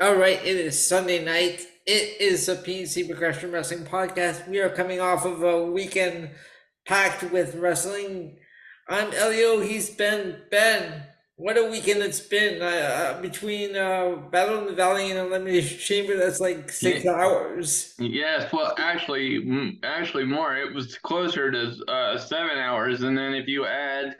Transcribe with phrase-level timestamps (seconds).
[0.00, 1.66] All right, it is Sunday night.
[1.84, 4.46] It is a PNC Progression Wrestling podcast.
[4.46, 6.30] We are coming off of a weekend
[6.86, 8.38] packed with wrestling.
[8.88, 9.58] I'm Elio.
[9.58, 10.42] He's Ben.
[10.52, 11.02] Ben,
[11.34, 12.62] what a weekend it's been.
[12.62, 17.14] Uh, uh, between uh, Battle in the Valley and Elimination Chamber, that's like six yeah.
[17.14, 17.94] hours.
[17.98, 20.56] Yes, well, actually, actually more.
[20.56, 24.14] It was closer to uh, seven hours, and then if you add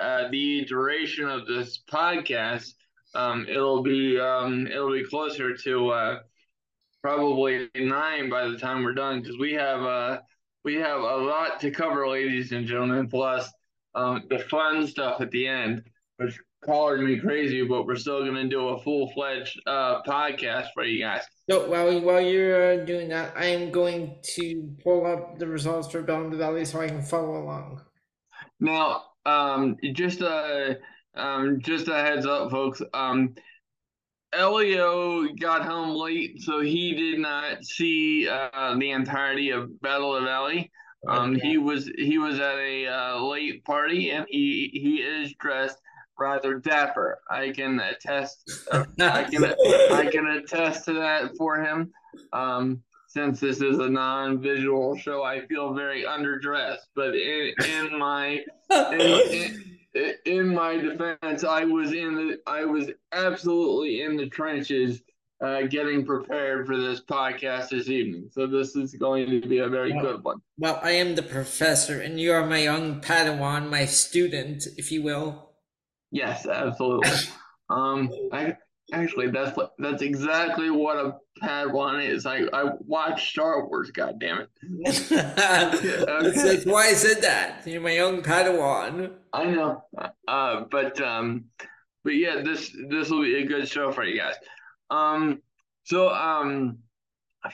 [0.00, 2.72] uh, the duration of this podcast
[3.14, 6.18] um, it'll be um, it'll be closer to uh,
[7.02, 10.18] probably nine by the time we're done because we have uh,
[10.64, 13.08] we have a lot to cover, ladies and gentlemen.
[13.08, 13.50] Plus
[13.94, 15.82] um, the fun stuff at the end,
[16.16, 20.84] which colored me crazy, but we're still gonna do a full fledged uh, podcast for
[20.84, 21.22] you guys.
[21.48, 25.90] So while while you're uh, doing that, I am going to pull up the results
[25.90, 27.82] for Bell in the Valley so I can follow along.
[28.60, 30.74] Now, um, just uh
[31.18, 32.82] um, just a heads up, folks.
[32.94, 33.34] Um,
[34.32, 40.24] Elio got home late, so he did not see uh, the entirety of Battle of
[40.24, 40.70] Valley.
[41.06, 41.48] Um, okay.
[41.48, 45.78] He was he was at a uh, late party, and he he is dressed
[46.18, 47.20] rather dapper.
[47.30, 48.66] I can attest.
[48.70, 49.44] Uh, I can
[49.92, 51.92] I can attest to that for him.
[52.32, 56.88] Um, since this is a non-visual show, I feel very underdressed.
[56.94, 62.90] But in in my in, in, in my defense, I was in the I was
[63.12, 65.02] absolutely in the trenches
[65.44, 68.28] uh, getting prepared for this podcast this evening.
[68.32, 70.38] So this is going to be a very well, good one.
[70.58, 75.02] Well, I am the professor, and you are my young Padawan, my student, if you
[75.02, 75.50] will.
[76.10, 77.10] Yes, absolutely.
[77.70, 78.56] um, I
[78.92, 82.26] Actually, that's that's exactly what a Padawan is.
[82.26, 83.90] I, I watch Star Wars.
[83.90, 85.08] God damn it!
[85.08, 87.66] that's why I said that.
[87.66, 89.12] You're my young Padawan.
[89.32, 89.84] I know,
[90.26, 91.44] uh, but um,
[92.04, 94.34] but yeah, this this will be a good show for you guys.
[94.90, 95.42] Um,
[95.84, 96.78] so um,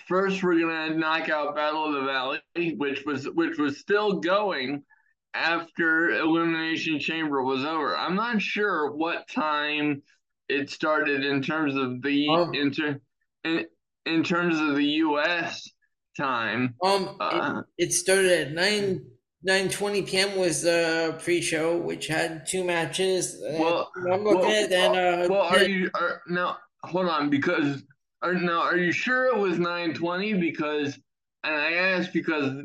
[0.08, 4.84] first we're gonna knock out Battle of the Valley, which was which was still going
[5.34, 7.96] after Elimination Chamber was over.
[7.96, 10.02] I'm not sure what time
[10.48, 13.00] it started in terms of the um, inter,
[13.42, 13.66] in,
[14.06, 15.68] in terms of the U.S.
[16.16, 16.74] time.
[16.84, 19.04] Um, uh, it, it, started at nine
[19.42, 20.36] nine twenty p.m.
[20.36, 23.42] was the pre-show, which had two matches.
[23.42, 26.58] Uh, well, I'm looking well, at and uh, well, are you are now?
[26.84, 27.82] Hold on, because
[28.22, 30.34] are now are you sure it was nine twenty?
[30.34, 30.98] Because
[31.44, 32.64] and I asked because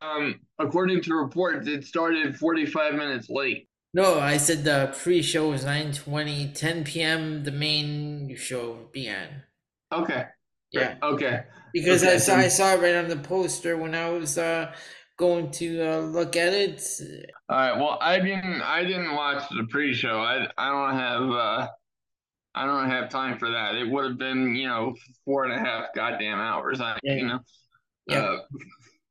[0.00, 3.68] um, according to reports, it started forty five minutes late.
[3.96, 7.44] No, I said the pre-show was 9:20, 10 p.m.
[7.44, 9.44] The main show began.
[9.90, 10.26] Okay.
[10.72, 10.96] Yeah.
[11.02, 11.40] Okay.
[11.72, 12.14] Because okay.
[12.14, 14.74] I saw I saw it right on the poster when I was uh,
[15.16, 16.82] going to uh, look at it.
[17.48, 17.76] All right.
[17.76, 20.18] Well, I didn't I didn't watch the pre-show.
[20.20, 21.68] I I don't have uh,
[22.54, 23.74] I don't have time for that.
[23.74, 24.94] It would have been you know
[25.24, 26.80] four and a half goddamn hours.
[26.80, 27.14] I yeah.
[27.14, 27.40] you know.
[28.06, 28.18] Yeah.
[28.18, 28.38] Uh,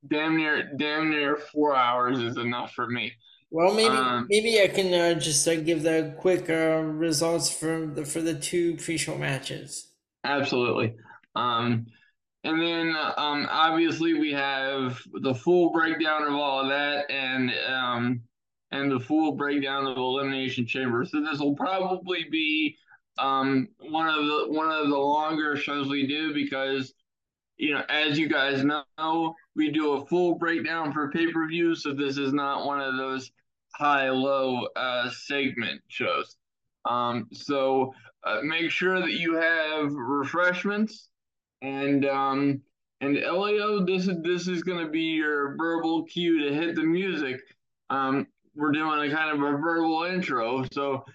[0.10, 3.14] damn near damn near four hours is enough for me.
[3.52, 7.86] Well, maybe um, maybe I can uh, just uh, give the quick uh, results for
[7.86, 9.92] the for the two pre-show matches.
[10.24, 10.96] Absolutely.
[11.35, 11.85] Um,
[12.44, 18.22] and then um, obviously we have the full breakdown of all of that, and um,
[18.72, 21.06] and the full breakdown of Elimination Chamber.
[21.06, 22.78] So this will probably be
[23.18, 26.94] um, one of the one of the longer shows we do because
[27.57, 31.75] you know, as you guys know, we do a full breakdown for pay per view.
[31.75, 33.31] So this is not one of those
[33.74, 36.35] high low uh, segment shows.
[36.85, 37.94] Um, so
[38.24, 41.09] uh, make sure that you have refreshments
[41.62, 42.62] and um,
[43.02, 46.84] and Elio, this is this is going to be your verbal cue to hit the
[46.84, 47.42] music.
[47.90, 51.06] Um, we're doing a kind of a verbal intro, so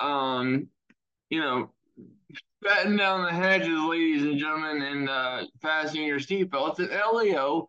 [0.00, 0.68] um,
[1.30, 1.70] you know,
[2.62, 6.78] batten down the hatches, ladies and gentlemen, and uh, fasten your seatbelts.
[6.78, 7.68] And Elio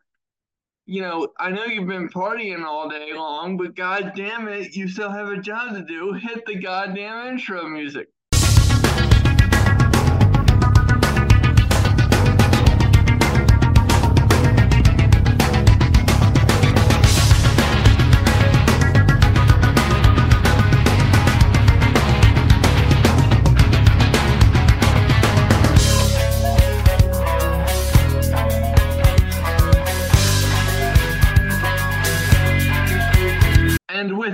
[0.87, 4.87] you know, I know you've been partying all day long, but god damn it, you
[4.87, 6.13] still have a job to do.
[6.13, 8.07] Hit the goddamn intro music.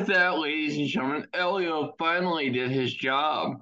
[0.07, 3.53] With that, ladies and gentlemen, Elio finally did his job,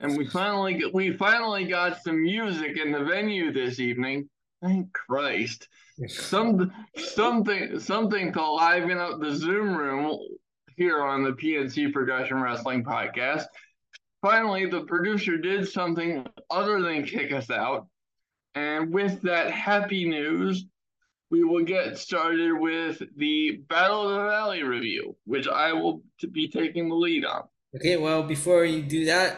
[0.00, 4.26] and we finally we finally got some music in the venue this evening.
[4.62, 5.68] Thank Christ!
[6.08, 10.18] Some something something to liven up the Zoom room
[10.76, 13.44] here on the PNC Progression Wrestling Podcast.
[14.22, 17.88] finally, the producer did something other than kick us out.
[18.54, 20.64] And with that happy news,
[21.30, 26.48] we will get started with the Battle of the Valley review, which I will be
[26.48, 27.44] taking the lead on.
[27.76, 29.36] Okay, well, before you do that,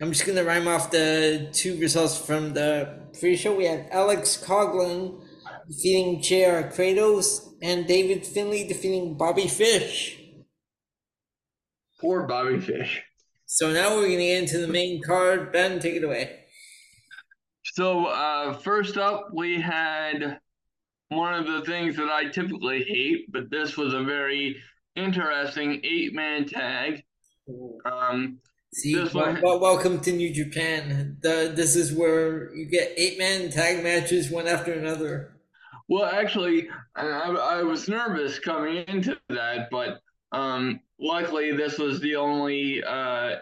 [0.00, 3.54] I'm just gonna rhyme off the two results from the pre-show.
[3.54, 5.22] We had Alex Coughlin
[5.68, 6.62] defeating J.R.
[6.64, 10.18] Kratos and David Finlay defeating Bobby Fish.
[12.00, 13.02] Poor Bobby Fish.
[13.44, 15.52] So now we're gonna get into the main card.
[15.52, 16.44] Ben, take it away.
[17.74, 20.40] So uh, first up, we had
[21.10, 24.56] one of the things that I typically hate, but this was a very
[24.94, 27.02] interesting eight-man tag.
[27.84, 28.38] Um,
[28.72, 31.16] See, well, well, welcome to New Japan.
[31.22, 35.36] The, this is where you get eight-man tag matches one after another.
[35.88, 42.14] Well, actually, I, I was nervous coming into that, but um, luckily this was the
[42.14, 43.38] only uh,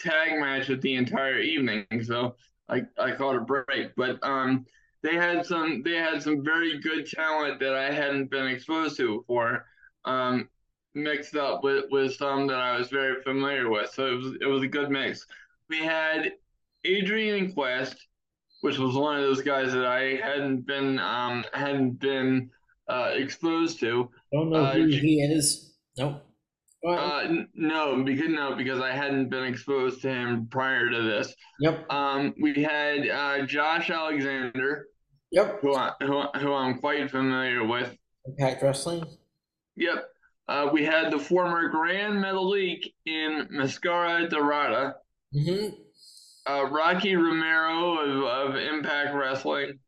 [0.00, 2.36] tag match of the entire evening, so
[2.66, 3.94] I, I caught a break.
[3.94, 4.64] But um,
[5.04, 9.18] they had some they had some very good talent that I hadn't been exposed to
[9.18, 9.66] before,
[10.06, 10.48] um,
[10.94, 13.90] mixed up with, with some that I was very familiar with.
[13.90, 15.26] So it was it was a good mix.
[15.68, 16.32] We had
[16.84, 17.96] Adrian Quest,
[18.62, 22.48] which was one of those guys that I hadn't been um, hadn't been
[22.88, 24.08] uh, exposed to.
[24.32, 25.74] Don't know uh, who he is.
[25.98, 26.22] Nope.
[26.86, 31.34] Uh, no, because no, because I hadn't been exposed to him prior to this.
[31.60, 31.90] Yep.
[31.90, 34.86] Um, we had uh, Josh Alexander.
[35.34, 35.62] Yep.
[35.62, 37.96] Who, I, who, who I'm quite familiar with.
[38.24, 39.04] Impact Wrestling.
[39.76, 40.08] Yep.
[40.46, 44.94] Uh, we had the former Grand Metalik in Mascara Dorada.
[45.34, 45.74] Mm-hmm.
[46.46, 49.80] Uh, Rocky Romero of, of Impact Wrestling.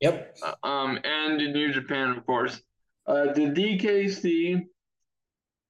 [0.00, 0.38] Yep.
[0.42, 2.58] Uh, um, and in New Japan, of course.
[3.06, 4.64] Uh, the DKC,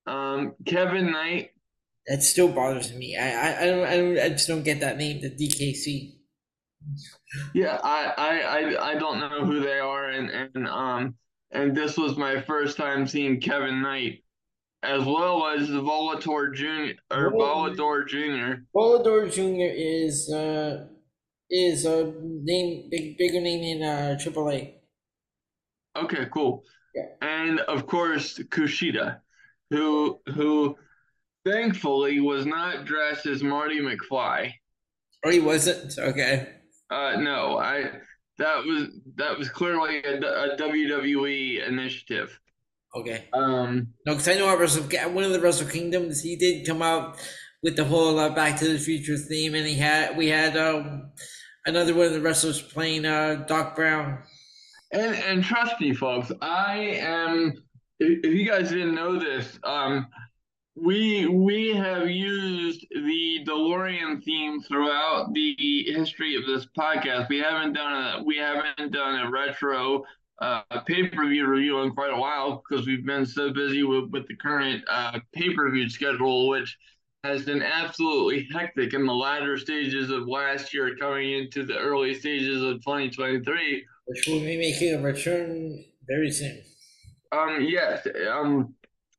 [0.07, 1.51] um, Kevin Knight.
[2.07, 3.17] That still bothers me.
[3.17, 6.13] I, I, I don't I don't I just don't get that name, the DKC.
[7.55, 11.15] Yeah, I, I, I, I don't know who they are, and and um
[11.51, 14.25] and this was my first time seeing Kevin Knight,
[14.83, 18.65] as well as the Volador Junior or Volador Junior.
[18.75, 20.87] Volador Junior is uh
[21.51, 24.75] is a name big bigger name in uh AAA.
[25.97, 26.65] Okay, cool.
[26.95, 27.03] Yeah.
[27.23, 29.19] And of course Kushida,
[29.71, 30.77] who who
[31.45, 34.53] thankfully was not dressed as Marty McFly.
[35.25, 35.99] Oh, he wasn't.
[35.99, 36.49] Okay.
[36.91, 37.91] Uh, no, I
[38.39, 42.39] that was that was clearly a, a WWE initiative.
[42.95, 43.29] Okay.
[43.33, 43.89] Um.
[44.07, 47.17] No, because I know at Wrestle one of the Wrestle Kingdoms, he did come out
[47.63, 51.11] with the whole uh, Back to the Future theme, and he had we had um
[51.67, 54.23] another one of the wrestlers playing uh Doc Brown.
[54.93, 57.55] And and trust me, folks, I am.
[57.99, 60.09] If, if you guys didn't know this, um,
[60.76, 67.29] we we have used the DeLorean theme throughout the history of this podcast.
[67.29, 70.05] We haven't done a we haven't done a retro
[70.41, 74.11] uh, pay per view review in quite a while because we've been so busy with
[74.11, 76.76] with the current uh, pay per view schedule, which
[77.23, 82.15] has been absolutely hectic in the latter stages of last year, coming into the early
[82.15, 83.85] stages of 2023.
[84.06, 86.62] Which will be making a return very soon.
[87.31, 87.59] Um.
[87.61, 88.06] Yes.
[88.29, 88.75] Um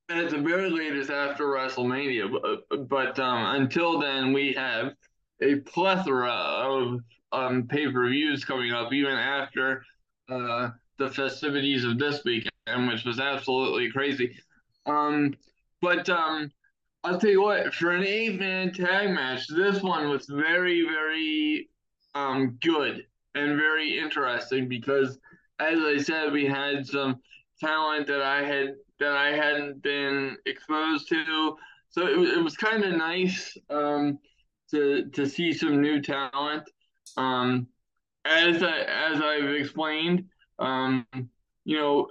[0.09, 2.31] at the very latest after WrestleMania.
[2.69, 4.93] But, but um, until then, we have
[5.41, 6.99] a plethora of
[7.31, 9.83] um, pay per views coming up, even after
[10.29, 14.37] uh, the festivities of this weekend, which was absolutely crazy.
[14.85, 15.33] Um,
[15.81, 16.51] but um,
[17.03, 21.69] I'll tell you what, for an eight man tag match, this one was very, very
[22.13, 25.17] um, good and very interesting because,
[25.59, 27.19] as I said, we had some
[27.59, 31.57] talent that I had that I hadn't been exposed to.
[31.89, 34.19] So it, it was kind of nice um,
[34.71, 36.63] to to see some new talent.
[37.17, 37.67] Um,
[38.25, 40.25] as I, as I've explained,
[40.59, 41.05] um,
[41.63, 42.07] you know,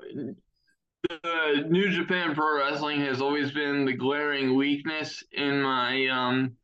[1.02, 6.56] the New Japan Pro Wrestling has always been the glaring weakness in my um,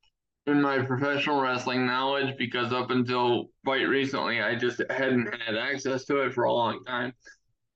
[0.47, 6.05] in my professional wrestling knowledge because up until quite recently, I just hadn't had access
[6.07, 7.13] to it for a long time.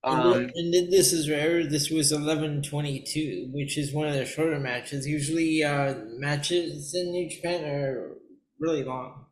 [0.05, 1.67] Um, and, this is rare.
[1.67, 5.07] This was eleven twenty two, which is one of the shorter matches.
[5.07, 8.11] Usually, uh, matches in New Japan are
[8.59, 9.25] really long.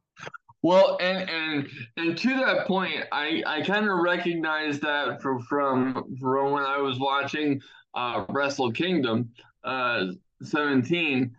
[0.63, 6.17] Well, and and and to that point, I I kind of recognize that from from
[6.19, 7.61] from when I was watching
[7.95, 9.31] uh, Wrestle Kingdom
[9.65, 10.07] uh,
[10.43, 11.37] seventeen,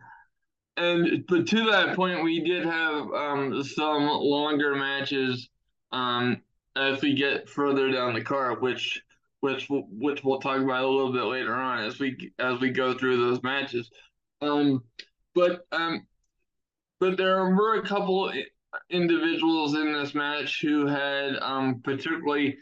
[0.78, 5.50] and but to that point, we did have um, some longer matches
[5.92, 6.42] um,
[6.75, 9.02] as we get further down the card, which
[9.44, 12.70] which we'll, which we'll talk about a little bit later on as we as we
[12.70, 13.92] go through those matches.
[14.42, 14.86] Um,
[15.36, 16.08] but um,
[17.02, 18.32] but there were a couple
[18.90, 22.56] individuals in this match who had um, particularly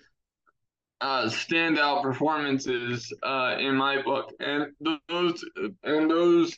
[1.02, 4.72] uh, standout performances uh, in my book, and
[5.08, 5.46] those
[5.84, 6.58] and those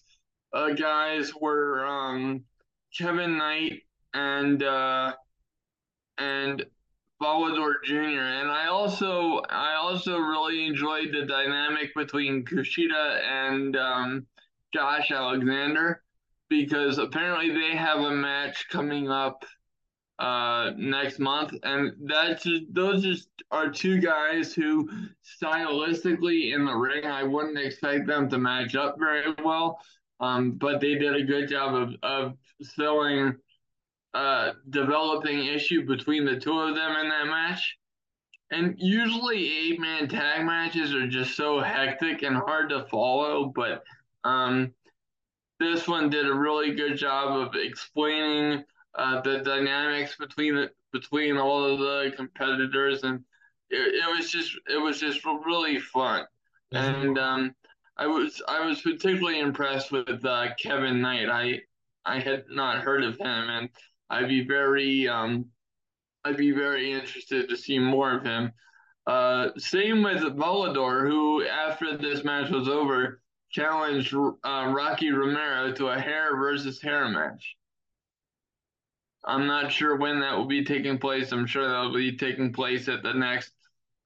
[0.53, 2.45] uh, guys were um,
[2.97, 3.81] Kevin Knight
[4.13, 5.11] and uh,
[6.17, 6.63] and
[7.23, 8.19] Volador Jr.
[8.19, 14.27] And I also I also really enjoyed the dynamic between Kushida and um,
[14.73, 16.03] Josh Alexander
[16.49, 19.45] because apparently they have a match coming up
[20.19, 24.87] uh, next month, and that's just, those just are two guys who
[25.41, 29.79] stylistically in the ring I wouldn't expect them to match up very well,
[30.19, 33.35] um, but they did a good job of of selling
[34.13, 37.77] uh, developing issue between the two of them in that match.
[38.51, 43.83] And usually eight man tag matches are just so hectic and hard to follow, but
[44.23, 44.73] um,
[45.59, 48.63] this one did a really good job of explaining
[48.95, 53.23] uh, the dynamics between the, between all of the competitors, and
[53.69, 56.25] it, it was just it was just really fun.
[56.71, 57.55] And um,
[57.97, 61.29] I was I was particularly impressed with uh, Kevin Knight.
[61.29, 61.61] I
[62.05, 63.69] I had not heard of him, and
[64.13, 65.45] I'd be very um,
[66.23, 68.51] I'd be very interested to see more of him.
[69.05, 75.87] Uh, same with Volador, who after this match was over, challenged uh, Rocky Romero to
[75.87, 77.55] a hair versus hair match.
[79.25, 81.31] I'm not sure when that will be taking place.
[81.31, 83.51] I'm sure that will be taking place at the next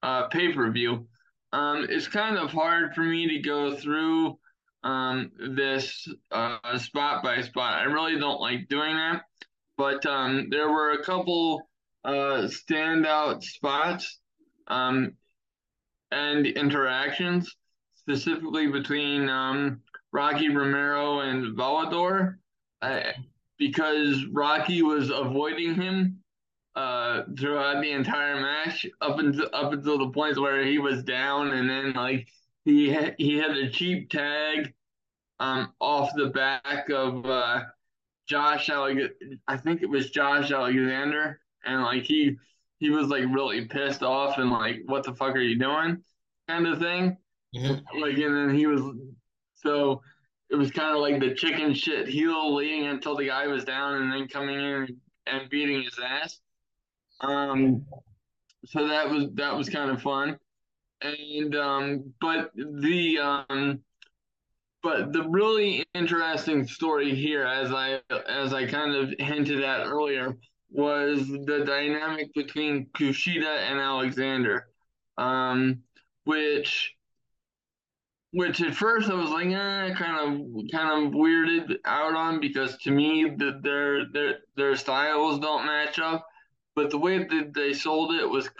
[0.02, 1.06] uh, pay per view.
[1.52, 4.38] Um, it's kind of hard for me to go through
[4.84, 7.78] um, this uh, spot by spot.
[7.78, 9.22] I really don't like doing that.
[9.78, 11.62] But um, there were a couple
[12.04, 14.18] uh, standout spots
[14.66, 15.14] um,
[16.10, 17.54] and interactions,
[17.94, 19.80] specifically between um,
[20.12, 22.38] Rocky Romero and Volador,
[22.82, 23.12] uh,
[23.56, 26.18] because Rocky was avoiding him
[26.74, 31.52] uh, throughout the entire match up until up until the point where he was down,
[31.52, 32.26] and then like
[32.64, 34.74] he had, he had a cheap tag
[35.38, 37.60] um, off the back of uh,
[38.28, 39.14] Josh Alexander.
[39.46, 42.36] I think it was Josh Alexander, and like he
[42.78, 46.02] he was like really pissed off and like, what the fuck are you doing,
[46.46, 47.16] kind of thing.
[47.56, 48.00] Mm-hmm.
[48.00, 48.82] Like, and then he was
[49.56, 50.02] so
[50.50, 54.02] it was kind of like the chicken shit heel leading until the guy was down
[54.02, 56.40] and then coming in and beating his ass.
[57.20, 57.84] Um,
[58.66, 60.38] so that was that was kind of fun,
[61.00, 63.80] and um, but the um
[64.82, 70.36] but the really interesting story here, as I as I kind of hinted at earlier,
[70.70, 74.68] was the dynamic between Kushida and Alexander,
[75.16, 75.82] um,
[76.24, 76.94] which
[78.32, 82.76] which at first I was like, eh, kind of kind of weirded out on because
[82.78, 86.26] to me the, their their their styles don't match up,
[86.76, 88.50] but the way that they sold it was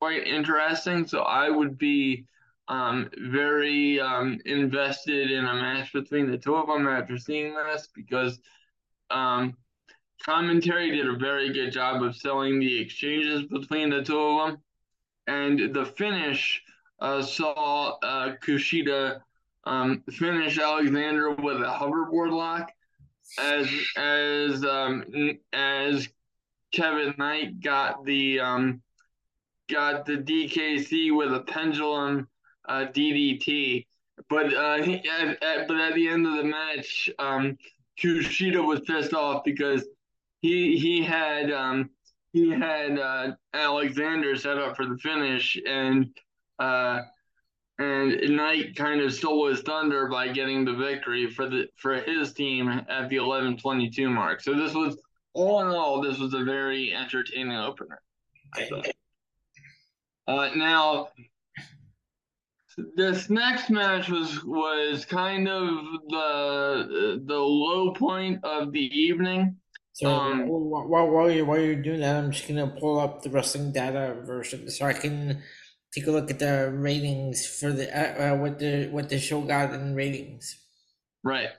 [0.00, 1.06] quite interesting.
[1.06, 2.24] So I would be
[2.70, 7.88] um, very um, invested in a match between the two of them after seeing this
[7.92, 8.38] because
[9.10, 9.56] um,
[10.22, 14.62] commentary did a very good job of selling the exchanges between the two of them.
[15.26, 16.62] And the finish
[17.00, 19.20] uh, saw uh, Kushida
[19.64, 22.70] um, finish Alexander with a hoverboard lock
[23.36, 25.04] as as um,
[25.52, 26.08] as
[26.72, 28.80] Kevin Knight got the um,
[29.68, 32.28] got the DKC with a pendulum
[32.68, 33.86] uh, DDT.
[34.28, 37.56] But uh, he, at, at, but at the end of the match, um,
[37.98, 39.86] Kushida was pissed off because
[40.40, 41.90] he he had um,
[42.32, 46.10] he had uh, Alexander set up for the finish, and
[46.58, 47.00] uh,
[47.78, 52.34] and Knight kind of stole his thunder by getting the victory for the for his
[52.34, 54.42] team at the eleven twenty two mark.
[54.42, 54.98] So this was
[55.32, 58.00] all in all, this was a very entertaining opener.
[60.26, 61.08] Uh, now
[62.96, 65.68] this next match was was kind of
[66.08, 69.56] the the low point of the evening.
[69.92, 73.30] So um, while, while you're while you're doing that, I'm just gonna pull up the
[73.30, 75.42] wrestling data version so I can
[75.92, 79.40] take a look at the ratings for the uh, uh, what the what the show
[79.42, 80.58] got in ratings.
[81.22, 81.50] Right.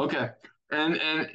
[0.00, 0.30] Okay.
[0.70, 1.28] And and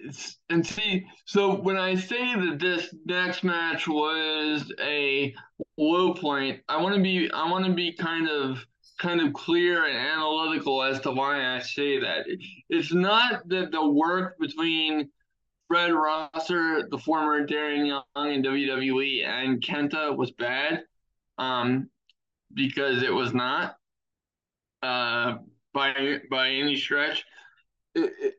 [0.49, 5.35] and see, so when I say that this next match was a
[5.77, 8.65] low point, I want to be I want to be kind of
[8.97, 12.25] kind of clear and analytical as to why I say that.
[12.69, 15.09] It's not that the work between
[15.67, 20.83] Fred Rosser, the former Darren Young in WWE, and Kenta was bad,
[21.37, 21.89] um,
[22.53, 23.75] because it was not
[24.81, 25.35] uh,
[25.73, 27.25] by by any stretch.
[27.95, 28.33] It, it,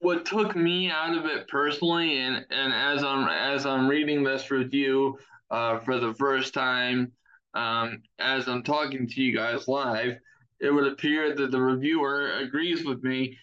[0.00, 4.50] what took me out of it personally, and and as I'm as I'm reading this
[4.50, 5.18] review
[5.50, 7.12] uh, for the first time,
[7.54, 10.16] um, as I'm talking to you guys live,
[10.60, 13.38] it would appear that the reviewer agrees with me.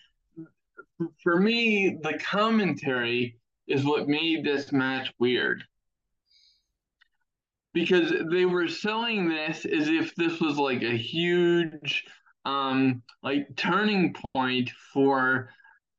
[1.24, 5.64] For me, the commentary is what made this match weird.
[7.74, 12.06] Because they were selling this as if this was like a huge
[12.46, 15.50] um like turning point for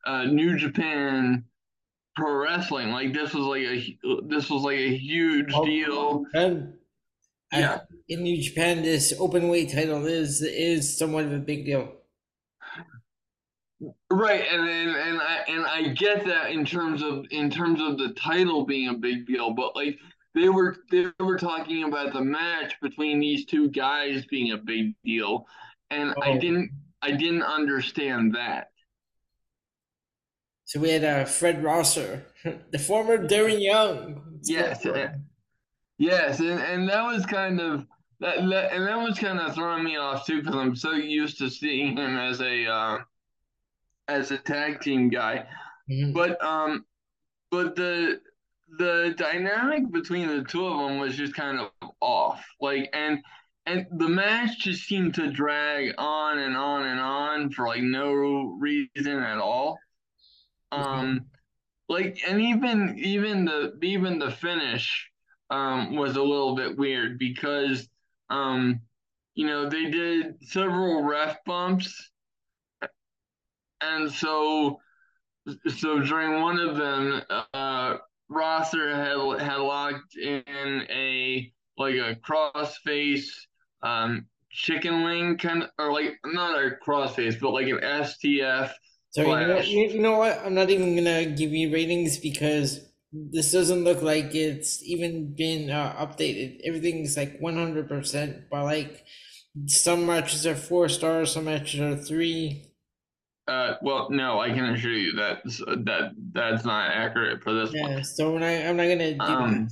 [0.07, 1.45] uh, New Japan
[2.15, 2.91] Pro Wrestling.
[2.91, 3.97] Like this was like a
[4.27, 6.25] this was like a huge oh, deal.
[6.33, 6.73] And
[7.59, 11.93] yeah, in New Japan, this open weight title is is somewhat of a big deal.
[14.11, 17.99] Right, and and and I and I get that in terms of in terms of
[17.99, 19.99] the title being a big deal, but like
[20.35, 24.95] they were they were talking about the match between these two guys being a big
[25.05, 25.47] deal,
[25.91, 26.23] and oh.
[26.23, 26.71] I didn't
[27.03, 28.69] I didn't understand that.
[30.65, 32.25] So we had uh, Fred Rosser,
[32.71, 34.41] the former Darren Young.
[34.43, 34.85] Yes,
[35.99, 37.87] yes, and, and that was kind of
[38.21, 41.39] that, that and that was kind of throwing me off too because I'm so used
[41.39, 42.99] to seeing him as a uh,
[44.09, 45.47] as a tag team guy,
[45.91, 46.13] mm-hmm.
[46.13, 46.85] but um,
[47.51, 48.21] but the
[48.79, 53.21] the dynamic between the two of them was just kind of off, like and
[53.67, 58.13] and the match just seemed to drag on and on and on for like no
[58.61, 59.79] reason at all.
[60.73, 61.27] Um,
[61.89, 65.11] like, and even even the even the finish
[65.51, 67.89] um was a little bit weird because
[68.29, 68.81] um,
[69.35, 72.11] you know, they did several ref bumps,
[73.81, 74.81] and so
[75.69, 77.23] so during one of them,
[77.53, 77.97] uh,
[78.29, 83.47] Rosser had had locked in a like a cross face
[83.83, 88.73] um chicken wing kind of or like not a cross face but like an STF
[89.11, 90.43] so you know, you know what?
[90.45, 92.81] I'm not even gonna give you ratings because
[93.31, 96.61] this doesn't look like it's even been uh, updated.
[96.65, 99.05] Everything's like 100%, but like
[99.67, 102.73] some matches are four stars, some matches are three.
[103.49, 105.45] Uh, well, no, I can assure you that
[105.85, 108.05] that that's not accurate for this yeah, one.
[108.05, 109.69] So I, I'm not gonna do um,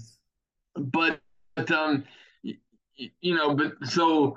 [0.76, 1.20] But,
[1.56, 2.04] but um,
[2.44, 4.36] you know, but so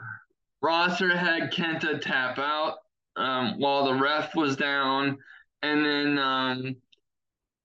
[0.62, 2.80] Rosser had Kenta tap out
[3.16, 5.20] um, while the ref was down,
[5.62, 6.76] and then um,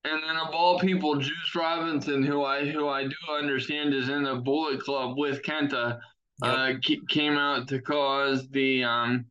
[0.05, 4.25] and then of all people, Juice Robinson, who I who I do understand is in
[4.25, 6.01] the Bullet Club with Kenta,
[6.43, 6.55] yep.
[6.55, 6.73] uh,
[7.09, 9.27] came out to cause the um,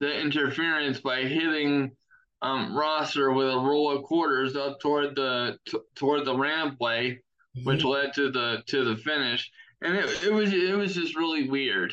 [0.00, 1.90] the interference by hitting
[2.42, 7.64] um, Rosser with a roll of quarters up toward the t- toward the rampway, mm-hmm.
[7.64, 9.50] which led to the to the finish.
[9.82, 11.92] And it, it was it was just really weird.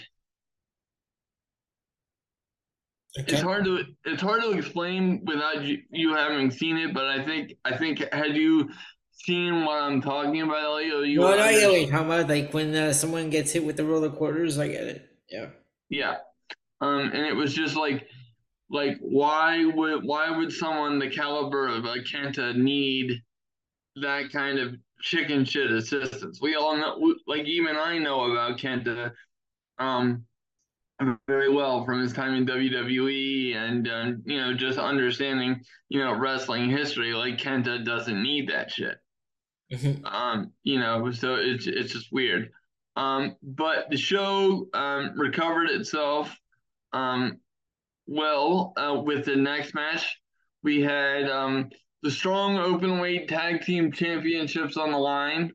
[3.19, 3.33] Okay.
[3.33, 7.23] It's hard to it's hard to explain without you, you having seen it, but I
[7.23, 8.69] think I think had you
[9.11, 11.85] seen what I'm talking about, Elio, you no, not really.
[11.87, 14.57] How about like when uh, someone gets hit with the roller quarters?
[14.57, 15.09] I get it.
[15.29, 15.47] Yeah.
[15.89, 16.15] Yeah.
[16.79, 18.07] Um, and it was just like,
[18.69, 23.21] like why would why would someone the caliber of a Kenta need
[23.97, 26.39] that kind of chicken shit assistance?
[26.41, 29.11] We all know, like even I know about Kenta.
[29.79, 30.23] Um,
[31.27, 36.13] very well from his time in WWE and uh, you know just understanding you know
[36.13, 38.97] wrestling history like Kenta doesn't need that shit.
[39.71, 40.05] Mm-hmm.
[40.05, 42.49] um, you know, so it's it's just weird.
[42.95, 46.35] Um, but the show um, recovered itself
[46.91, 47.37] um,
[48.05, 50.17] well uh, with the next match.
[50.63, 51.69] We had um,
[52.03, 55.53] the strong open weight tag team championships on the line.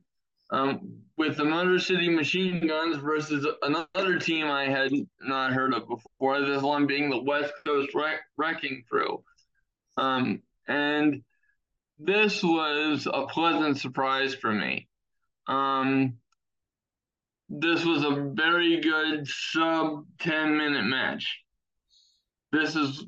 [0.51, 5.89] Um, with the Motor City Machine Guns versus another team I had not heard of
[5.89, 6.43] before.
[6.43, 9.23] This one being the West Coast Wreck- Wrecking Crew.
[9.97, 11.23] Um, and
[11.99, 14.89] this was a pleasant surprise for me.
[15.47, 16.19] Um,
[17.49, 21.41] this was a very good sub 10 minute match.
[22.53, 23.05] This is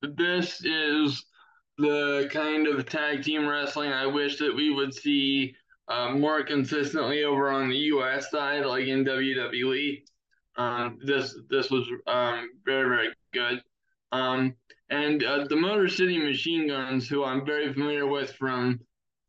[0.00, 1.24] this is
[1.76, 5.54] the kind of tag team wrestling I wish that we would see
[5.88, 8.30] uh, more consistently over on the U.S.
[8.30, 10.02] side, like in WWE.
[10.56, 13.62] Um, this this was um, very very good.
[14.12, 14.54] Um,
[14.90, 18.80] and uh, the Motor City Machine Guns, who I'm very familiar with from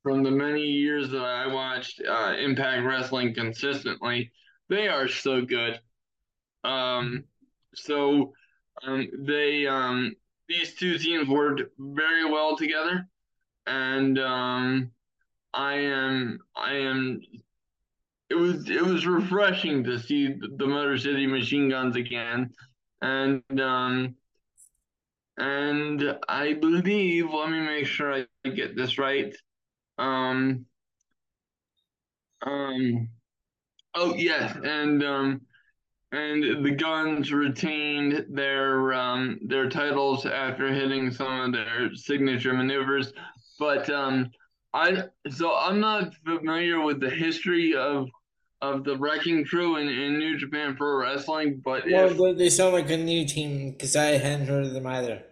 [0.04, 4.32] from the many years that I watched uh, Impact Wrestling consistently,
[4.70, 5.80] they are so good.
[6.64, 7.26] Um,
[7.76, 8.34] so
[8.84, 10.16] um, they um,
[10.48, 13.08] these two teams worked very well together,
[13.68, 14.92] and um,
[15.54, 17.22] I am I am
[18.30, 22.52] it was it was refreshing to see the Motor City Machine Guns again,
[23.02, 24.16] and um,
[25.38, 29.34] and I believe, let me make sure I get this right.
[29.98, 30.66] Um,
[32.46, 33.10] um,
[33.96, 35.42] oh yes, and um,
[36.12, 43.12] and the Guns retained their um their titles after hitting some of their signature maneuvers,
[43.58, 44.30] but um,
[44.74, 48.10] I so I'm not familiar with the history of
[48.62, 52.74] of the Wrecking Crew in, in New Japan Pro Wrestling, but well, if, they sound
[52.74, 55.24] like a new team because I hadn't heard of them either.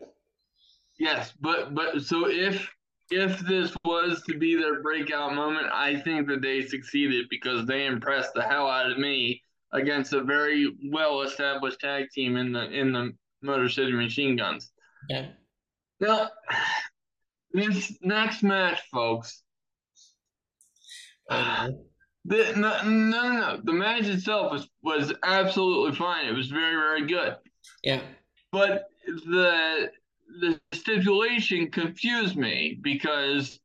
[0.97, 2.67] Yes, but but so if
[3.11, 7.85] if this was to be their breakout moment, I think that they succeeded because they
[7.85, 9.41] impressed the hell out of me
[9.73, 14.71] against a very well established tag team in the in the Motor City Machine Guns.
[15.09, 15.27] Yeah.
[15.99, 16.29] Now,
[17.51, 19.43] this next match, folks.
[21.29, 21.69] Uh,
[22.25, 26.25] The, no, no, no, the match itself was was absolutely fine.
[26.25, 27.37] It was very, very good.
[27.83, 28.01] yeah.
[28.51, 29.91] But the
[30.41, 33.61] the stipulation confused me because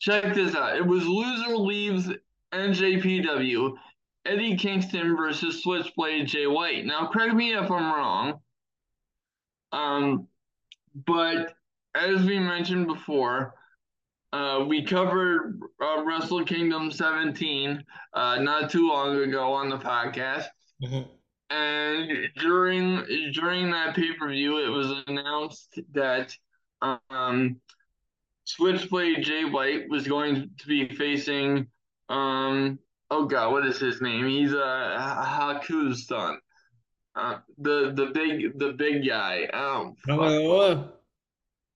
[0.00, 0.76] check this out.
[0.76, 2.10] It was loser leaves
[2.52, 3.72] NJPW,
[4.26, 6.84] Eddie Kingston versus Switchblade Jay White.
[6.84, 8.40] Now, correct me if I'm wrong.
[9.72, 10.28] Um,
[11.06, 11.54] but
[11.94, 13.54] as we mentioned before,
[14.32, 17.82] uh, we covered uh, Wrestle Kingdom 17
[18.14, 20.46] uh, not too long ago on the podcast.
[20.82, 21.08] Mhm.
[21.50, 26.36] And during during that pay per view, it was announced that
[26.82, 27.58] um,
[28.44, 31.68] Switchblade Jay White was going to be facing
[32.10, 32.78] um,
[33.10, 34.26] oh god, what is his name?
[34.26, 36.38] He's a uh, Haku's son,
[37.14, 39.48] uh, the the big the big guy.
[39.52, 39.94] Oh?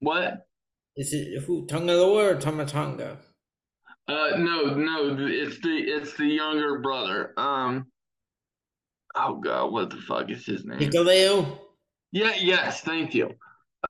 [0.03, 0.49] What?
[0.97, 1.65] Is it who?
[1.67, 3.19] Tanga Loa or Tama Tonga?
[4.09, 7.33] Uh, no, no, it's the it's the younger brother.
[7.37, 7.87] Um,
[9.15, 10.81] oh god, what the fuck is his name?
[10.81, 11.57] Hikuleo?
[12.11, 13.31] Yeah, yes, thank you.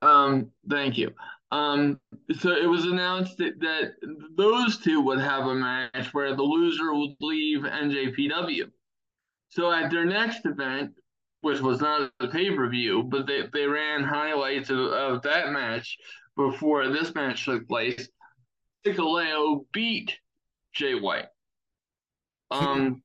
[0.03, 1.11] Um, thank you.
[1.51, 1.99] Um,
[2.39, 3.93] so it was announced that, that
[4.37, 8.69] those two would have a match where the loser would leave NJPW.
[9.49, 10.93] So at their next event,
[11.43, 15.97] which was not a pay-per-view, but they, they ran highlights of, of that match
[16.37, 18.07] before this match took place.
[18.85, 20.17] Hikuleo beat
[20.73, 21.25] Jay White.
[22.49, 23.03] Um,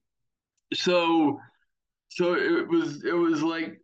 [0.73, 1.41] so
[2.11, 3.81] so it was it was like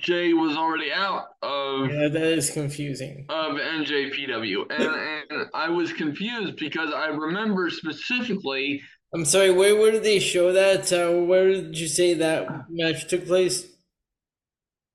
[0.00, 3.26] Jay was already out of Yeah, that is confusing.
[3.28, 8.80] of NJPW, and and I was confused because I remember specifically.
[9.12, 10.92] I'm sorry, where, where did they show that?
[10.92, 13.66] Uh, where did you say that match took place?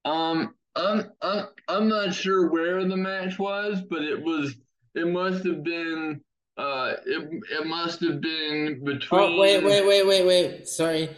[0.06, 4.56] Um, I'm I'm I'm not sure where the match was, but it was
[4.94, 6.22] it must have been
[6.58, 9.22] uh it it must have been between.
[9.22, 10.68] Oh, wait, wait, wait, wait, wait.
[10.68, 11.10] Sorry.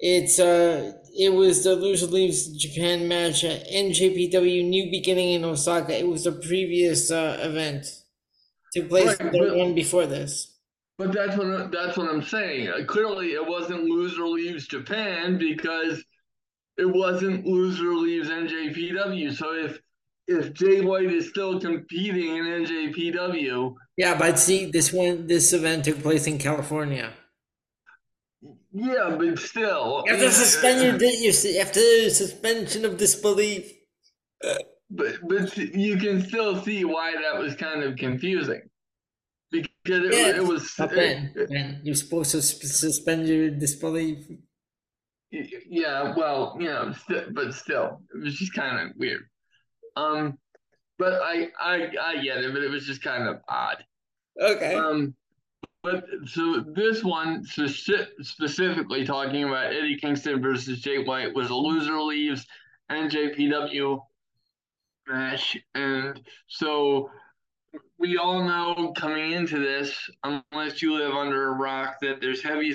[0.00, 5.98] It's, uh, it was the Loser Leaves Japan match at NJPW New Beginning in Osaka.
[5.98, 7.86] It was the previous, uh, event.
[8.74, 10.58] Took place Right, the one before this.
[10.98, 12.68] But that's what that's what I'm saying.
[12.68, 16.04] Uh, clearly, it wasn't loser leaves Japan because
[16.78, 19.32] it wasn't loser leaves NJPW.
[19.34, 19.78] So if
[20.26, 25.84] if Jay White is still competing in NJPW, Yeah, but see, this one, this event
[25.84, 27.12] took place in California.
[28.72, 33.70] yeah, but still, You have to suspend your, uh, you have to suspension of disbelief.
[34.90, 38.62] but but you can still see why that was kind of confusing
[39.50, 44.18] because it, Yeah, it was it- then you're supposed to suspend your disbelief.
[45.68, 49.22] Yeah, well, you know, st- but still, it was just kind of weird.
[49.96, 50.38] Um,
[50.98, 53.84] but I I I get it, but it was just kind of odd.
[54.40, 54.74] Okay.
[54.74, 55.14] Um,
[55.82, 61.54] but so this one speci- specifically talking about Eddie Kingston versus Jay White was a
[61.54, 62.46] loser leaves
[62.90, 64.00] NJPW
[65.06, 67.10] match, and so
[67.98, 69.94] we all know coming into this,
[70.24, 72.74] unless you live under a rock, that there's heavy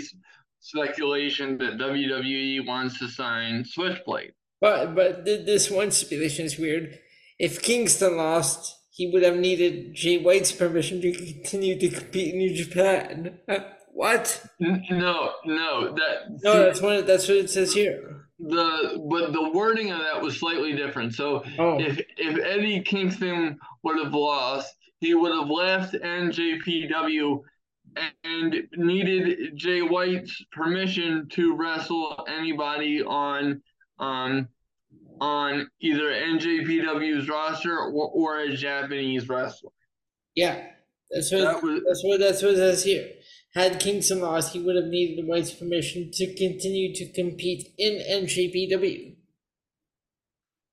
[0.60, 4.34] speculation that WWE wants to sign Switchblade.
[4.62, 7.00] But but this one speculation is weird.
[7.40, 12.40] If Kingston lost, he would have needed Jay White's permission to continue to compete in
[12.40, 13.40] New Japan.
[13.94, 14.44] what?
[14.60, 18.26] No, no, that No, that's what that's what it says here.
[18.40, 21.14] the but the wording of that was slightly different.
[21.16, 27.42] So Oh, if if Eddie Kingston would have lost, he would have left NJPW
[28.24, 33.62] and needed Jay White's permission to wrestle anybody on
[34.00, 34.48] um
[35.22, 39.72] on either NJPW's roster or, or a Japanese wrestler.
[40.36, 40.68] yeah.
[41.12, 43.10] That's what That was that's what that's what it says here.
[43.56, 49.16] Had Kingston lost, he would have needed White's permission to continue to compete in NJPW.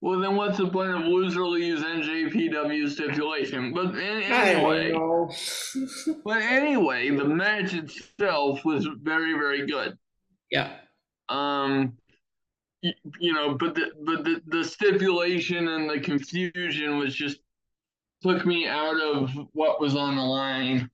[0.06, 3.74] Well, then what's the point of loser leaves NJPW stipulation?
[3.74, 4.92] But anyway,
[6.24, 9.98] but anyway, the match itself was very, very good.
[10.48, 10.76] Yeah.
[11.28, 11.94] Um,
[12.82, 17.38] you, you know, but the but the, the stipulation and the confusion was just
[18.22, 20.88] took me out of what was on the line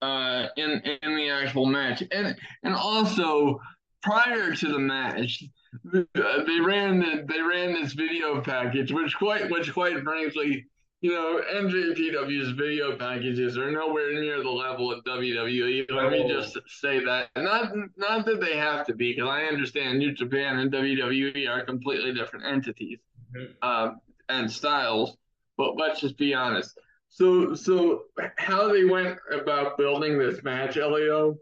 [0.00, 3.60] uh in in the actual match and and also
[4.02, 5.44] prior to the match
[5.84, 10.64] they ran the, they ran this video package which quite which quite frankly
[11.00, 16.58] you know NJPW's video packages are nowhere near the level of WWE let me just
[16.66, 20.72] say that not not that they have to be because I understand New Japan and
[20.72, 22.98] WWE are completely different entities
[23.36, 23.52] mm-hmm.
[23.62, 23.90] uh,
[24.28, 25.16] and styles
[25.56, 26.78] but let's just be honest
[27.14, 28.06] so, so
[28.38, 31.36] how they went about building this match, Elio?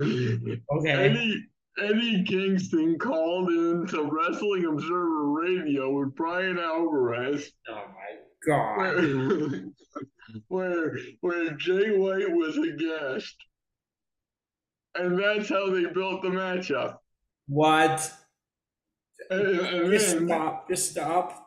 [0.00, 1.34] Okay.
[1.78, 7.52] Eddie Kingston called in to Wrestling Observer Radio with Bryan Alvarez.
[7.68, 8.76] Oh my god!
[8.78, 9.64] Where,
[10.48, 13.36] where, where Jay White was a guest,
[14.94, 16.98] and that's how they built the matchup.
[17.48, 18.12] What?
[19.30, 20.68] And, and just then, stop!
[20.68, 21.46] Just stop!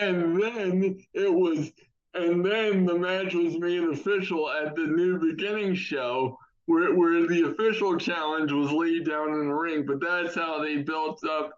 [0.00, 1.70] and then it was
[2.14, 7.42] and then the match was made official at the new beginning show where, where the
[7.42, 11.52] official challenge was laid down in the ring but that's how they built up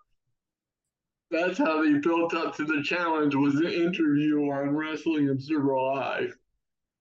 [1.31, 6.37] that's how they built up to the challenge was the interview on wrestling observer live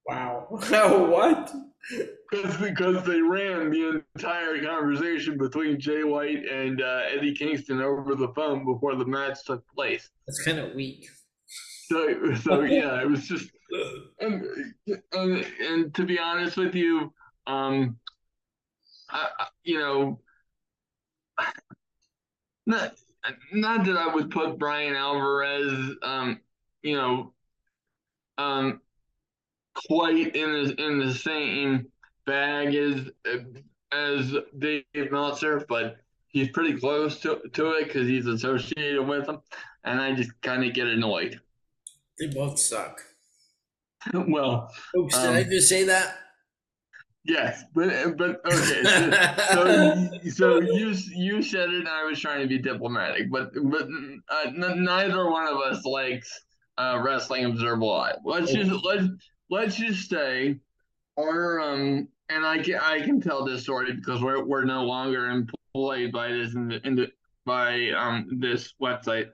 [0.08, 1.54] wow what
[2.30, 8.16] because because they ran the entire conversation between Jay White and uh, Eddie Kingston over
[8.16, 10.10] the phone before the match took place.
[10.28, 11.08] That's kind of weak.
[11.88, 13.52] So so yeah, it was just
[14.20, 14.44] and
[15.14, 17.14] and, and to be honest with you,
[17.48, 17.98] um,
[19.10, 20.20] I, you know,
[22.66, 22.96] not
[23.52, 26.40] not that I would put Bryan Alvarez, um,
[26.82, 27.34] you know,
[28.38, 28.82] um,
[29.88, 31.88] quite in the in the same
[32.26, 33.10] bag as
[33.92, 39.42] as Dave Meltzer, but he's pretty close to to it because he's associated with them,
[39.84, 41.40] and I just kind of get annoyed.
[42.20, 43.02] They both suck.
[44.14, 46.18] well, oops, did um, I just say that?
[47.28, 48.84] Yes, but but okay.
[48.84, 49.10] So,
[49.54, 53.88] so, so, you you said it, and I was trying to be diplomatic, but but
[54.30, 56.30] uh, n- neither one of us likes
[56.78, 58.18] uh, wrestling observer live.
[58.24, 59.08] Let's just let's
[59.50, 60.60] let's just say
[61.18, 65.28] our um, and I can I can tell this story because we're we're no longer
[65.28, 67.08] employed by this in the, in the
[67.46, 69.30] by um this website.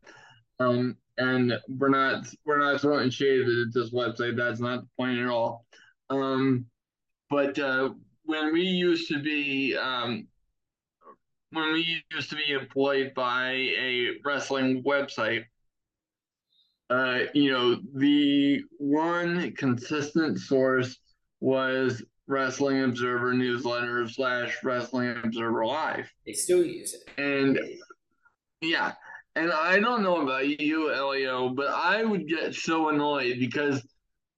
[0.59, 4.37] Um, and we're not we're not throwing shade at this website.
[4.37, 5.65] That's not the point at all.
[6.09, 6.65] Um,
[7.31, 7.89] but uh,
[8.25, 10.27] when we used to be um,
[11.51, 15.43] when we used to be employed by a wrestling website,
[16.89, 20.97] uh, you know, the one consistent source
[21.39, 26.11] was Wrestling Observer newsletter slash Wrestling Observer Live.
[26.25, 27.21] They still use it.
[27.21, 27.59] And
[28.61, 28.93] yeah,
[29.35, 33.81] and I don't know about you, Elio, but I would get so annoyed because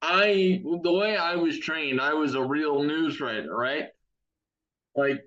[0.05, 3.85] I, the way I was trained, I was a real news writer, right?
[4.97, 5.23] Like,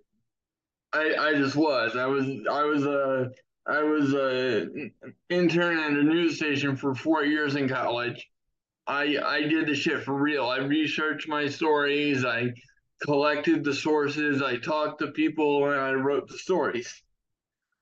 [0.92, 1.96] I, I just was.
[1.96, 3.30] I was, I was a,
[3.66, 4.68] I was a
[5.30, 8.28] intern at a news station for four years in college.
[8.86, 10.44] I, I did the shit for real.
[10.44, 12.26] I researched my stories.
[12.26, 12.52] I
[13.02, 14.42] collected the sources.
[14.42, 17.02] I talked to people, and I wrote the stories.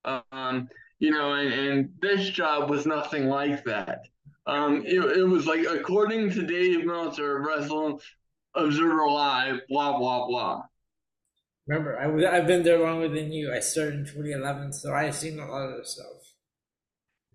[0.04, 0.68] Um,
[1.00, 4.06] you know, and, and this job was nothing like that.
[4.46, 7.98] Um, it, it was like according to Dave Meltzer, Wrestling
[8.54, 10.62] Observer Live, blah blah blah.
[11.66, 13.52] Remember, I I've been there longer than you.
[13.52, 16.06] I started in 2011, so I've seen a lot of stuff.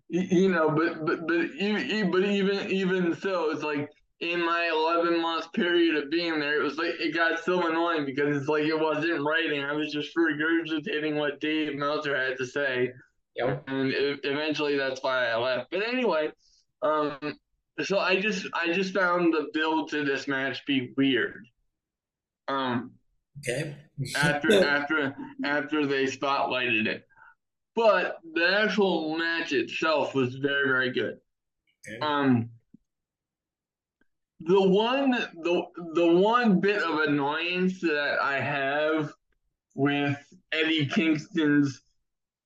[0.09, 5.21] You know, but but but even but even even so, it's like in my 11
[5.21, 8.65] month period of being there, it was like it got so annoying because it's like
[8.65, 9.63] it wasn't writing.
[9.63, 12.91] I was just regurgitating what Dave Meltzer had to say
[13.39, 13.63] Yep.
[13.67, 13.93] And
[14.23, 15.71] eventually that's why I left.
[15.71, 16.29] But anyway,
[16.81, 17.37] um,
[17.83, 21.45] so I just I just found the build to this match be weird.
[22.47, 22.91] Um,
[23.39, 23.75] okay.
[24.15, 27.03] after after after they spotlighted it,
[27.75, 31.17] but the actual match itself was very very good.
[31.87, 31.99] Okay.
[31.99, 32.49] Um,
[34.41, 35.63] the one the
[35.93, 39.11] the one bit of annoyance that I have
[39.75, 40.17] with
[40.51, 41.81] Eddie Kingston's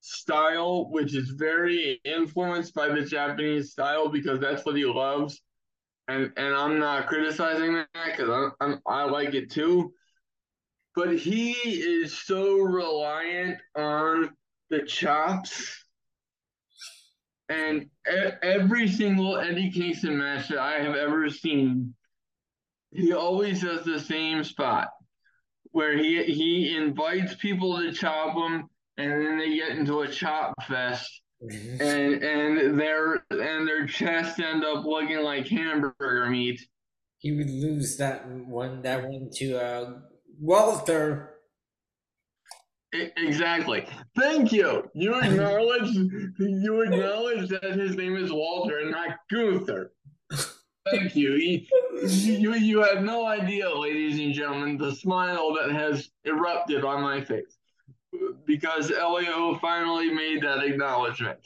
[0.03, 5.41] style, which is very influenced by the Japanese style because that's what he loves.
[6.07, 9.93] And and I'm not criticizing that because I'm, I'm I like it too.
[10.95, 14.35] But he is so reliant on
[14.71, 15.85] the chops
[17.49, 17.89] And
[18.41, 21.93] every single Eddie Kingston match that I have ever seen,
[22.91, 24.89] he always does the same spot
[25.71, 30.53] where he he invites people to chop him, and then they get into a chop
[30.67, 31.81] fest, mm-hmm.
[31.81, 36.61] and and their and their chest end up looking like hamburger meat.
[37.17, 39.93] He would lose that one that one to uh,
[40.39, 41.29] Walter.
[43.17, 43.87] Exactly.
[44.15, 44.87] Thank you.
[44.93, 45.89] You acknowledge
[46.37, 49.91] you acknowledge that his name is Walter and not Gunther.
[50.91, 51.65] Thank you.
[52.05, 52.81] You, you.
[52.83, 57.57] have no idea, ladies and gentlemen, the smile that has erupted on my face
[58.45, 61.39] because Elio finally made that acknowledgement.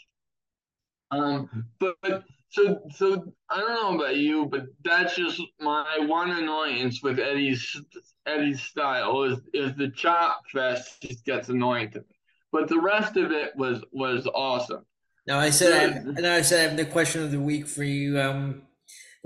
[1.11, 6.31] Um, but, but so so I don't know about you, but that's just my one
[6.31, 7.81] annoyance with Eddie's
[8.25, 12.05] Eddie's style is is the chop fest just gets annoying to me.
[12.51, 14.85] But the rest of it was was awesome.
[15.25, 17.67] Now I said I have, now I said I have the question of the week
[17.67, 18.19] for you.
[18.19, 18.63] Um,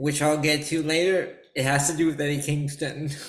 [0.02, 1.38] which I'll get to later.
[1.56, 3.12] It has to do with Eddie Kingston.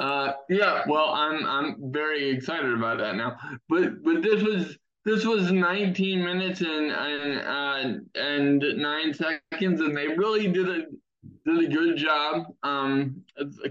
[0.00, 3.36] uh, yeah, well, I'm I'm very excited about that now.
[3.68, 9.96] But but this was this was 19 minutes and and uh, and nine seconds, and
[9.96, 10.82] they really did a
[11.44, 13.22] did a good job, um,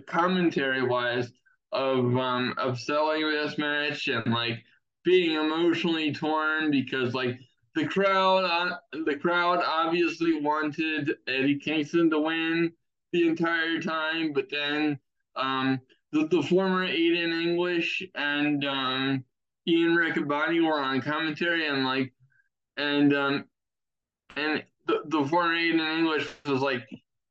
[0.08, 1.32] commentary wise,
[1.72, 4.64] of um of selling this match and like
[5.04, 7.38] being emotionally torn because like
[7.76, 12.72] the crowd uh, the crowd obviously wanted Eddie Kingston to win
[13.12, 15.00] the entire time, but then
[15.36, 15.80] um,
[16.12, 19.24] the, the former Aiden English and um,
[19.68, 22.14] Ian Riccaboni were on commentary and like
[22.78, 23.46] and um,
[24.36, 26.84] and the, the former Aiden English was like,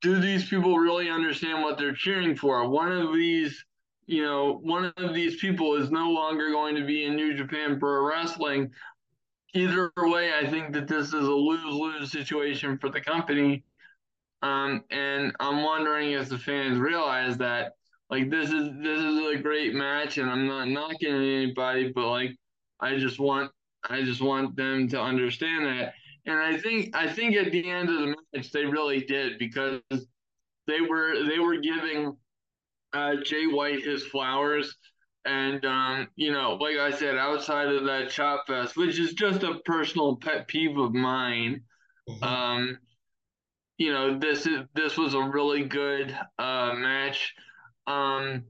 [0.02, 2.68] do these people really understand what they're cheering for?
[2.68, 3.64] One of these
[4.06, 7.80] you know, one of these people is no longer going to be in New Japan
[7.80, 8.70] Pro Wrestling
[9.54, 13.64] either way, I think that this is a lose lose situation for the company.
[14.42, 17.76] Um, and I'm wondering if the fans realize that
[18.10, 22.36] like this is this is a great match, and I'm not knocking anybody, but like
[22.80, 23.50] I just want
[23.88, 25.94] I just want them to understand that.
[26.26, 29.80] And I think I think at the end of the match they really did because
[30.66, 32.16] they were they were giving
[32.92, 34.76] uh, Jay White his flowers
[35.24, 39.42] and um, you know, like I said, outside of that chop fest, which is just
[39.42, 41.62] a personal pet peeve of mine,
[42.08, 42.24] mm-hmm.
[42.24, 42.78] um,
[43.78, 47.34] you know, this is this was a really good uh, match.
[47.86, 48.44] Um,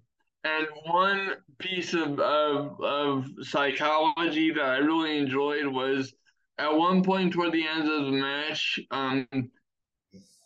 [0.45, 6.13] and one piece of, of of psychology that I really enjoyed was
[6.59, 9.27] at one point toward the end of the match, um,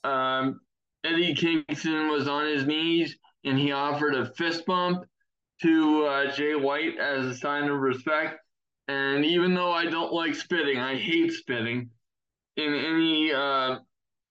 [0.04, 0.60] um,
[1.04, 5.04] Eddie Kingston was on his knees and he offered a fist bump
[5.62, 8.38] to uh, Jay White as a sign of respect.
[8.86, 11.90] And even though I don't like spitting, I hate spitting
[12.56, 13.78] in any uh,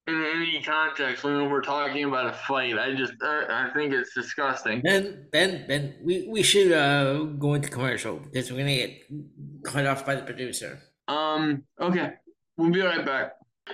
[0.08, 2.78] in any context when we're talking about a fight.
[2.78, 4.82] I just uh, I think it's disgusting.
[4.82, 9.02] Ben, Ben, Ben, we, we should uh, go into commercial because we're gonna get
[9.64, 10.80] cut off by the producer.
[11.08, 11.64] Um.
[11.80, 12.14] Okay,
[12.58, 13.34] we'll be right back.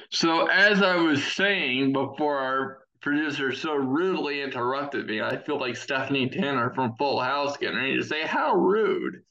[0.09, 5.21] So as I was saying before our producer so rudely interrupted me.
[5.21, 9.21] I feel like Stephanie Tanner from Full House getting ready to say, How rude.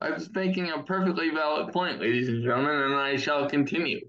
[0.00, 4.00] I was making a perfectly valid point, ladies and gentlemen, and I shall continue.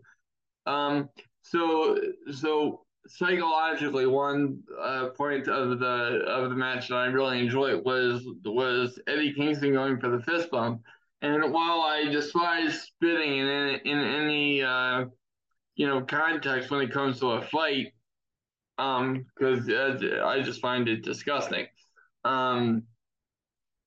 [0.65, 1.09] Um,
[1.45, 1.99] so,
[2.31, 8.25] so psychologically, one uh, point of the of the match that I really enjoyed was
[8.43, 10.81] was Eddie Kingston going for the fist bump.
[11.21, 15.05] And while I despise spitting in in, in any uh,
[15.75, 17.93] you know context when it comes to a fight,
[18.79, 21.67] um, because I just find it disgusting.
[22.23, 22.83] Um,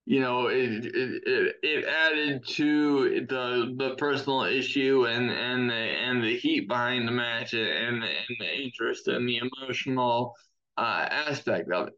[0.09, 6.23] you know, it, it it added to the the personal issue and and the and
[6.23, 10.33] the heat behind the match and and the interest and the emotional
[10.77, 11.93] uh, aspect of it.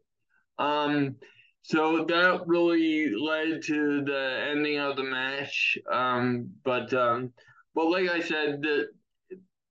[0.58, 1.16] Um,
[1.62, 5.78] so that really led to the ending of the match.
[5.90, 7.32] Um, but um,
[7.74, 8.88] but like I said, the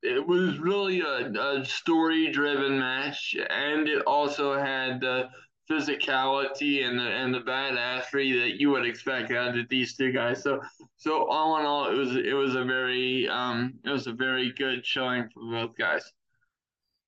[0.01, 5.29] it was really a, a story driven match and it also had the
[5.71, 10.43] physicality and the and the badassery that you would expect out of these two guys.
[10.43, 10.61] So
[10.97, 14.51] so all in all it was it was a very um it was a very
[14.51, 16.11] good showing for both guys.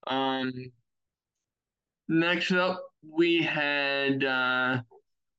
[0.08, 0.72] Um
[2.08, 4.82] next up we had uh,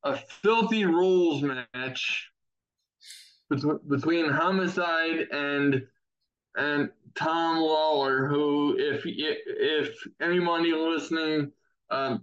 [0.02, 2.30] a filthy rules match
[3.88, 5.82] between Homicide and
[6.56, 11.50] and Tom Lawler, who, if if anybody listening
[11.90, 12.22] um,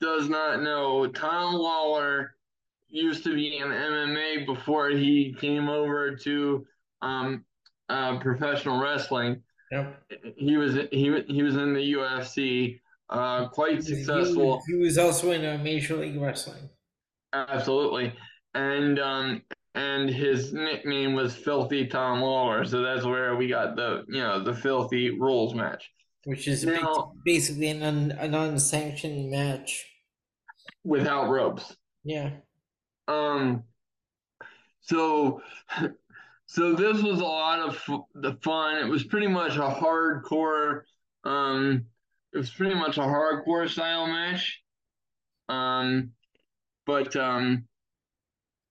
[0.00, 2.34] does not know, Tom Lawler
[2.88, 6.66] used to be in MMA before he came over to
[7.02, 7.44] um,
[7.88, 9.42] uh, professional wrestling.
[9.70, 10.02] Yep.
[10.36, 14.60] He was he he was in the UFC, uh, quite successful.
[14.66, 16.68] He, he was also in a Major League Wrestling.
[17.32, 18.12] Absolutely,
[18.54, 19.42] and um,
[19.76, 24.42] and his nickname was Filthy Tom Lawler, so that's where we got the you know
[24.42, 25.88] the Filthy Rules match,
[26.24, 29.86] which is now, basically an un, an unsanctioned match
[30.84, 31.76] without ropes.
[32.04, 32.30] Yeah.
[33.08, 33.64] Um.
[34.82, 35.42] So,
[36.46, 38.78] so this was a lot of the fun.
[38.78, 40.82] It was pretty much a hardcore.
[41.24, 41.86] Um,
[42.32, 44.62] it was pretty much a hardcore style match.
[45.48, 46.12] Um,
[46.86, 47.66] but um,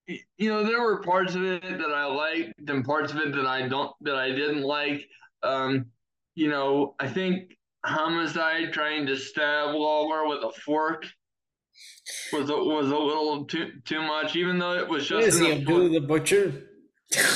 [0.07, 3.45] you know, there were parts of it that I liked and parts of it that
[3.45, 5.07] I don't that I didn't like.
[5.43, 5.87] Um,
[6.35, 11.05] you know, I think homicide trying to stab Lawler with a fork
[12.33, 15.27] was a, was a little too too much, even though it was just.
[15.27, 16.69] Is he the butcher?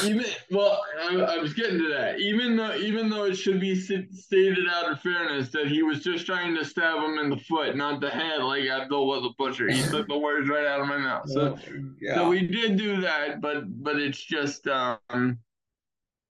[0.03, 2.19] even well, I, I, was getting to that.
[2.19, 6.27] Even though even though it should be stated out of fairness that he was just
[6.27, 9.71] trying to stab him in the foot, not the head, like Abdul was the butcher.
[9.71, 11.27] He took the words right out of my mouth.
[11.27, 12.15] So, oh, yeah.
[12.15, 15.39] so we did do that, but but it's just um,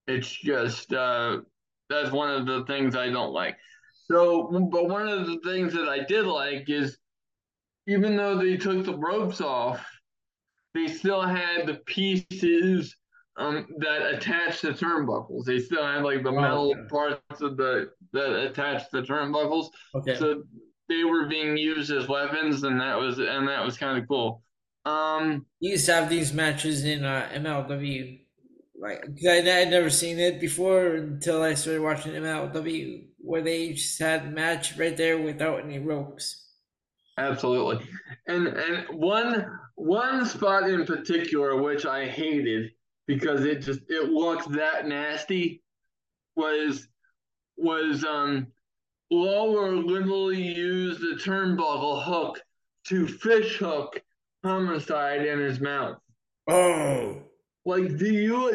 [0.07, 1.39] it's just uh,
[1.89, 3.57] that's one of the things I don't like.
[4.05, 6.97] So, but one of the things that I did like is
[7.87, 9.85] even though they took the ropes off,
[10.73, 12.95] they still had the pieces
[13.37, 15.45] um, that attach the turnbuckles.
[15.45, 16.87] They still had like the oh, metal okay.
[16.89, 19.69] parts of the that attach the turnbuckles.
[19.95, 20.15] Okay.
[20.15, 20.43] So
[20.89, 24.43] they were being used as weapons, and that was and that was kind of cool.
[24.85, 28.19] Um, you used to have these matches in uh, MLW.
[28.79, 33.99] Like I had never seen it before until I started watching MLW, where they just
[33.99, 36.42] had a match right there without any ropes.
[37.17, 37.85] Absolutely.
[38.27, 39.45] And and one
[39.75, 42.71] one spot in particular which I hated
[43.07, 45.61] because it just it looked that nasty
[46.35, 46.87] was
[47.57, 48.47] was um
[49.11, 52.41] Lawler literally used the turnbuckle hook
[52.87, 54.01] to fish hook
[54.43, 55.97] homicide in his mouth.
[56.47, 57.21] Oh.
[57.65, 58.51] Like, do you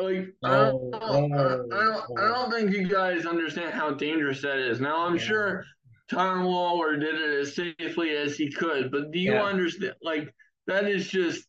[0.00, 0.28] like?
[0.44, 3.90] Oh, I, don't, oh, I, don't, I, don't, I don't think you guys understand how
[3.90, 4.80] dangerous that is.
[4.80, 5.22] Now, I'm yeah.
[5.22, 5.64] sure
[6.10, 8.90] Tom Lawler did it as safely as he could.
[8.90, 9.44] But do you yeah.
[9.44, 9.94] understand?
[10.02, 10.32] Like
[10.66, 11.44] that is just,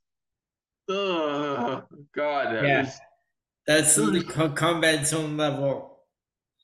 [0.89, 1.83] oh
[2.15, 2.87] God, that yeah.
[2.87, 2.99] Is,
[3.67, 4.23] that's the
[4.55, 5.99] combat zone level.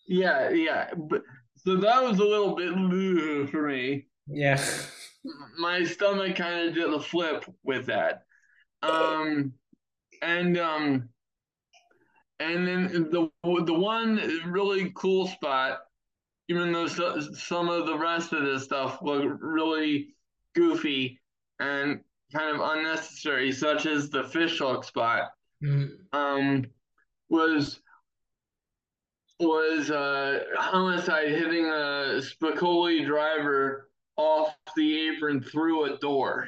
[0.07, 1.21] Yeah, yeah, but
[1.57, 4.07] so that was a little bit for me.
[4.27, 4.63] Yeah,
[5.59, 8.23] my stomach kind of did a flip with that.
[8.81, 9.53] Um,
[10.21, 11.09] and um,
[12.39, 15.79] and then the the one really cool spot
[16.49, 20.15] even though some of the rest of this stuff look really
[20.55, 21.19] goofy
[21.59, 22.01] and
[22.33, 25.31] kind of unnecessary, such as the fishhook spot,
[25.63, 26.17] mm-hmm.
[26.17, 26.65] um,
[27.29, 27.79] was
[29.39, 36.47] was uh, homicide hitting a Spicolli driver off the apron through a door,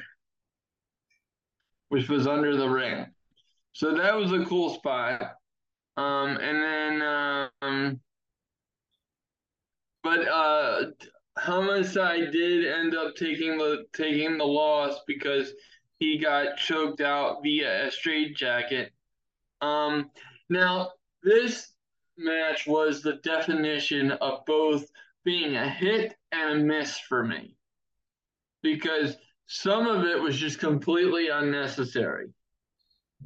[1.88, 3.06] which was under the ring.
[3.72, 5.36] So that was a cool spot.
[5.96, 8.00] Um, and then um,
[10.06, 10.84] but uh,
[11.36, 15.52] Homicide did end up taking the taking the loss because
[15.98, 18.92] he got choked out via a straight jacket.
[19.60, 20.12] Um,
[20.48, 20.90] now
[21.24, 21.72] this
[22.16, 24.86] match was the definition of both
[25.24, 27.56] being a hit and a miss for me
[28.62, 29.16] because
[29.48, 32.28] some of it was just completely unnecessary.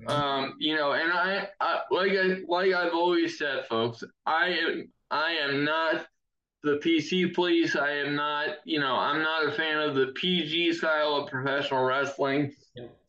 [0.07, 4.91] Um, you know, and I, I like I like I've always said, folks, I am
[5.11, 6.07] I am not
[6.63, 7.77] the PC police.
[7.77, 11.85] I am not, you know, I'm not a fan of the PG style of professional
[11.85, 12.55] wrestling.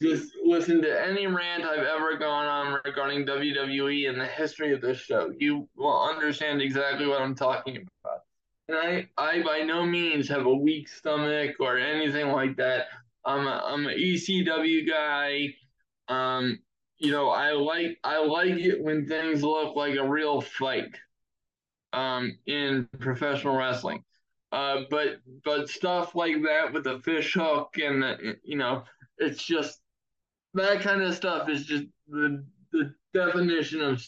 [0.01, 4.81] Just listen to any rant I've ever gone on regarding WWE and the history of
[4.81, 5.31] this show.
[5.37, 8.21] You will understand exactly what I'm talking about.
[8.67, 12.87] And I, I by no means have a weak stomach or anything like that.
[13.25, 15.53] I'm a, I'm an ECW guy.
[16.07, 16.59] Um,
[16.97, 20.95] you know, I like I like it when things look like a real fight
[21.93, 24.03] um, in professional wrestling.
[24.51, 28.83] Uh, but but stuff like that with the fish hook and the, you know,
[29.17, 29.79] it's just
[30.53, 34.05] that kind of stuff is just the the definition of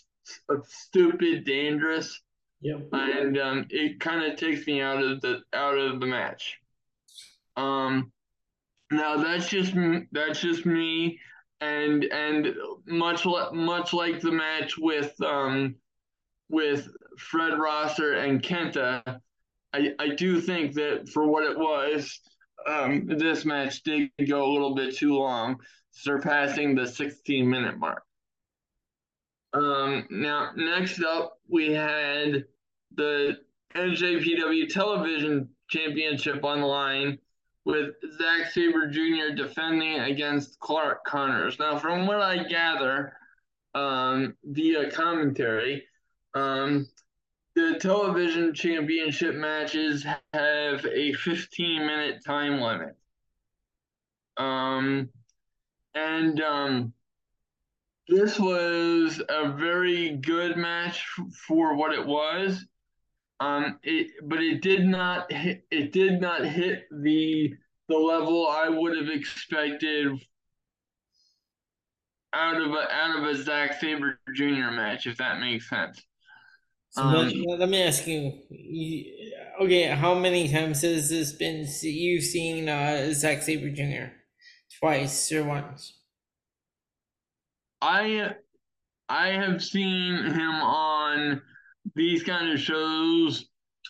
[0.49, 2.21] of stupid, dangerous.
[2.61, 2.87] Yep.
[2.93, 6.59] And um, it kind of takes me out of the out of the match.
[7.57, 8.11] Um,
[8.91, 9.73] now that's just
[10.11, 11.19] that's just me,
[11.61, 12.53] and and
[12.85, 15.75] much like much like the match with um
[16.49, 16.87] with
[17.17, 19.19] Fred Rosser and Kenta,
[19.73, 22.19] I, I do think that for what it was,
[22.67, 25.59] um, this match did go a little bit too long,
[25.91, 28.03] surpassing the 16 minute mark.
[29.53, 32.45] Um, now, next up, we had
[32.95, 33.37] the
[33.75, 37.19] NJPW Television Championship on the line
[37.65, 39.35] with Zack Sabre Jr.
[39.35, 41.59] defending against Clark Connors.
[41.59, 43.13] Now, from what I gather
[43.73, 45.83] um, via commentary,
[46.33, 46.87] um,
[47.55, 52.95] the television championship matches have a 15 minute time limit.
[54.37, 55.09] Um,
[55.93, 56.93] and um,
[58.07, 61.05] this was a very good match
[61.47, 62.65] for what it was.
[63.39, 67.53] Um, it, but it did not hit, it did not hit the
[67.89, 70.07] the level I would have expected
[72.31, 74.71] out of a out of a Zack Sabre Jr.
[74.71, 76.01] match, if that makes sense.
[76.93, 79.33] So um, let, me ask you, you,
[79.63, 84.13] okay, how many times has this been you've seen uh, Zack Sabre Jr.
[84.79, 85.97] twice or once?
[87.81, 88.35] I
[89.09, 91.41] I have seen him on
[91.95, 93.45] these kind of shows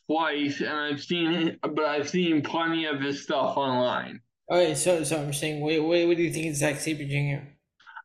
[0.08, 4.22] twice, and I've seen it, but I've seen plenty of his stuff online.
[4.50, 7.50] Okay, so so I'm saying, what what, what do you think of Zack Sabre Jr.?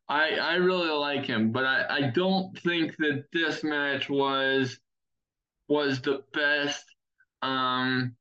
[0.08, 4.76] I I really like him, but I I don't think that this match was
[5.68, 6.84] was the best.
[7.42, 8.16] Um,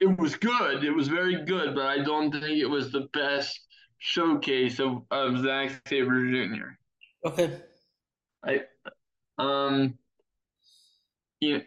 [0.00, 0.84] it was good.
[0.84, 3.60] It was very good, but I don't think it was the best
[3.98, 6.68] showcase of, of Zack Sabre Jr.
[7.26, 7.60] Okay.
[8.44, 8.62] I
[9.38, 9.98] um
[11.40, 11.58] yeah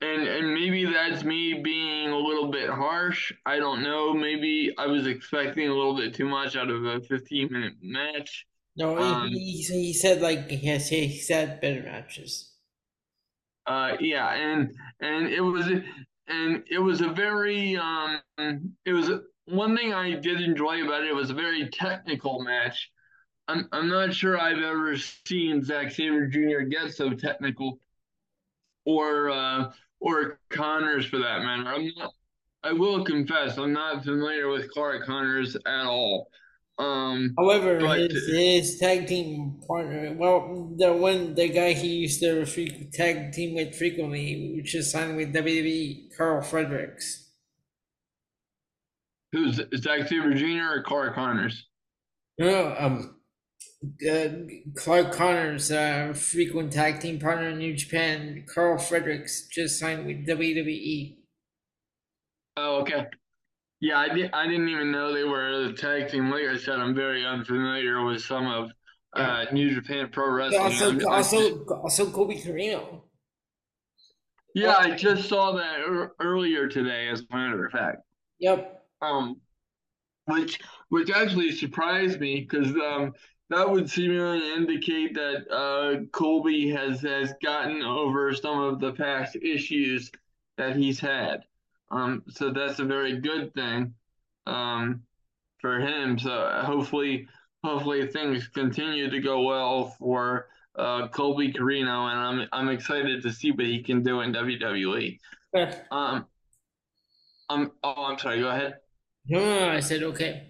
[0.00, 3.32] and and maybe that's me being a little bit harsh.
[3.46, 4.12] I don't know.
[4.12, 8.46] Maybe I was expecting a little bit too much out of a 15 minute match.
[8.76, 12.53] No, um, he, he said like yes, he said better matches.
[13.66, 18.20] Uh, yeah, and and it was and it was a very um,
[18.84, 19.10] it was
[19.46, 21.08] one thing I did enjoy about it.
[21.08, 22.90] It was a very technical match.
[23.48, 26.60] I'm I'm not sure I've ever seen Zack Sabre Jr.
[26.68, 27.78] get so technical,
[28.84, 31.68] or uh, or Connors for that matter.
[31.68, 32.12] I'm not.
[32.62, 36.30] I will confess, I'm not familiar with Clark Connors at all.
[36.76, 42.44] Um, However, his, his tag team partner, well, the one the guy he used to
[42.46, 47.30] freak, tag team with frequently, which is signed with WWE, Karl Fredericks.
[49.32, 50.78] Who's Zack Sabre Jr.
[50.78, 51.66] or Clark Connors?
[52.38, 53.16] No, um,
[54.08, 54.28] uh,
[54.76, 60.26] Clark Connors, uh, frequent tag team partner in New Japan, Karl Fredericks just signed with
[60.26, 61.18] WWE.
[62.56, 63.06] Oh, okay.
[63.84, 66.30] Yeah, I, did, I didn't even know they were the tag team.
[66.30, 68.70] Like I said, I'm very unfamiliar with some of
[69.12, 70.62] uh, New Japan Pro Wrestling.
[70.62, 73.02] Also, also, also Colby Corino.
[74.54, 77.98] Yeah, I just saw that er- earlier today, as a matter of fact.
[78.38, 78.86] Yep.
[79.02, 79.42] Um,
[80.24, 83.12] which which actually surprised me because um
[83.50, 89.36] that would seemingly indicate that uh Colby has has gotten over some of the past
[89.36, 90.10] issues
[90.56, 91.42] that he's had.
[91.94, 93.94] Um, so that's a very good thing
[94.46, 95.02] um,
[95.60, 96.18] for him.
[96.18, 97.28] So hopefully,
[97.62, 103.32] hopefully things continue to go well for uh, Colby Corino, and I'm I'm excited to
[103.32, 105.18] see what he can do in WWE.
[105.92, 106.26] um,
[107.48, 108.40] I'm oh, I'm sorry.
[108.40, 108.78] Go ahead.
[109.26, 110.48] No, I said okay.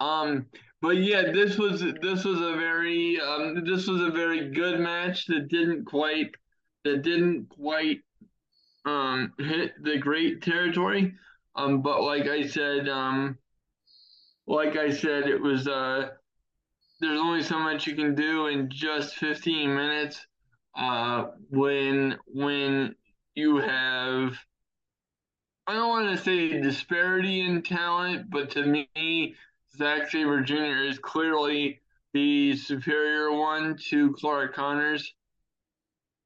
[0.00, 0.46] Um,
[0.80, 5.26] but yeah, this was this was a very um this was a very good match
[5.26, 6.30] that didn't quite
[6.84, 8.00] that didn't quite
[8.86, 11.14] um, hit the great territory.
[11.56, 13.38] Um, but like I said, um,
[14.46, 16.10] like I said, it was uh,
[17.00, 20.26] there's only so much you can do in just 15 minutes.
[20.76, 22.94] Uh, when when
[23.34, 24.36] you have,
[25.66, 29.34] I don't want to say disparity in talent, but to me,
[29.76, 30.84] Zack Sabre Jr.
[30.84, 31.80] is clearly
[32.12, 35.14] the superior one to Clark Connors,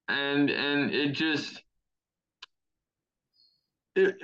[0.08, 1.62] and and it just
[3.96, 4.16] it,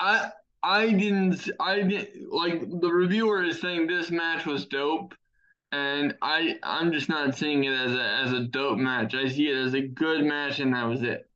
[0.00, 0.30] I
[0.62, 5.14] I didn't I didn't like the reviewer is saying this match was dope,
[5.72, 9.14] and I I'm just not seeing it as a as a dope match.
[9.14, 11.28] I see it as a good match, and that was it.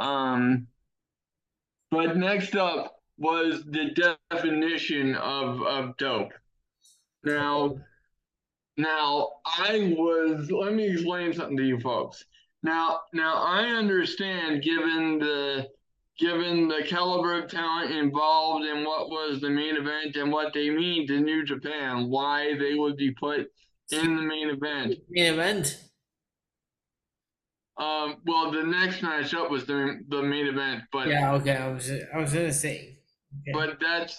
[0.00, 0.68] Um,
[1.90, 6.32] but next up was the definition of of dope.
[7.24, 7.78] Now,
[8.76, 12.24] now I was let me explain something to you folks.
[12.62, 15.68] Now, now I understand, given the
[16.18, 20.68] given the caliber of talent involved in what was the main event and what they
[20.68, 23.46] mean to New Japan, why they would be put
[23.92, 24.96] in the main event.
[25.08, 25.80] Main event.
[27.76, 28.16] Um.
[28.26, 31.32] Well, the next match up was the the main event, but yeah.
[31.34, 32.98] Okay, I was I was gonna say.
[33.42, 33.52] Okay.
[33.52, 34.18] But that's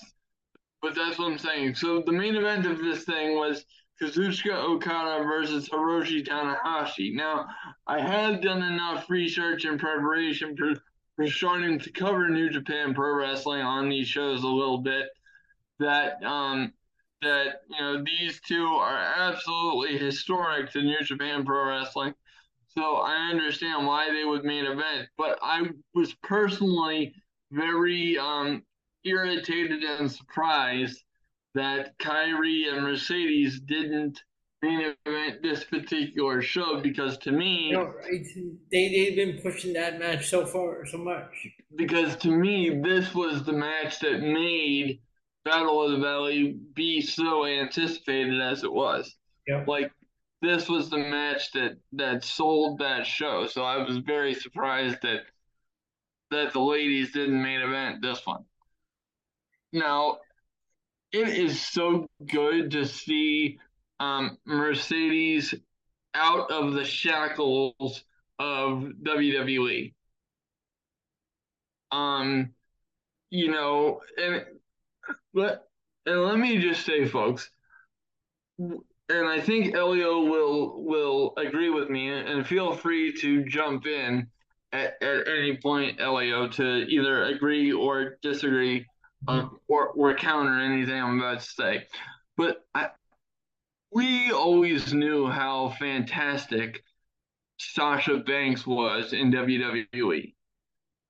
[0.82, 1.76] but that's what I'm saying.
[1.76, 3.66] So the main event of this thing was
[4.02, 7.14] Kazuchika Okada versus Hiroshi Tanahashi.
[7.14, 7.47] Now,
[7.86, 10.74] I have done enough research and preparation for,
[11.16, 15.08] for starting to cover New Japan Pro Wrestling on these shows a little bit
[15.80, 16.74] that um
[17.22, 22.14] that you know these two are absolutely historic to New Japan Pro Wrestling.
[22.68, 27.14] So I understand why they would main event, but I was personally
[27.52, 28.64] very um
[29.04, 31.04] irritated and surprised
[31.56, 34.22] that Kairi and Mercedes didn't
[34.62, 37.93] main event this particular show because to me, no,
[38.72, 41.47] they they've been pushing that match so far so much.
[41.76, 45.00] Because to me, this was the match that made
[45.45, 49.16] Battle of the Valley be so anticipated as it was.
[49.47, 49.64] Yeah.
[49.68, 49.91] Like
[50.41, 53.47] this was the match that that sold that show.
[53.47, 55.22] So I was very surprised that
[56.32, 58.43] that the ladies didn't main event this one.
[59.72, 60.20] Now,
[61.12, 63.60] it is so good to see
[63.99, 65.53] um, Mercedes
[66.14, 68.03] out of the shackles
[68.38, 69.93] of WWE.
[71.91, 72.51] Um,
[73.30, 74.45] you know, and
[75.34, 75.68] but
[76.05, 77.49] and let me just say, folks,
[78.57, 84.28] and I think Elio will will agree with me, and feel free to jump in
[84.72, 88.86] at, at any point, Elio, to either agree or disagree
[89.28, 91.88] uh, or, or counter anything I'm about to say.
[92.38, 92.89] But I,
[93.91, 96.84] we always knew how fantastic
[97.57, 100.34] Sasha Banks was in WWE.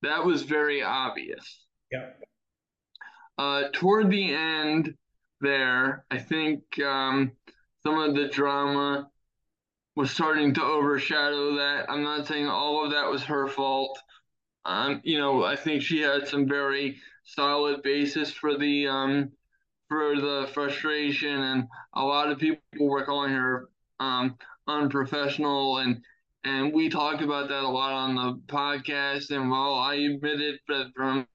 [0.02, 1.64] That was very obvious.
[1.92, 2.10] Yeah.
[3.38, 4.94] Uh, toward the end,
[5.40, 7.32] there, I think um,
[7.82, 9.08] some of the drama
[9.96, 11.86] was starting to overshadow that.
[11.88, 13.98] I'm not saying all of that was her fault.
[14.64, 16.98] Um, you know, I think she had some very
[17.34, 19.30] solid basis for the um
[19.88, 21.64] for the frustration and
[21.94, 23.68] a lot of people were calling her
[23.98, 26.00] um unprofessional and
[26.44, 30.92] and we talked about that a lot on the podcast and while I admitted that
[30.96, 31.26] from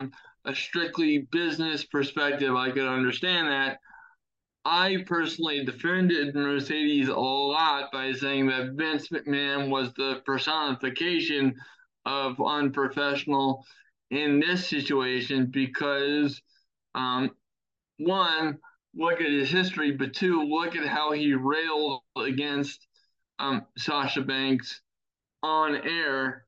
[0.46, 3.80] a strictly business perspective I could understand that
[4.66, 11.56] I personally defended Mercedes a lot by saying that Vince McMahon was the personification
[12.06, 13.64] of unprofessional
[14.16, 16.42] in this situation because,
[16.94, 17.32] um,
[17.98, 18.60] one,
[18.96, 22.88] look at his history, but two, look at how he railed against
[23.40, 24.82] um, Sasha Banks
[25.44, 26.46] on air,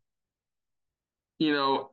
[1.39, 1.91] you know,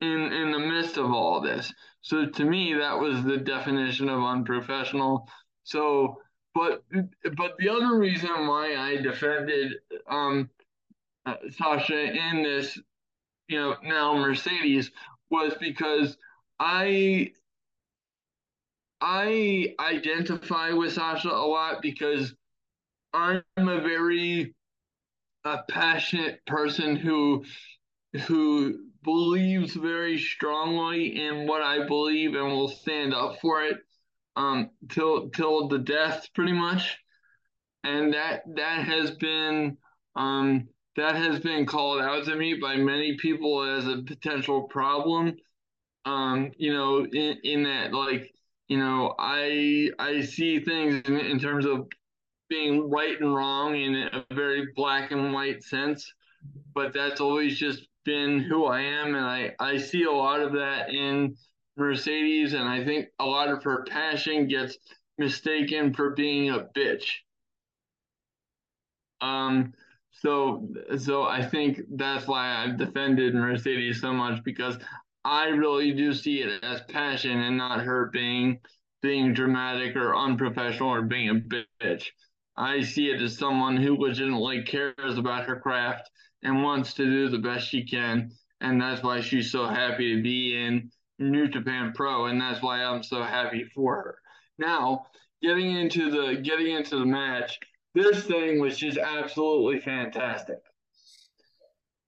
[0.00, 1.72] in in the midst of all this.
[2.02, 5.28] So to me, that was the definition of unprofessional.
[5.64, 6.18] So,
[6.54, 6.82] but
[7.36, 9.74] but the other reason why I defended
[10.08, 10.50] um,
[11.26, 12.78] uh, Sasha in this
[13.50, 14.92] you know, now Mercedes
[15.28, 16.16] was because
[16.60, 17.32] I
[19.00, 22.32] I identify with Sasha a lot because
[23.12, 24.54] I'm a very
[25.44, 27.44] a passionate person who
[28.26, 33.78] who believes very strongly in what I believe and will stand up for it
[34.36, 36.98] um till till the death pretty much.
[37.82, 39.76] And that that has been
[40.14, 40.68] um
[41.00, 45.34] that has been called out to me by many people as a potential problem.
[46.04, 48.32] Um, you know, in, in that like,
[48.68, 51.88] you know, I I see things in, in terms of
[52.48, 56.12] being right and wrong in a very black and white sense,
[56.74, 60.52] but that's always just been who I am, and I I see a lot of
[60.52, 61.36] that in
[61.76, 64.76] Mercedes, and I think a lot of her passion gets
[65.16, 67.04] mistaken for being a bitch.
[69.20, 69.74] Um,
[70.20, 70.68] so,
[70.98, 74.76] so I think that's why I've defended Mercedes so much because
[75.24, 78.60] I really do see it as passion and not her being
[79.00, 82.08] being dramatic or unprofessional or being a bitch.
[82.54, 86.10] I see it as someone who legitimately cares about her craft
[86.42, 90.22] and wants to do the best she can, and that's why she's so happy to
[90.22, 94.18] be in New Japan Pro, and that's why I'm so happy for her.
[94.58, 95.06] Now,
[95.42, 97.58] getting into the getting into the match,
[97.94, 100.60] this thing was just absolutely fantastic.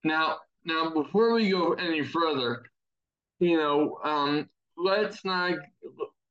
[0.05, 2.65] Now, now before we go any further,
[3.41, 5.59] you know, um, let's not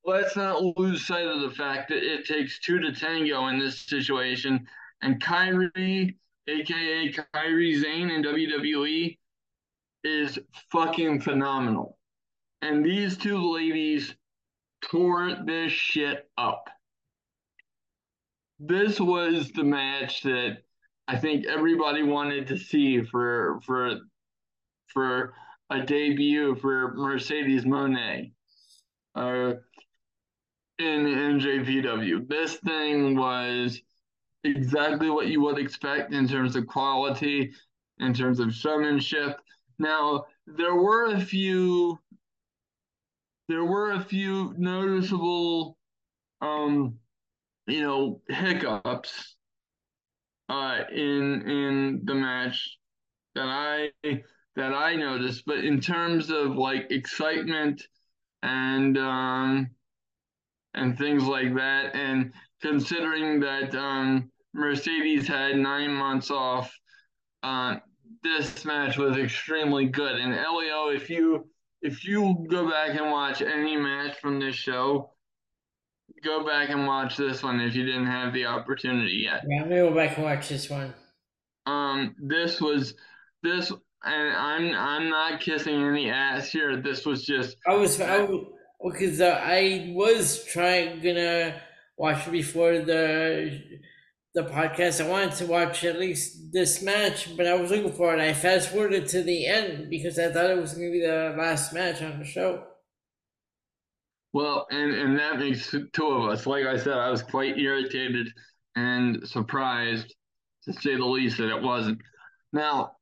[0.05, 3.79] let's not lose sight of the fact that it takes two to tango in this
[3.79, 4.65] situation,
[5.01, 6.15] and Kairi,
[6.47, 9.17] aka Kairi Sane in WWE,
[10.03, 10.39] is
[10.71, 11.97] fucking phenomenal.
[12.61, 14.15] And these two ladies
[14.81, 16.69] tore this shit up
[18.61, 20.59] this was the match that
[21.07, 23.99] I think everybody wanted to see for for
[24.87, 25.33] for
[25.71, 28.33] a debut for Mercedes Moné
[29.15, 29.53] Uh,
[30.77, 32.27] in NJPW.
[32.27, 33.81] This thing was
[34.43, 37.51] exactly what you would expect in terms of quality,
[37.99, 39.39] in terms of showmanship.
[39.79, 41.99] Now, there were a few
[43.47, 45.77] there were a few noticeable
[46.41, 47.00] um
[47.71, 49.35] you know hiccups
[50.49, 52.77] uh in in the match
[53.35, 53.91] that I
[54.55, 57.81] that I noticed, but in terms of like excitement
[58.43, 59.69] and um
[60.73, 66.73] and things like that, and considering that um Mercedes had nine months off,
[67.43, 67.75] uh,
[68.23, 70.15] this match was extremely good.
[70.19, 71.47] And Elio, if you
[71.81, 75.11] if you go back and watch any match from this show,
[76.23, 79.43] go back and watch this one if you didn't have the opportunity yet.
[79.47, 80.93] Yeah, I'm gonna go back and watch this one.
[81.65, 82.93] Um, this was
[83.43, 83.71] this,
[84.03, 86.81] and I'm I'm not kissing any ass here.
[86.81, 87.57] This was just.
[87.67, 88.27] I was I
[88.83, 91.61] because uh, I was trying gonna
[91.97, 93.61] watch it before the
[94.33, 95.03] the podcast.
[95.03, 98.19] I wanted to watch at least this match, but I was looking for it.
[98.19, 101.35] I fast forwarded to the end because I thought it was going to be the
[101.37, 102.63] last match on the show.
[104.33, 106.45] Well, and and that makes two of us.
[106.47, 108.29] Like I said, I was quite irritated
[108.75, 110.15] and surprised,
[110.63, 111.99] to say the least, that it wasn't.
[112.53, 112.93] Now,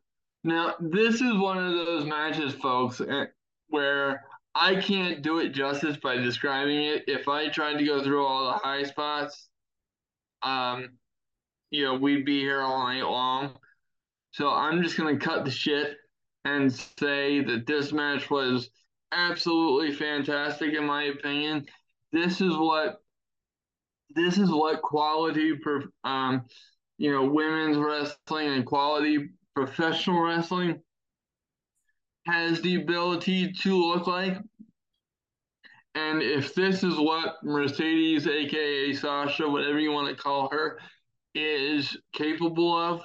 [0.43, 3.25] now this is one of those matches, folks, eh,
[3.67, 4.25] where
[4.55, 7.03] I can't do it justice by describing it.
[7.07, 9.49] If I tried to go through all the high spots,
[10.41, 10.97] um,
[11.69, 13.55] you know, we'd be here all night long.
[14.31, 15.95] So I'm just gonna cut the shit
[16.45, 18.69] and say that this match was
[19.11, 21.65] absolutely fantastic in my opinion.
[22.11, 23.01] This is what
[24.15, 25.53] this is what quality
[26.03, 26.45] um
[26.97, 30.81] you know women's wrestling and quality professional wrestling
[32.25, 34.37] has the ability to look like.
[35.95, 40.79] And if this is what Mercedes, aka Sasha, whatever you want to call her,
[41.33, 43.01] is capable of,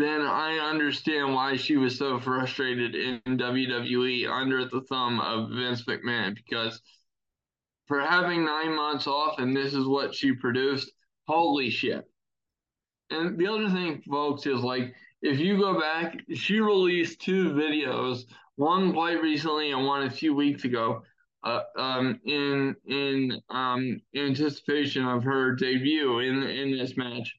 [0.00, 5.84] then I understand why she was so frustrated in WWE under the thumb of Vince
[5.84, 6.80] McMahon because
[7.86, 10.92] for having nine months off and this is what she produced,
[11.26, 12.04] holy shit.
[13.10, 18.24] And the other thing, folks, is like if you go back, she released two videos,
[18.56, 21.02] one quite recently and one a few weeks ago,
[21.42, 27.34] uh, um, in in um, anticipation of her debut in in this match,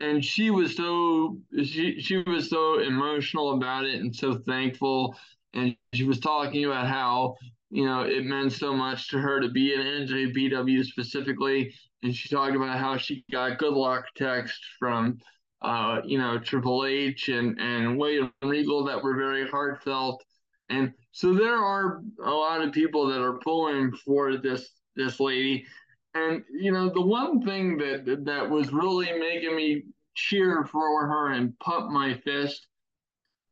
[0.00, 5.16] and she was so she she was so emotional about it and so thankful,
[5.54, 7.36] and she was talking about how
[7.70, 12.28] you know it meant so much to her to be in NJPW specifically, and she
[12.28, 15.18] talked about how she got good luck text from.
[15.62, 20.22] Uh, you know, Triple H and, and William Regal that were very heartfelt
[20.68, 25.66] and so there are a lot of people that are pulling for this this lady.
[26.14, 29.82] And you know, the one thing that that was really making me
[30.14, 32.66] cheer for her and pump my fist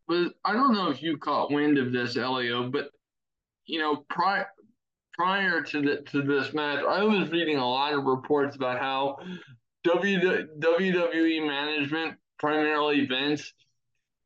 [0.09, 2.91] was I don't know if you caught wind of this, Elio, but
[3.67, 4.47] you know, prior
[5.15, 9.19] prior to the, to this match, I was reading a lot of reports about how
[9.87, 13.53] WWE management, primarily Vince,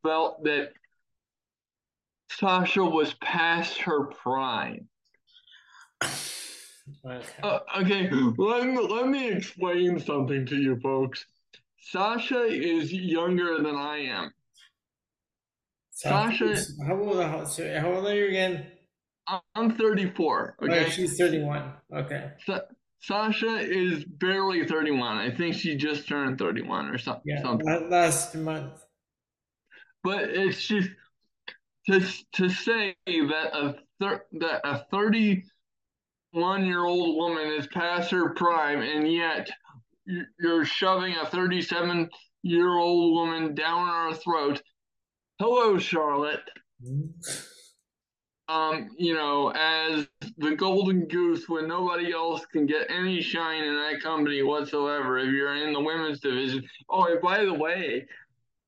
[0.02, 0.72] felt that
[2.30, 4.88] Sasha was past her prime.
[7.04, 7.26] Okay.
[7.42, 11.24] Uh, okay, let me, let me explain something to you folks.
[11.80, 14.32] Sasha is younger than I am.
[15.90, 16.54] Sasha,
[16.86, 18.66] how old, how, how old are you again?
[19.54, 20.56] I'm 34.
[20.62, 21.72] Okay, oh, she's 31.
[21.92, 22.30] Okay.
[22.44, 22.60] Sa-
[23.00, 25.16] Sasha is barely 31.
[25.16, 27.22] I think she just turned 31 or something.
[27.24, 27.90] Yeah, something.
[27.90, 28.84] last month.
[30.02, 30.90] But it's just
[31.88, 32.00] to
[32.34, 34.84] to say that a thir- that a
[36.36, 39.48] 31 year old woman is past her prime and yet
[40.38, 42.10] you're shoving a 37
[42.42, 44.60] year old woman down our throat.
[45.38, 46.44] Hello charlotte.
[48.50, 50.06] Um you know as
[50.36, 55.32] the golden goose when nobody else can get any shine in that company whatsoever if
[55.32, 56.62] you're in the women's division.
[56.90, 58.06] Oh and by the way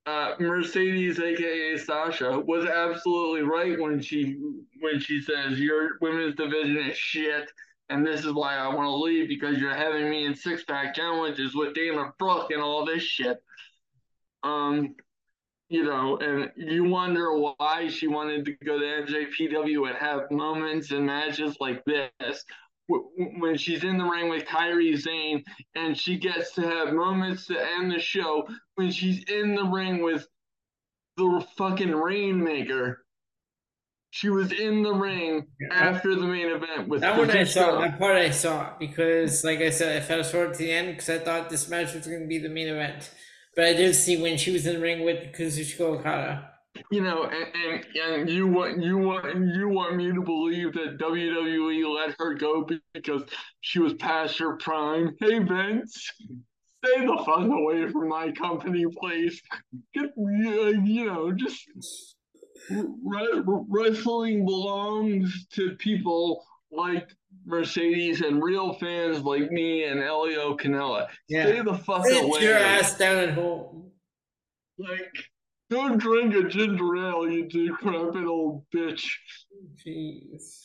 [0.09, 4.38] uh, Mercedes, aka Sasha, was absolutely right when she
[4.80, 7.50] when she says your women's division is shit,
[7.90, 10.94] and this is why I want to leave because you're having me in six pack
[10.94, 13.36] challenges with Dana Brooke and all this shit.
[14.42, 14.94] Um,
[15.68, 20.90] you know, and you wonder why she wanted to go to NJPW and have moments
[20.90, 22.44] and matches like this
[22.89, 27.59] when she's in the ring with Kairi Sane and she gets to have moments to
[27.76, 30.26] end the show when she's in the ring with
[31.16, 33.05] the fucking Rainmaker.
[34.11, 35.68] She was in the ring Yeah.
[35.74, 37.80] after the main event with That one I saw.
[37.82, 41.11] That part I saw because, like I said, I fell short to the end because
[41.11, 43.11] I thought this match was going to be the main event.
[43.55, 46.47] But I did see when she was in the ring with Kazuchika Okada.
[46.91, 50.99] You know, and, and and you want you want you want me to believe that
[50.99, 53.22] WWE let her go because
[53.61, 55.14] she was past her prime.
[55.20, 56.12] Hey Vince,
[56.85, 59.41] stay the fuck away from my company, please.
[59.95, 61.66] Get you you know just
[62.70, 67.09] wrestling belongs to people like
[67.47, 71.09] Mercedes and real fans like me and Elio Canella.
[71.31, 72.43] Stay the fuck Sit away.
[72.43, 73.91] your ass down at home.
[74.79, 75.16] Like,
[75.70, 79.06] don't drink a ginger ale, you decrepit old bitch.
[79.86, 80.64] Jeez.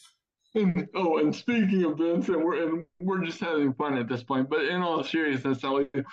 [0.55, 4.23] And, oh, and speaking of Vince, and we're and we're just having fun at this
[4.23, 4.49] point.
[4.49, 6.05] But in all seriousness, Ellie, did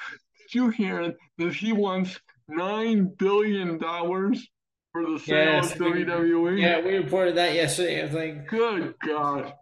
[0.52, 2.18] you hear that he wants
[2.48, 4.48] nine billion dollars
[4.92, 6.58] for the sale Yes, of we- WWE?
[6.60, 8.00] Yeah, we reported that yesterday.
[8.00, 9.52] I was like, Good God,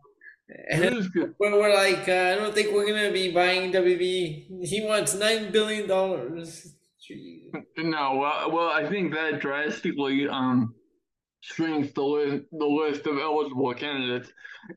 [0.70, 1.34] and good.
[1.40, 4.64] we're, like, uh, I don't think we're gonna be buying WB.
[4.64, 6.72] He wants nine billion dollars.
[7.76, 10.74] No, well, well, I think that drastically um
[11.40, 14.32] shrinks the list the list of eligible candidates.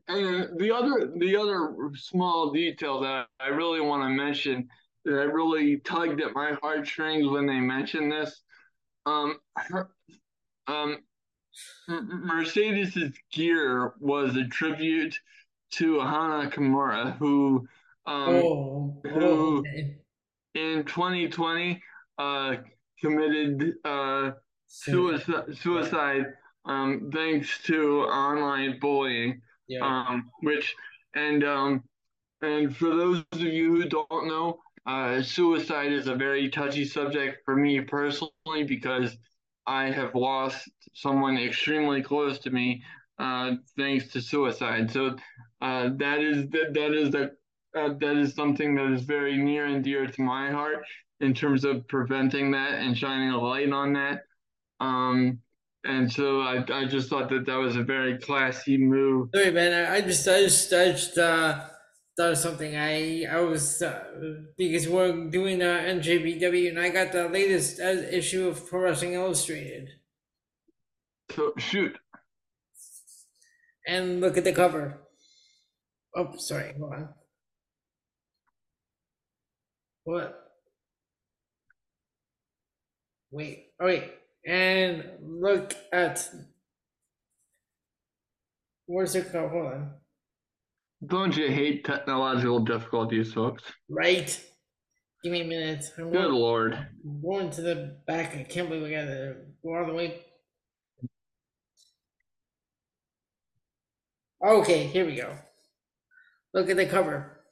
[0.07, 4.69] And the other the other small detail that I really want to mention
[5.05, 8.43] that really tugged at my heartstrings when they mentioned this,
[9.07, 9.89] um, her,
[10.67, 10.99] um,
[11.88, 15.19] Mercedes's gear was a tribute
[15.71, 17.67] to Hana Kimura, who
[18.05, 19.97] um oh, who- okay.
[20.53, 21.82] in 2020
[22.22, 22.49] uh
[23.01, 24.32] committed uh
[24.67, 26.26] suicide, suicide
[26.65, 29.86] um, thanks to online bullying, Yeah.
[29.86, 30.76] um, which
[31.15, 31.84] and um,
[32.41, 37.43] and for those of you who don't know, uh, suicide is a very touchy subject
[37.45, 39.17] for me personally because
[39.67, 42.84] I have lost someone extremely close to me
[43.19, 44.91] uh, thanks to suicide.
[44.91, 45.17] So
[45.61, 47.24] uh, that is that, that is the
[47.78, 50.84] uh, that is something that is very near and dear to my heart
[51.22, 54.24] in terms of preventing that and shining a light on that.
[54.80, 55.39] Um,
[55.84, 59.30] and so I, I just thought that that was a very classy move.
[59.34, 59.74] Sorry, man.
[59.74, 61.61] I, I just, I just, I just uh,
[62.17, 62.76] thought of something.
[62.76, 64.03] I, I was uh,
[64.57, 69.13] because we're doing uh, NJPW, and I got the latest uh, issue of Pro Wrestling
[69.13, 69.89] Illustrated.
[71.32, 71.97] So shoot,
[73.88, 74.99] And look at the cover.
[76.15, 76.74] Oh, sorry.
[76.78, 77.09] Hold on.
[80.03, 80.50] What?
[83.32, 83.67] Wait.
[83.79, 84.11] Oh, wait.
[84.45, 86.27] And look at.
[88.88, 89.47] Where's it cover?
[89.47, 89.91] Hold on.
[91.07, 93.63] don't you hate technological difficulties, folks?
[93.89, 94.39] Right.
[95.23, 95.86] Give me a minute.
[95.97, 96.73] I'm Good going, lord.
[96.73, 98.36] I'm going to the back.
[98.36, 100.21] I can't believe we got to go all the way.
[104.43, 105.32] Okay, here we go.
[106.53, 107.43] Look at the cover.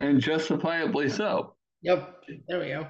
[0.00, 1.54] And justifiably so.
[1.82, 2.86] Yep, there we go.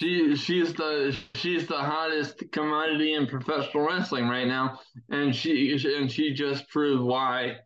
[0.00, 4.78] She she's the she's the hottest commodity in professional wrestling right now,
[5.10, 7.56] and she and she just proved why.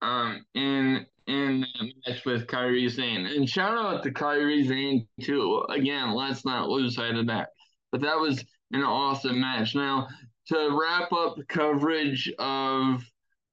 [0.00, 1.64] Um, in in
[2.04, 5.64] match with Kairi Sane, and shout out to Kairi Sane too.
[5.68, 7.50] Again, let's not lose sight of that.
[7.92, 9.76] But that was an awesome match.
[9.76, 10.08] Now
[10.46, 13.02] to wrap up coverage of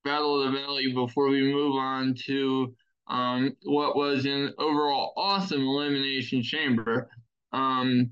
[0.03, 2.73] Battle of the Valley before we move on to
[3.07, 7.09] um, what was an overall awesome elimination chamber.
[7.51, 8.11] Um,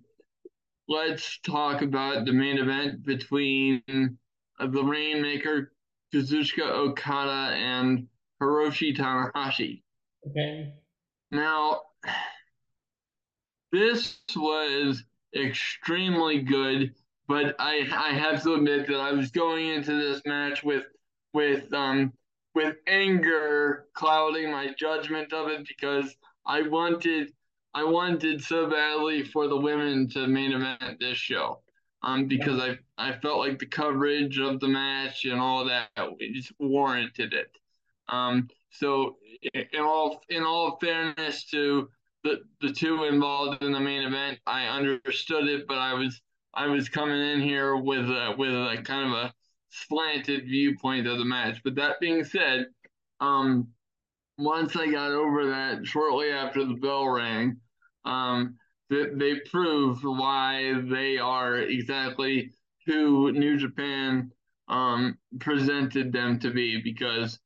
[0.87, 3.81] let's talk about the main event between
[4.59, 5.73] uh, the Rainmaker,
[6.13, 8.07] Kazuchika Okada, and
[8.41, 9.81] Hiroshi Tanahashi.
[10.29, 10.73] Okay.
[11.31, 11.81] Now,
[13.71, 15.03] this was
[15.35, 16.93] extremely good,
[17.27, 20.85] but I I have to admit that I was going into this match with
[21.33, 22.13] with um
[22.55, 26.15] with anger clouding my judgment of it because
[26.45, 27.33] I wanted
[27.77, 31.61] I wanted so badly for the women to main event this show.
[32.01, 35.89] Um, because I I felt like the coverage of the match and all that
[36.33, 37.51] just warranted it.
[38.09, 39.17] Um, so
[39.53, 41.87] in all in all fairness to
[42.23, 46.19] the the two involved in the main event, I understood it, but I was
[46.55, 49.33] I was coming in here with a, with a kind of a
[49.69, 51.61] slanted viewpoint of the match.
[51.63, 52.65] But that being said,
[53.19, 53.67] um,
[54.39, 57.59] once I got over that, shortly after the bell rang,
[58.07, 58.57] um,
[58.89, 62.51] that they prove why they are exactly
[62.85, 64.31] who New Japan
[64.69, 67.39] um, presented them to be because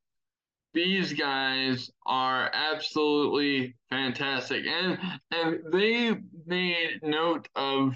[0.74, 4.98] these guys are absolutely fantastic and
[5.30, 6.14] and they
[6.46, 7.94] made note of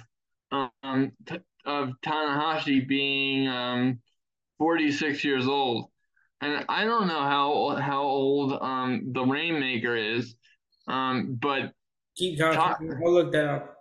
[0.53, 3.99] um t- of Tanahashi being um
[4.59, 5.91] 46 years old.
[6.41, 10.35] And I don't know how how old um the Rainmaker is,
[10.87, 11.73] um, but
[12.17, 12.91] keep talking.
[12.91, 13.77] Ta- I'll look that up.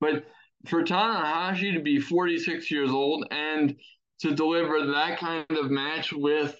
[0.00, 0.24] But
[0.66, 3.76] for Tanahashi to be 46 years old and
[4.20, 6.56] to deliver that kind of match with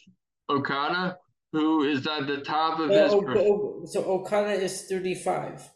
[0.49, 1.19] Okada,
[1.53, 3.13] who is at the top of his.
[3.13, 5.69] Oh, so Okada is 35.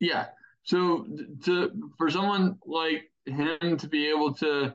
[0.00, 0.26] Yeah.
[0.64, 1.06] So
[1.44, 4.74] to for someone like him to be able to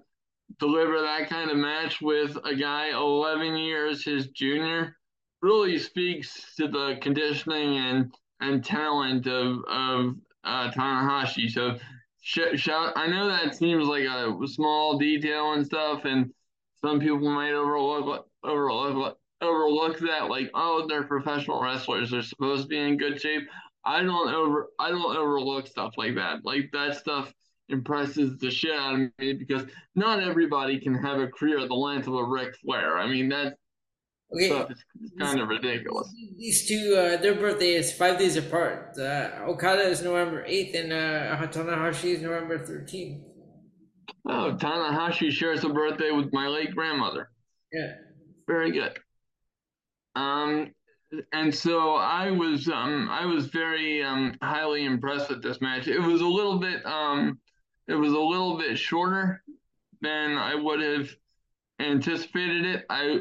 [0.60, 4.96] deliver that kind of match with a guy 11 years his junior
[5.42, 11.50] really speaks to the conditioning and and talent of of uh, Tanahashi.
[11.50, 11.78] So
[12.22, 16.32] shout, I know that seems like a small detail and stuff, and
[16.82, 22.68] some people might overlook overlook overlook that like oh they're professional wrestlers they're supposed to
[22.68, 23.44] be in good shape
[23.86, 27.32] i don't over i don't overlook stuff like that like that stuff
[27.70, 29.64] impresses the shit out of me because
[29.96, 32.98] not everybody can have a career the length of a Ric Flair.
[32.98, 33.58] I mean that
[34.34, 34.68] okay.
[34.70, 36.14] it's is kind of ridiculous.
[36.38, 38.98] These two, uh, their birthday is five days apart.
[38.98, 43.24] Uh, Okada is November eighth, and uh, Tanahashi is November thirteenth.
[44.28, 47.30] Oh, Tanahashi shares a birthday with my late grandmother.
[47.72, 47.94] Yeah.
[48.48, 49.00] Very good.
[50.16, 50.72] Um,
[51.32, 55.88] and so I was um I was very um highly impressed with this match.
[55.88, 57.40] It was a little bit um
[57.88, 59.44] it was a little bit shorter
[60.02, 61.10] than I would have
[61.80, 62.86] anticipated it.
[62.90, 63.20] I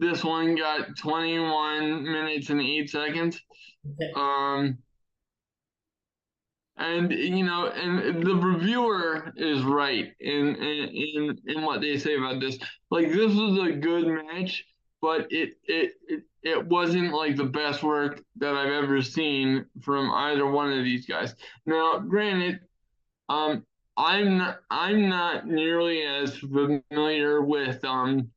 [0.00, 3.40] this one got 21 minutes and 8 seconds.
[3.86, 4.12] Okay.
[4.16, 4.78] Um
[6.80, 12.40] and you know, and the reviewer is right in in in what they say about
[12.40, 12.58] this.
[12.90, 14.64] Like this was a good match,
[15.02, 20.10] but it it it, it wasn't like the best work that I've ever seen from
[20.10, 21.34] either one of these guys.
[21.66, 22.60] Now, granted,
[23.28, 23.66] um,
[23.98, 28.30] I'm not, I'm not nearly as familiar with um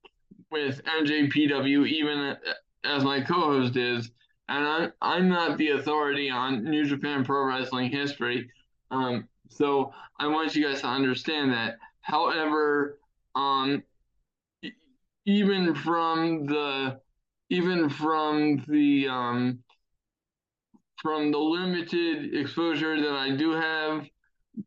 [0.53, 2.37] with NJPW even
[2.85, 4.11] as my co-host is,
[4.47, 8.49] and I'm I'm not the authority on New Japan Pro Wrestling history.
[8.91, 11.77] Um, so I want you guys to understand that.
[12.01, 12.99] However,
[13.35, 13.83] um,
[15.25, 16.99] even from the
[17.49, 19.59] even from the um,
[21.01, 24.03] from the limited exposure that I do have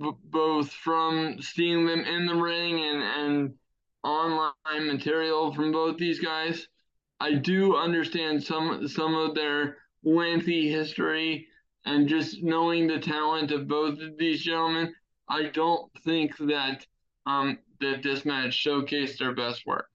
[0.00, 3.54] b- both from seeing them in the ring and, and
[4.06, 6.68] online material from both these guys.
[7.20, 11.48] I do understand some some of their lengthy history
[11.84, 14.94] and just knowing the talent of both of these gentlemen.
[15.28, 16.86] I don't think that
[17.26, 19.86] um, that this match showcased their best work.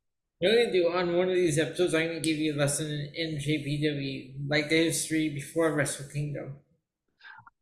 [0.41, 4.33] Gonna do on one of these episodes, I'm gonna give you a lesson in JPW,
[4.47, 6.55] like the history before Wrestle Kingdom.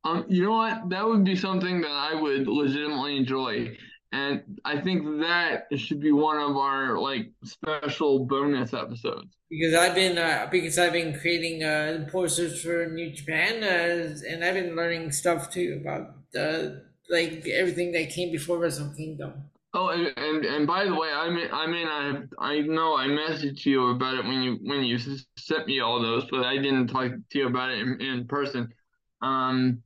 [0.06, 0.90] Um, you know what?
[0.90, 3.78] That would be something that I would legitimately enjoy.
[4.12, 9.38] And I think that should be one of our like special bonus episodes.
[9.50, 14.44] Because I've been uh, because I've been creating uh, posters for New Japan, uh, and
[14.44, 16.80] I've been learning stuff too about uh,
[17.10, 19.34] like everything that came before Wrestle Kingdom.
[19.76, 23.06] Oh, and, and, and by the way, I mean I mean I I know I
[23.06, 24.98] messaged you about it when you when you
[25.38, 28.74] sent me all those, but I didn't talk to you about it in, in person.
[29.22, 29.84] Um,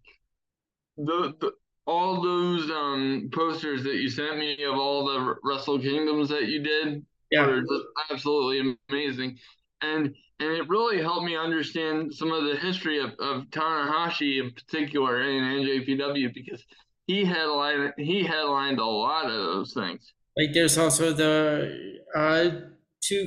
[0.95, 1.51] the, the
[1.86, 6.63] all those um posters that you sent me of all the Wrestle Kingdoms that you
[6.63, 7.45] did yeah.
[7.45, 9.38] were just absolutely amazing,
[9.81, 14.51] and and it really helped me understand some of the history of, of Tanahashi in
[14.51, 16.63] particular in NJPW because
[17.07, 20.13] he headlined he headlined a lot of those things.
[20.38, 22.49] Like there's also the uh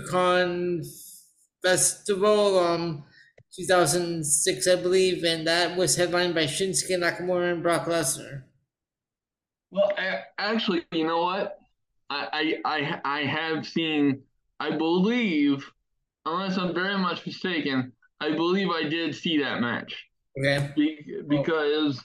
[0.08, 0.82] Con
[1.62, 3.04] festival um
[3.56, 8.42] 2006, I believe, and that was headlined by Shinsuke Nakamura and Brock Lesnar.
[9.70, 9.92] Well,
[10.38, 11.58] actually, you know what?
[12.08, 14.22] I, I I have seen.
[14.60, 15.68] I believe,
[16.24, 20.06] unless I'm very much mistaken, I believe I did see that match.
[20.38, 20.70] Okay.
[20.76, 22.02] Be, because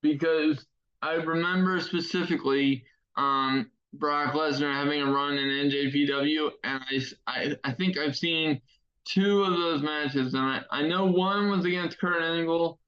[0.00, 0.64] because
[1.00, 2.84] I remember specifically
[3.16, 8.60] um, Brock Lesnar having a run in NJPW, and I, I I think I've seen
[9.04, 12.78] two of those matches, and I, I know one was against Kurt Angle,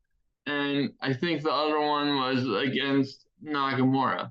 [0.46, 4.30] and I think the other one was against Nakamura.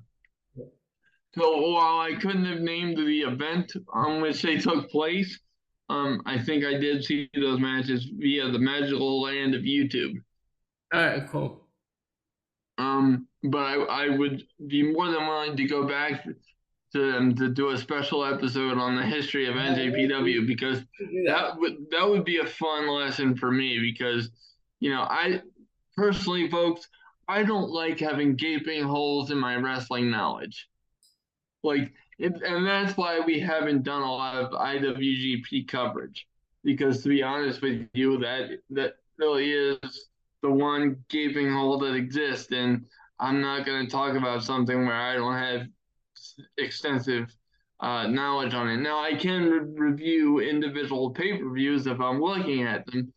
[1.36, 5.40] So while I couldn't have named the event on which they took place,
[5.88, 10.14] um, I think I did see those matches via the magical land of YouTube.
[10.92, 11.66] All right, cool.
[12.78, 16.24] Um, but I, I would be more than willing to go back
[16.94, 20.78] to um, to do a special episode on the history of NJPW because
[21.26, 24.30] that would that would be a fun lesson for me because
[24.80, 25.42] you know I
[25.96, 26.88] personally folks
[27.28, 30.68] I don't like having gaping holes in my wrestling knowledge.
[31.62, 36.26] Like it, and that's why we haven't done a lot of IWGP coverage.
[36.62, 40.08] Because to be honest with you, that that really is
[40.42, 42.84] the one gaping hole that exists, and
[43.18, 45.66] I'm not going to talk about something where I don't have
[46.58, 47.34] extensive
[47.80, 48.78] uh, knowledge on it.
[48.78, 53.12] Now, I can re- review individual pay per views if I'm looking at them,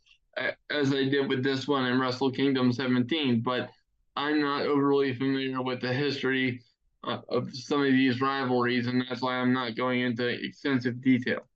[0.69, 3.69] as I did with this one in Wrestle Kingdom 17, but
[4.15, 6.61] I'm not overly familiar with the history
[7.03, 11.47] uh, of some of these rivalries, and that's why I'm not going into extensive detail.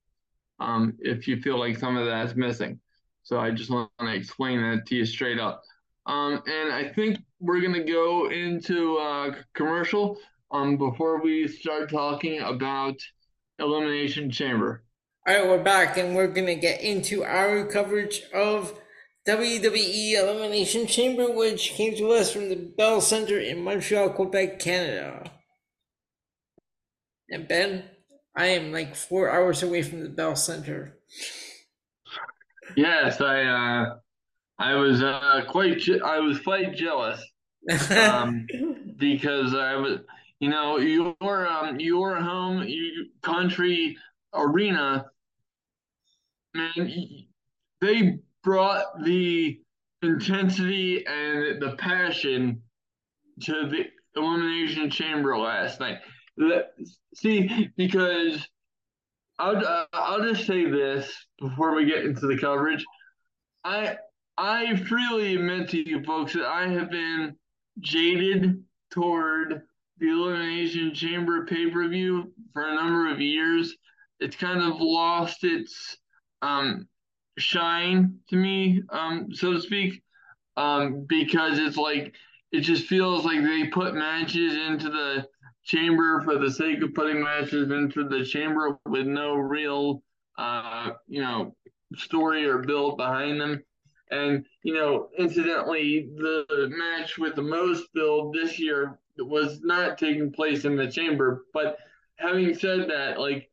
[0.60, 2.78] Um, if you feel like some of that's missing,
[3.24, 5.62] so I just want to explain that to you straight up.
[6.06, 10.18] Um, and I think we're gonna go into uh, commercial
[10.52, 12.96] um, before we start talking about
[13.58, 14.84] Elimination Chamber.
[15.26, 18.78] All right, we're back, and we're gonna get into our coverage of
[19.26, 25.30] WWE Elimination Chamber, which came to us from the Bell Center in Montreal, Quebec, Canada.
[27.30, 27.84] And Ben,
[28.36, 30.98] I am like four hours away from the Bell Center.
[32.76, 33.96] Yes, I uh,
[34.58, 37.22] I was uh, quite je- I was quite jealous
[37.90, 38.46] um,
[38.98, 40.00] because I was
[40.42, 41.14] you know your
[41.46, 43.96] um, your home your country
[44.34, 45.06] arena
[46.54, 46.90] man
[47.80, 49.58] they brought the
[50.02, 52.60] intensity and the passion
[53.40, 53.84] to the
[54.16, 55.98] elimination chamber last night.
[57.14, 58.46] See, because
[59.38, 62.84] I'll uh, I'll just say this before we get into the coverage.
[63.64, 63.96] I
[64.36, 67.36] I freely admit to you folks that I have been
[67.80, 69.62] jaded toward
[70.02, 73.76] the Elimination Chamber pay per view for a number of years.
[74.18, 75.96] It's kind of lost its
[76.42, 76.88] um,
[77.38, 80.02] shine to me, um, so to speak,
[80.56, 82.14] um, because it's like
[82.50, 85.24] it just feels like they put matches into the
[85.62, 90.02] chamber for the sake of putting matches into the chamber with no real,
[90.36, 91.54] uh, you know,
[91.94, 93.62] story or build behind them.
[94.10, 100.32] And you know, incidentally, the match with the most build this year was not taking
[100.32, 101.44] place in the chamber.
[101.52, 101.76] But
[102.16, 103.50] having said that, like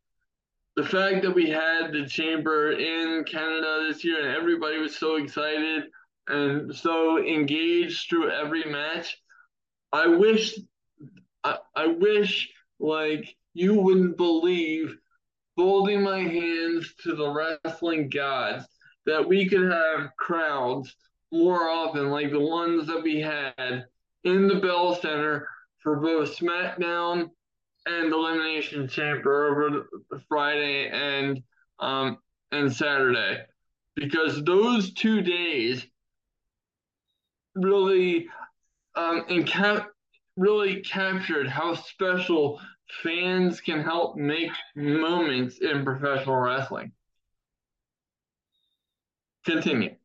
[0.76, 5.16] the fact that we had the chamber in Canada this year and everybody was so
[5.18, 5.86] excited
[6.28, 9.18] and so engaged through every match,
[9.92, 10.58] I wish,
[11.44, 12.50] I, I wish
[12.80, 14.96] like you wouldn't believe,
[15.58, 17.30] folding my hands to the
[17.66, 18.66] wrestling gods,
[19.06, 20.96] that we could have crowds
[21.32, 23.86] more often, like the ones that we had
[24.24, 25.48] in the Bell Center
[25.82, 27.30] for both SmackDown
[27.86, 29.90] and Elimination Chamber over
[30.28, 31.42] Friday and
[31.80, 32.18] um,
[32.52, 33.44] and Saturday,
[33.96, 35.86] because those two days
[37.56, 38.28] really
[38.96, 39.90] um, and cap-
[40.36, 42.60] really captured how special
[43.04, 46.92] fans can help make moments in professional wrestling.
[49.46, 49.96] Continue.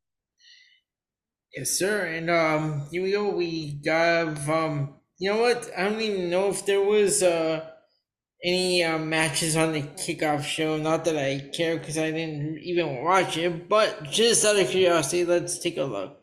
[1.56, 2.06] Yes, sir.
[2.06, 3.30] And um, here we go.
[3.30, 5.70] We got um, you know what?
[5.76, 7.64] I don't even know if there was uh
[8.44, 10.76] any uh, matches on the kickoff show.
[10.76, 15.24] Not that I care because I didn't even watch it, but just out of curiosity,
[15.24, 16.20] let's take a look.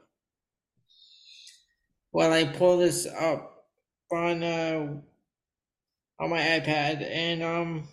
[2.11, 3.65] While I pull this up
[4.11, 4.95] on uh,
[6.19, 7.87] on my iPad, and um,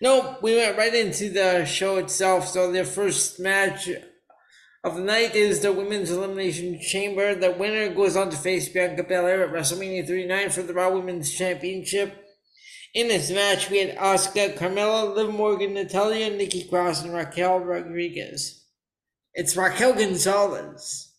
[0.00, 2.46] no, we went right into the show itself.
[2.46, 3.88] So the first match
[4.84, 7.34] of the night is the Women's Elimination Chamber.
[7.34, 11.32] The winner goes on to face Bianca Belair at WrestleMania 39 for the Raw Women's
[11.32, 12.14] Championship.
[12.92, 18.66] In this match, we had Asuka, Carmella, Liv Morgan, Natalya, Nikki Cross, and Raquel Rodriguez.
[19.32, 21.10] It's Raquel Gonzalez.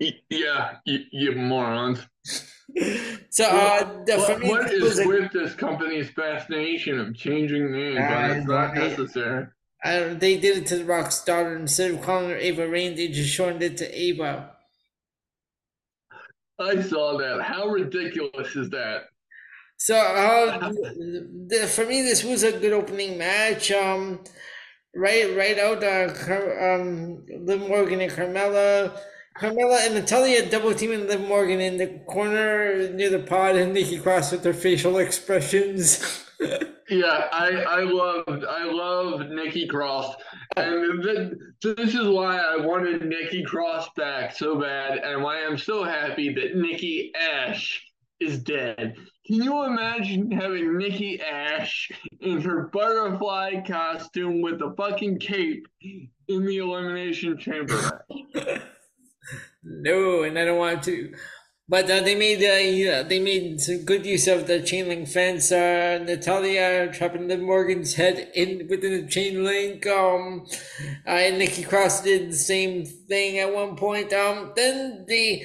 [0.30, 1.98] Yeah, you, you morons.
[3.30, 8.30] so, uh, the, what, what is a, with this company's fascination of changing names when
[8.30, 9.48] it's not necessary?
[9.84, 11.56] Don't, they did it to the Rock's daughter.
[11.56, 14.50] Instead of calling her Ava Raine, they just shortened it to Ava.
[16.58, 17.42] I saw that.
[17.42, 19.04] How ridiculous is that?
[19.76, 23.70] So uh, the, for me, this was a good opening match.
[23.70, 24.24] Um,
[24.94, 25.84] right, right out.
[25.84, 26.12] Uh,
[26.60, 28.98] um, Liv Morgan and Carmella,
[29.38, 33.98] Carmella and Natalya double teaming Liv Morgan in the corner near the pod, and Nikki
[33.98, 36.24] Cross with their facial expressions.
[36.90, 40.16] yeah, I I love I love Nikki Cross,
[40.56, 41.02] and
[41.62, 46.32] this is why I wanted Nikki Cross back so bad, and why I'm so happy
[46.34, 47.84] that Nikki Ash
[48.20, 48.94] is dead.
[49.26, 51.90] Can you imagine having Nikki Ash
[52.20, 58.04] in her butterfly costume with a fucking cape in the elimination chamber
[59.62, 61.12] no, and I don't want to.
[61.70, 65.52] But uh, they made uh, they made some good use of the chain link fence.
[65.52, 69.86] Uh, Natalya trapping Liv Morgan's head in within the chain link.
[69.86, 70.46] Um,
[71.06, 74.14] uh, and Nikki Cross did the same thing at one point.
[74.14, 75.42] Um, then the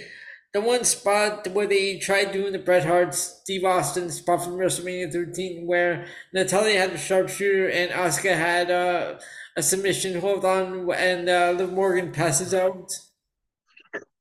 [0.54, 5.12] the one spot where they tried doing the Bret Hart Steve Austin spot from WrestleMania
[5.12, 9.20] 13, where Natalya had a sharpshooter and Asuka had uh,
[9.58, 12.94] a submission hold on, and uh, Liv Morgan passes out.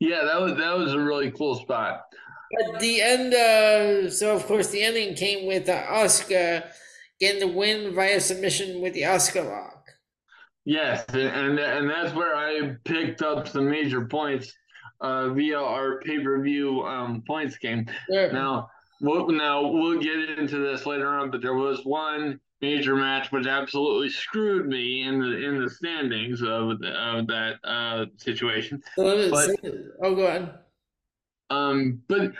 [0.02, 2.00] Yeah, that was that was a really cool spot.
[2.50, 6.68] But the end, uh, so of course the ending came with uh, Asuka
[7.20, 9.84] getting the win via submission with the Asuka lock.
[10.64, 14.52] Yes, and and that's where I picked up some major points
[15.00, 17.86] uh, via our pay per view um, points game.
[18.10, 18.32] Sure.
[18.32, 18.70] Now,
[19.00, 23.46] we'll, now we'll get into this later on, but there was one major match which
[23.46, 28.82] absolutely screwed me in the in the standings of, of that uh, situation.
[28.96, 29.50] But,
[30.02, 30.54] oh, go ahead.
[31.50, 32.32] Um, but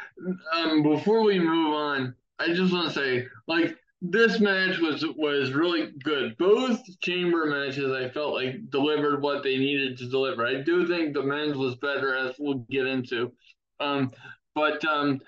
[0.55, 5.53] um, before we move on, I just want to say, like, this match was was
[5.53, 6.37] really good.
[6.39, 10.47] Both chamber matches, I felt like delivered what they needed to deliver.
[10.47, 13.33] I do think the men's was better, as we'll get into.
[13.81, 14.11] Um,
[14.55, 15.21] but um,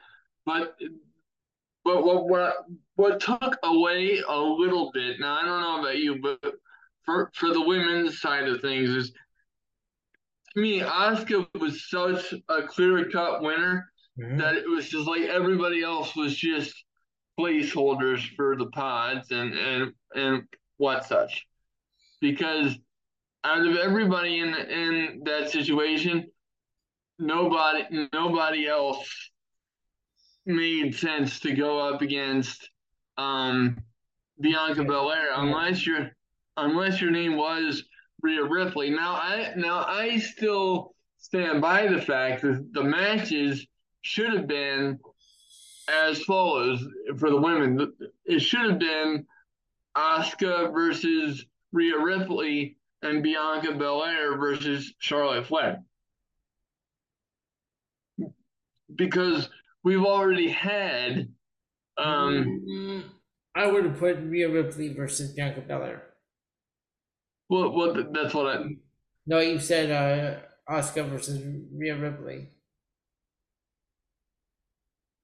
[0.47, 0.77] but
[1.85, 2.57] but what what
[2.97, 5.19] what took away a little bit.
[5.21, 6.55] Now I don't know about you, but
[7.05, 9.13] for for the women's side of things is
[10.55, 14.39] to me, Asuka was such a clear cut winner mm-hmm.
[14.39, 16.75] that it was just like everybody else was just
[17.39, 20.45] placeholders for the pods and and and
[20.77, 21.47] what such.
[22.21, 22.77] Because
[23.43, 26.27] out of everybody in in that situation,
[27.19, 29.31] nobody nobody else
[30.47, 32.71] made sense to go up against
[33.17, 33.79] um,
[34.41, 36.11] Bianca Belair unless your
[36.57, 37.85] unless your name was
[38.23, 38.91] Rhea Ripley.
[38.91, 43.67] Now I now I still stand by the fact that the matches
[44.03, 44.99] should have been
[45.89, 46.85] as follows
[47.19, 47.93] for the women.
[48.25, 49.27] It should have been
[49.97, 55.83] Asuka versus Rhea Ripley and Bianca Belair versus Charlotte Flair.
[58.95, 59.49] Because
[59.83, 61.29] we've already had.
[61.97, 63.05] Um, mm,
[63.55, 66.03] I would have put Rhea Ripley versus Bianca Belair.
[67.49, 68.65] Well, well, that's what I.
[69.27, 71.43] No, you said uh, Asuka versus
[71.73, 72.49] Rhea Ripley.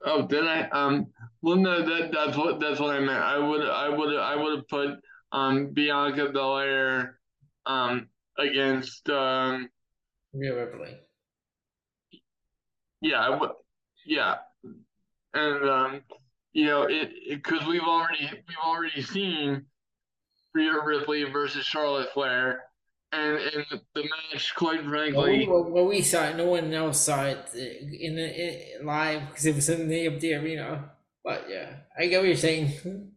[0.05, 0.63] Oh, did I?
[0.69, 1.09] Um,
[1.43, 3.23] well, no, that that's what that's what I meant.
[3.23, 4.99] I would I would I would have put
[5.33, 7.19] um Bianca Belair
[7.67, 9.69] um against um
[10.33, 10.97] Rhea Ripley.
[13.03, 13.51] Yeah, I would.
[14.07, 14.37] Yeah,
[15.35, 16.01] and um,
[16.53, 19.67] you know, it because we've already we've already seen
[20.55, 22.65] Rhea Ripley versus Charlotte Flair,
[23.13, 26.37] and and the match, quite frankly, well, well, we saw it.
[26.37, 30.35] No one else saw it in the in, live because it was in the empty
[30.35, 30.91] arena.
[31.23, 33.13] But yeah, I get what you're saying.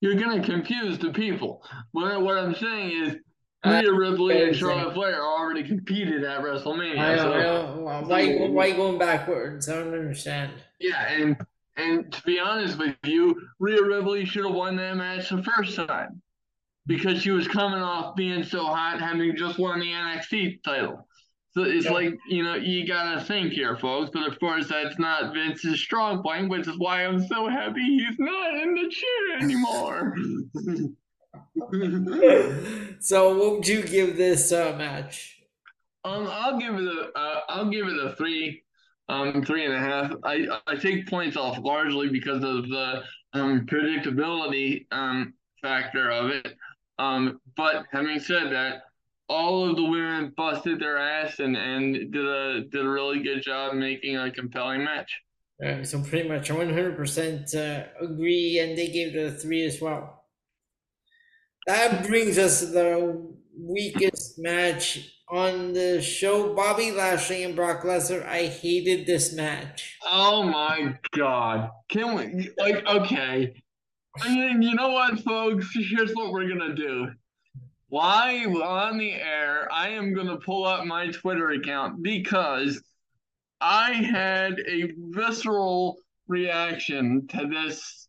[0.00, 1.62] You're gonna confuse the people.
[1.92, 3.16] What what I'm saying is
[3.64, 6.98] Rhea Ripley and Charlotte Flair already competed at WrestleMania.
[6.98, 8.06] I know, so, I know.
[8.08, 9.68] Why, why going backwards?
[9.68, 10.52] I don't understand.
[10.80, 11.36] Yeah, and
[11.82, 15.76] and to be honest with you, Rhea Ripley should have won that match the first
[15.76, 16.22] time
[16.86, 21.06] because she was coming off being so hot, having just won the NXT title.
[21.52, 21.92] So it's yeah.
[21.92, 24.10] like, you know, you gotta think here, folks.
[24.12, 28.18] But of course, that's not Vince's strong point, which is why I'm so happy he's
[28.18, 30.16] not in the chair anymore.
[33.00, 35.42] so, what would you give this uh, match?
[36.04, 38.62] Um, I'll give it a, uh, I'll give it a three,
[39.08, 40.12] um, three and a half.
[40.24, 43.02] I I take points off largely because of the
[43.34, 46.56] um predictability um factor of it.
[46.98, 48.82] Um, but having said that,
[49.28, 53.42] all of the women busted their ass and and did a did a really good
[53.42, 55.20] job making a compelling match.
[55.64, 60.24] Uh, so pretty much 100% uh, agree, and they gave a three as well.
[61.68, 66.54] That brings us to the weakest match on the show.
[66.54, 68.26] Bobby Lashley and Brock Lesnar.
[68.26, 69.98] I hated this match.
[70.04, 71.70] Oh my god!
[71.88, 73.62] Can we like okay?
[74.20, 75.68] I mean, you know what, folks?
[75.74, 77.08] Here's what we're gonna do.
[77.90, 82.82] Live on the air, I am gonna pull up my Twitter account because
[83.60, 88.08] I had a visceral reaction to this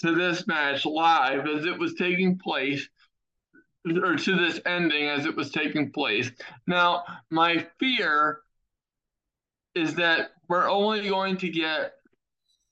[0.00, 2.88] to this match live as it was taking place,
[3.86, 6.30] or to this ending as it was taking place.
[6.66, 8.40] Now, my fear
[9.74, 11.92] is that we're only going to get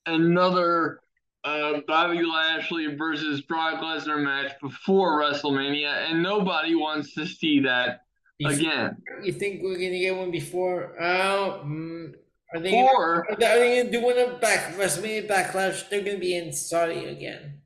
[0.07, 1.01] another
[1.45, 8.03] uh, Bobby Lashley versus Brock Lesnar match before WrestleMania, and nobody wants to see that
[8.39, 8.97] you again.
[9.07, 10.95] Think, you think we're gonna get one before?
[11.01, 12.15] Oh, mm,
[12.55, 15.89] Are they or gonna, are they gonna do one of back WrestleMania Backlash?
[15.89, 17.61] They're gonna be in Saudi again.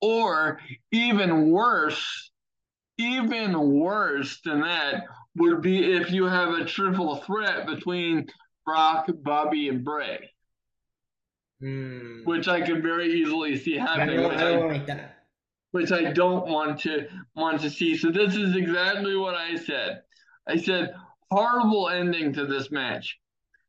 [0.00, 0.60] Or
[0.92, 2.29] even worse,
[3.00, 5.04] even worse than that
[5.36, 8.28] would be if you have a triple threat between
[8.64, 10.30] Brock, Bobby, and Bray.
[11.62, 12.24] Mm.
[12.24, 14.20] Which I could very easily see happening.
[14.20, 15.00] I don't, I like.
[15.72, 17.06] Which I don't want to
[17.36, 17.96] want to see.
[17.96, 20.02] So this is exactly what I said.
[20.48, 20.94] I said
[21.30, 23.18] horrible ending to this match.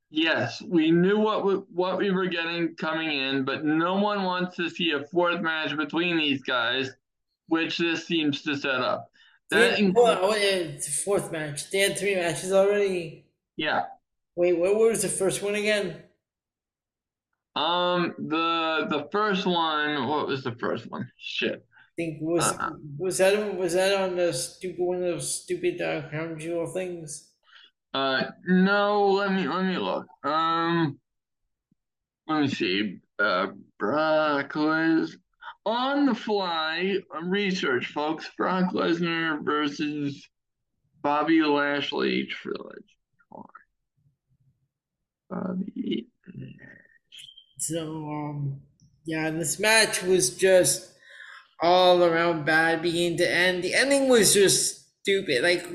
[0.09, 4.57] Yes, we knew what we, what we were getting coming in, but no one wants
[4.57, 6.89] to see a fourth match between these guys,
[7.47, 9.10] which this seems to set up.
[9.52, 10.34] That inc- well,
[11.03, 11.69] fourth match.
[11.72, 13.26] They had three matches already.
[13.57, 13.84] Yeah.
[14.36, 16.02] Wait, what was the first one again?
[17.56, 20.07] Um, the the first one.
[20.07, 21.11] What was the first one?
[21.18, 21.65] Shit.
[21.76, 25.82] I think was uh, was that was that on the stupid one of those stupid
[25.82, 27.30] uh, crown jewel things?
[27.94, 29.07] Uh, no.
[29.07, 30.07] Let me let me look.
[30.23, 30.98] Um,
[32.26, 32.99] let me see.
[33.19, 33.48] Uh,
[33.78, 35.18] Brock was
[35.65, 38.29] on the fly research, folks.
[38.38, 40.27] Brock Lesnar versus
[41.01, 42.85] Bobby Lashley trilogy.
[45.29, 46.07] Bobby.
[47.57, 48.61] So um,
[49.05, 50.91] yeah, this match was just
[51.61, 53.63] all around bad, beginning to end.
[53.63, 55.43] The ending was just stupid.
[55.43, 55.67] Like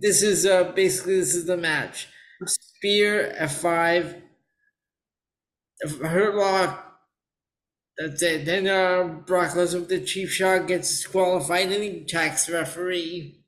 [0.00, 2.08] this is uh basically this is the match.
[2.46, 4.16] Spear F five.
[6.00, 6.91] Hurt lock.
[7.98, 8.44] That's it.
[8.44, 13.42] Then uh, Brock Lesnar with the cheap shot gets disqualified and he attacks the referee.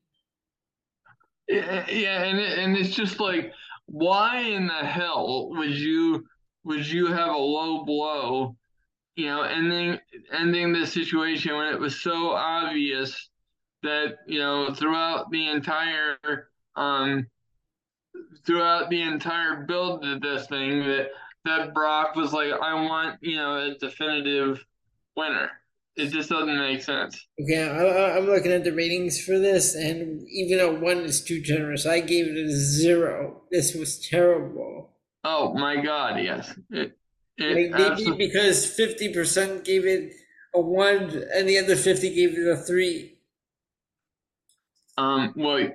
[1.48, 3.52] Yeah, and and it's just like,
[3.86, 6.24] why in the hell would you
[6.64, 8.56] would you have a low blow,
[9.16, 9.98] you know, ending
[10.32, 13.28] ending the situation when it was so obvious
[13.82, 16.16] that you know throughout the entire
[16.76, 17.26] um
[18.46, 21.08] throughout the entire build of this thing that
[21.44, 24.64] that Brock was like, I want you know a definitive
[25.16, 25.50] winner.
[25.96, 27.24] It just doesn't make sense.
[27.40, 31.40] Okay, I, am looking at the ratings for this, and even a one is too
[31.40, 31.86] generous.
[31.86, 33.42] I gave it a zero.
[33.52, 34.90] This was terrible.
[35.22, 36.20] Oh my God!
[36.20, 36.96] Yes, it,
[37.38, 38.26] it like absolutely...
[38.26, 40.12] because fifty percent gave it
[40.54, 43.18] a one, and the other fifty gave it a three.
[44.98, 45.32] Um.
[45.36, 45.68] Well,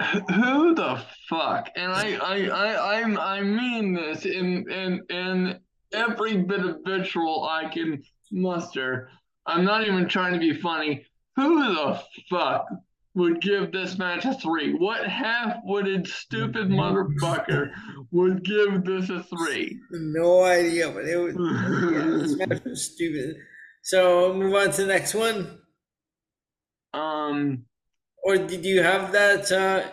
[0.00, 1.70] who the fuck?
[1.76, 5.60] And I, I, I, I, I mean this in in in
[5.92, 9.08] every bit of vitriol I can muster.
[9.46, 11.06] I'm not even trying to be funny.
[11.36, 12.66] Who the fuck
[13.14, 14.74] would give this match a three?
[14.74, 17.70] What half-witted stupid motherfucker
[18.10, 19.80] would give this a three?
[19.90, 23.36] No idea, but it was, yeah, this match was stupid.
[23.82, 25.58] So move on to the next one.
[26.92, 27.64] Um,
[28.22, 29.50] or did you have that?
[29.50, 29.88] Uh,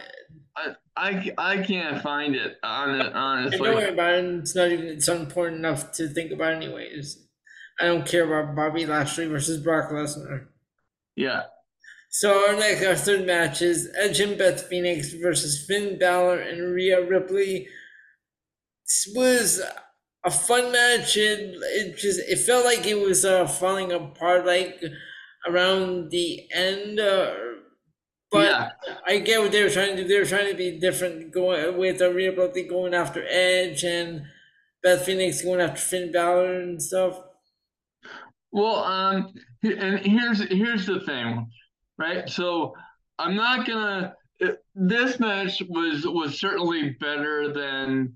[0.98, 3.58] I, I, can't find it on it honestly.
[3.60, 4.26] Don't worry about it.
[4.26, 4.88] It's not even.
[4.88, 7.28] It's important enough to think about anyways.
[7.80, 10.48] I don't care about Bobby Lashley versus Brock Lesnar.
[11.16, 11.44] Yeah.
[12.10, 16.74] So our next, our third match is Edge and Beth Phoenix versus Finn Balor and
[16.74, 17.68] Rhea Ripley.
[18.86, 19.62] This was
[20.24, 21.18] a fun match.
[21.18, 24.82] It, it just it felt like it was uh, falling apart like
[25.48, 27.00] around the end.
[27.00, 27.34] Uh,
[28.32, 28.70] but yeah.
[29.06, 30.08] I get what they were trying to do.
[30.08, 34.24] They were trying to be different, going with Rhea Ripley going after Edge and
[34.84, 37.22] Beth Phoenix going after Finn Balor and stuff.
[38.52, 39.34] Well, um,
[39.64, 41.48] and here's here's the thing
[41.98, 42.30] right?
[42.30, 42.74] So
[43.20, 44.16] I'm not gonna.
[44.76, 48.16] This match was was certainly better than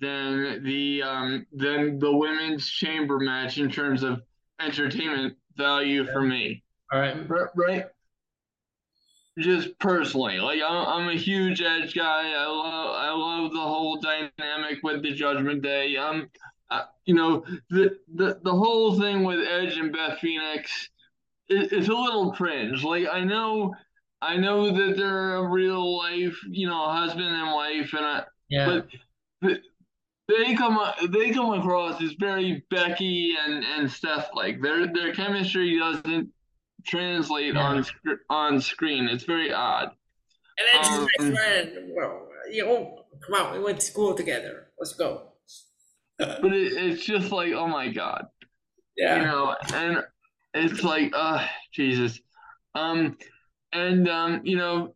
[0.00, 4.20] than the um than the women's chamber match in terms of
[4.60, 6.62] entertainment value for me.
[6.92, 7.16] All right,
[7.56, 7.86] right.
[9.38, 12.32] Just personally, like I'm, I'm a huge Edge guy.
[12.36, 15.96] I love I love the whole dynamic with the Judgment Day.
[15.96, 16.28] Um,
[16.70, 20.90] uh, you know the the the whole thing with Edge and Beth Phoenix
[21.52, 22.82] it, it's a little cringe.
[22.84, 23.74] Like I know,
[24.20, 28.80] I know that they're a real life, you know, husband and wife, and I, yeah.
[29.40, 29.60] but
[30.28, 30.78] they come
[31.10, 36.30] they come across as very Becky and and Steph like their their chemistry doesn't
[36.84, 37.60] translate yeah.
[37.60, 37.86] on
[38.30, 39.08] on screen.
[39.08, 39.90] It's very odd.
[40.58, 41.92] And it's um, my friend.
[41.96, 44.68] Well, you know, come on, we went to school together.
[44.78, 45.32] Let's go.
[46.18, 48.26] but it, it's just like, oh my god.
[48.96, 49.16] Yeah.
[49.16, 50.04] You know, and
[50.54, 52.20] it's like, uh, Jesus.
[52.74, 53.16] Um,
[53.72, 54.94] and um, you know,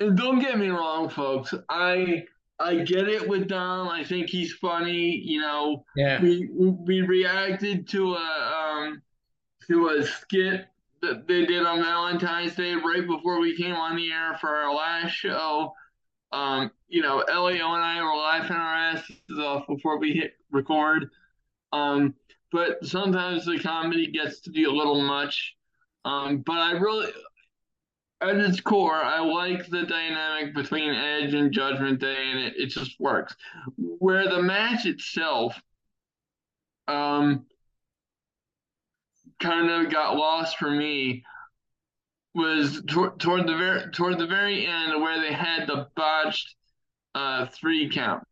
[0.00, 1.54] don't get me wrong, folks.
[1.68, 2.24] I
[2.58, 3.88] I get it with Dom.
[3.88, 5.16] I think he's funny.
[5.16, 6.20] You know, yeah.
[6.20, 9.02] We we reacted to a um
[9.68, 10.66] to a skit
[11.02, 14.74] that they did on Valentine's Day right before we came on the air for our
[14.74, 15.74] last show.
[16.32, 21.10] um, you know, Elio and I were laughing our asses off before we hit record.
[21.72, 22.14] Um,
[22.50, 25.56] but sometimes the comedy gets to be a little much.
[26.04, 27.10] Um, but I really,
[28.20, 32.66] at its core, I like the dynamic between Edge and Judgment Day, and it, it
[32.66, 33.34] just works.
[33.76, 35.60] Where the match itself,
[36.88, 37.46] um,
[39.42, 41.24] kind of got lost for me
[42.34, 46.54] was toward, toward the very toward the very end where they had the botched
[47.14, 48.22] uh, three count.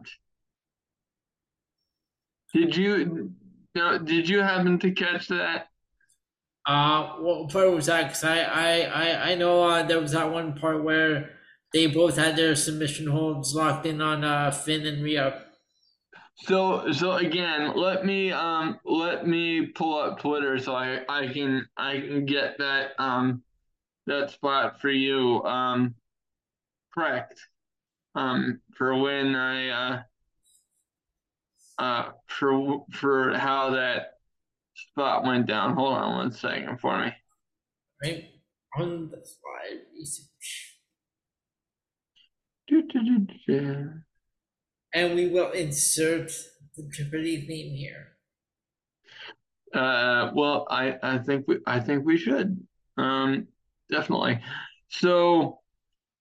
[2.55, 3.33] Did you
[3.75, 5.67] did you happen to catch that?
[6.67, 8.05] Uh, what part was that?
[8.05, 11.31] Because I, I, I, I know uh, there was that one part where
[11.73, 15.45] they both had their submission holds locked in on uh, Finn and Rhea.
[16.43, 21.69] So so again, let me um let me pull up Twitter so I I can
[21.77, 23.43] I can get that um
[24.07, 25.95] that spot for you um
[26.95, 27.39] correct
[28.15, 30.03] um for when I uh
[31.79, 34.15] uh for for how that
[34.75, 35.75] spot went down.
[35.75, 37.13] Hold on one second for me.
[38.03, 38.31] Right
[38.79, 40.79] on the slide research.
[42.69, 43.91] Do, do, do, do.
[44.95, 46.33] And we will insert
[46.77, 48.09] the Jeopardy theme here.
[49.73, 52.67] Uh, well, I I think we I think we should.
[52.97, 53.47] Um,
[53.91, 54.41] definitely.
[54.89, 55.61] So,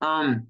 [0.01, 0.47] um,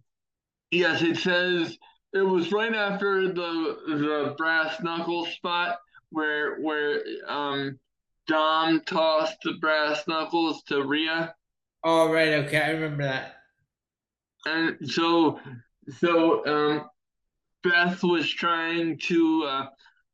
[0.72, 1.78] yes, it says
[2.14, 5.80] it was right after the the brass knuckles spot
[6.10, 7.80] where where um
[8.28, 11.34] Dom tossed the brass knuckles to Rhea.
[11.84, 13.36] Oh right, okay, I remember that.
[14.46, 15.40] And so
[16.00, 16.90] so um
[17.64, 19.66] Beth was trying to uh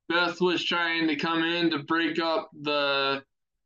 [0.10, 3.24] Beth was trying to come in to break up the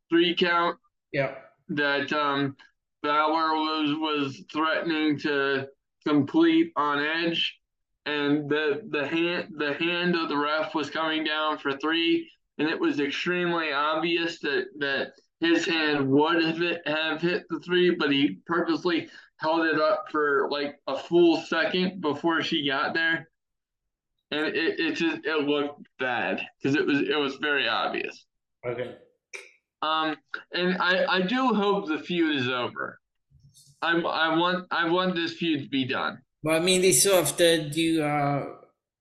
[0.09, 0.77] three count.
[1.11, 1.35] Yeah.
[1.69, 2.55] That um
[3.01, 5.67] Balor was was threatening to
[6.05, 7.57] complete on Edge,
[8.05, 12.67] and the the hand the hand of the ref was coming down for three, and
[12.67, 17.91] it was extremely obvious that that his hand would have hit, have hit the three,
[17.91, 19.07] but he purposely
[19.37, 23.28] held it up for like a full second before she got there,
[24.31, 28.25] and it, it just it looked bad because it was it was very obvious.
[28.65, 28.95] Okay.
[29.81, 30.17] Um,
[30.53, 32.99] and I, I do hope the feud is over.
[33.81, 36.19] I, I want I want this feud to be done.
[36.43, 38.45] Well, I mean, they still have to do uh,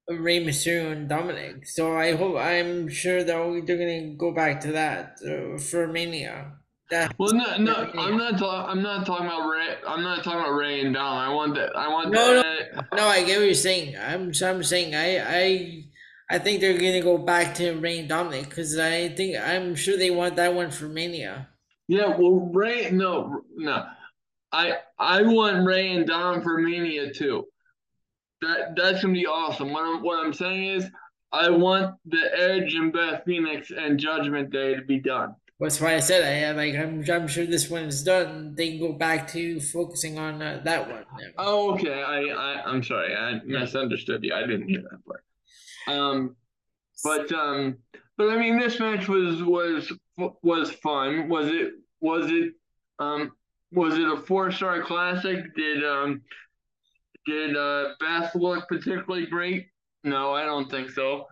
[0.09, 4.73] Rey Mysterio and Dominic, so I hope I'm sure that they're gonna go back to
[4.73, 6.58] that uh, for Mania.
[6.91, 8.71] That well, no, no, I'm not talking.
[8.71, 9.77] I'm not talking about Rey.
[9.87, 11.19] I'm not talking about Rey and Dom.
[11.19, 11.77] I want that.
[11.77, 12.75] I want no, that.
[12.75, 13.95] No, no, I get what you're saying.
[13.99, 15.85] I'm, I'm saying I, I
[16.31, 19.99] I think they're gonna go back to Rey and Dominic because I think I'm sure
[19.99, 21.49] they want that one for Mania.
[21.89, 23.85] Yeah, well, Rey, no, no,
[24.53, 27.47] I I want Rey and Dom for Mania too.
[28.43, 29.73] That that's gonna be awesome.
[29.73, 30.91] What I'm what I'm saying is,
[31.33, 35.35] I want the Edge and Beth Phoenix and Judgment Day to be done.
[35.61, 38.55] That's why I said I like I'm I'm sure this one is done.
[38.55, 41.05] They can go back to focusing on uh, that one.
[41.37, 42.01] Oh, okay.
[42.01, 43.15] I, I I'm sorry.
[43.15, 44.35] I misunderstood you.
[44.35, 45.25] I didn't hear that part.
[45.89, 46.37] Um,
[47.03, 47.79] but um,
[48.17, 49.93] but I mean, this match was was
[50.43, 51.29] was fun.
[51.29, 51.73] Was it?
[52.01, 52.53] Was it?
[53.01, 53.33] Um,
[53.73, 55.57] was it a four star classic?
[55.57, 56.23] Did um,
[57.27, 59.67] did uh, Beth look particularly great?
[60.05, 61.27] No, I don't think so.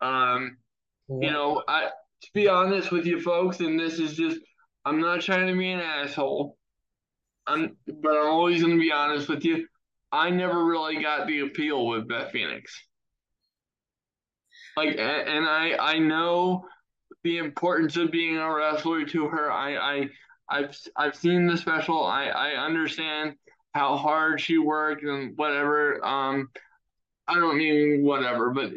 [0.00, 0.56] Um,
[1.08, 1.90] you know, I
[2.26, 4.38] to be honest with you folks, and this is just
[4.84, 6.56] I'm not trying to be an asshole.
[7.46, 9.66] I'm, but I'm always to be honest with you.
[10.12, 12.72] I never really got the appeal with Beth Phoenix
[14.76, 16.66] like and I I know
[17.24, 19.50] the importance of being a wrestler to her.
[19.50, 20.08] I I
[20.48, 22.04] I've I've seen the special.
[22.04, 23.34] I I understand
[23.74, 26.04] how hard she worked and whatever.
[26.04, 26.50] Um,
[27.28, 28.72] I don't mean whatever, but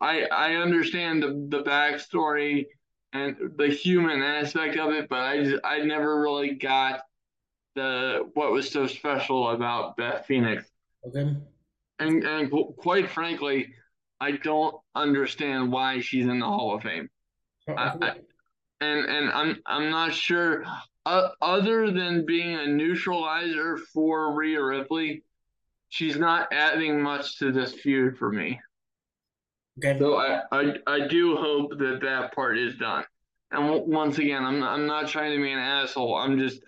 [0.00, 2.66] I I understand the the backstory
[3.12, 7.00] and the human aspect of it, but I just, I never really got
[7.74, 10.64] the what was so special about Beth Phoenix.
[11.06, 11.34] Okay.
[11.98, 13.74] And and quite frankly,
[14.20, 17.08] I don't understand why she's in the Hall of Fame.
[17.68, 18.14] I, I,
[18.80, 20.64] and and I'm I'm not sure.
[21.06, 25.22] Uh, other than being a neutralizer for Rhea Ripley,
[25.90, 28.58] she's not adding much to this feud for me.
[29.78, 29.98] Okay.
[29.98, 33.04] So I, I I do hope that that part is done.
[33.50, 36.16] And once again, I'm I'm not trying to be an asshole.
[36.16, 36.62] I'm just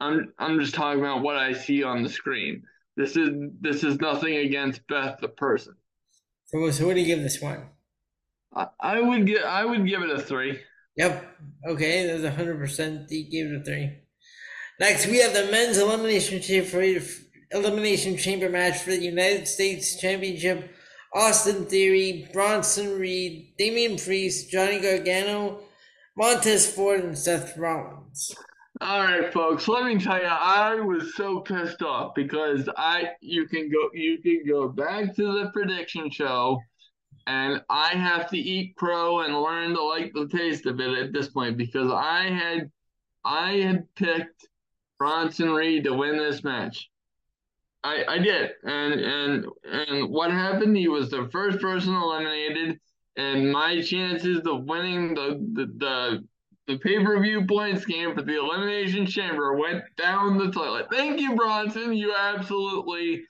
[0.00, 2.62] I'm I'm just talking about what I see on the screen.
[2.96, 3.30] This is
[3.60, 5.74] this is nothing against Beth the person.
[6.46, 7.66] So, so what do you give this one?
[8.54, 9.44] I, I would get.
[9.44, 10.60] I would give it a three.
[10.96, 11.36] Yep.
[11.68, 13.10] Okay, that's hundred percent.
[13.10, 13.98] You gave it a three.
[14.80, 16.40] Next, we have the men's elimination
[17.50, 20.70] Elimination Chamber match for the United States Championship.
[21.14, 25.60] Austin Theory, Bronson Reed, Damian Priest, Johnny Gargano,
[26.16, 28.34] Montez Ford, and Seth Rollins.
[28.80, 29.66] All right, folks.
[29.66, 34.18] Let me tell you, I was so pissed off because I you can go you
[34.18, 36.60] can go back to the prediction show,
[37.26, 41.12] and I have to eat crow and learn to like the taste of it at
[41.12, 42.70] this point because I had
[43.24, 44.46] I had picked
[44.98, 46.87] Bronson Reed to win this match.
[47.88, 50.76] I, I did, and and and what happened?
[50.76, 52.78] He was the first person eliminated,
[53.16, 56.24] and my chances of winning the the the,
[56.66, 60.88] the pay per view points game for the elimination chamber went down the toilet.
[60.90, 61.94] Thank you, Bronson.
[61.94, 63.22] You absolutely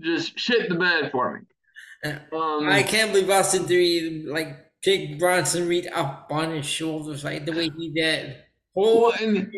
[0.00, 2.10] just shit the bed for me.
[2.32, 7.46] Um, I can't believe Austin Theory like picked Bronson Reed up on his shoulders like
[7.46, 8.38] the way he did.
[8.76, 9.52] Oh, well, and,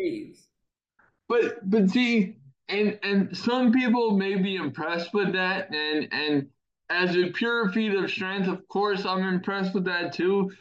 [1.27, 2.35] but but see
[2.69, 6.47] and and some people may be impressed with that and and
[6.89, 10.51] as a pure feat of strength of course i'm impressed with that too.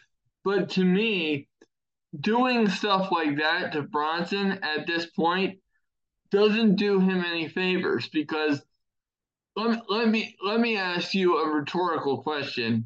[0.44, 1.48] But to me
[2.20, 5.58] doing stuff like that to bronson at this point
[6.30, 8.62] doesn't do him any favors because
[9.56, 12.84] let me let me, let me ask you a rhetorical question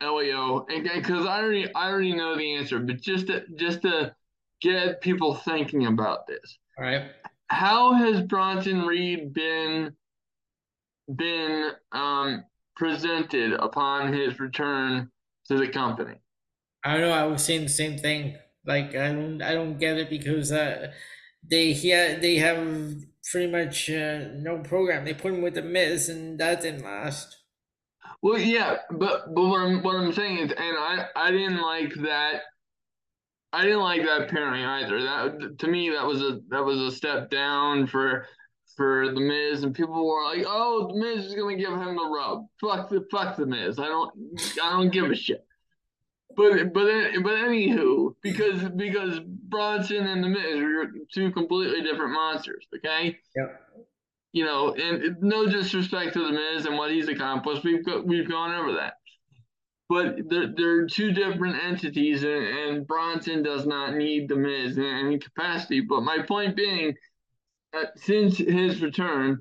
[0.00, 4.14] elio because i already i already know the answer but just to just to
[4.60, 6.58] get people thinking about this.
[6.78, 7.04] All right
[7.48, 9.94] how has Bronson Reed been
[11.14, 12.44] been um,
[12.76, 15.10] presented upon his return
[15.48, 16.14] to the company?
[16.84, 17.12] I don't know.
[17.12, 18.36] I was saying the same thing.
[18.66, 20.92] Like I don't, I don't get it because uh,
[21.48, 22.56] they yeah they have
[23.30, 25.04] pretty much uh, no program.
[25.04, 27.36] They put him with the Miz, and that didn't last.
[28.22, 31.92] Well, yeah, but but what I'm what I'm saying is, and I I didn't like
[31.96, 32.42] that
[33.54, 35.02] I didn't like that pairing either.
[35.02, 38.26] That to me, that was a that was a step down for
[38.76, 42.04] for the Miz, and people were like, "Oh, the Miz is gonna give him the
[42.04, 43.78] rub." Fuck the fuck the Miz.
[43.78, 44.12] I don't
[44.62, 45.46] I don't give a shit.
[46.36, 46.88] But but
[47.22, 52.66] but anywho, because because Bronson and the Miz are two completely different monsters.
[52.76, 53.18] Okay.
[53.36, 53.60] Yep.
[54.32, 58.28] You know, and no disrespect to the Miz and what he's accomplished, we've got, we've
[58.28, 58.94] gone over that
[59.88, 64.84] but they're, they're two different entities, and, and Bronson does not need the Miz in
[64.84, 65.80] any capacity.
[65.80, 66.94] But my point being,
[67.72, 69.40] that since his return,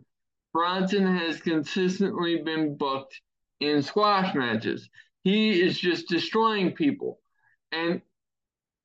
[0.54, 3.20] Bronson has consistently been booked
[3.60, 4.90] in squash matches.
[5.24, 7.20] He is just destroying people,
[7.72, 8.02] and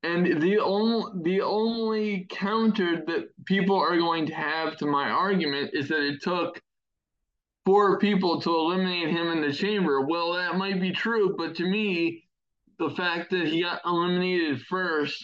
[0.03, 5.71] and the only the only counter that people are going to have to my argument
[5.73, 6.61] is that it took
[7.65, 10.01] four people to eliminate him in the chamber.
[10.01, 12.23] Well, that might be true, but to me,
[12.77, 15.23] the fact that he got eliminated first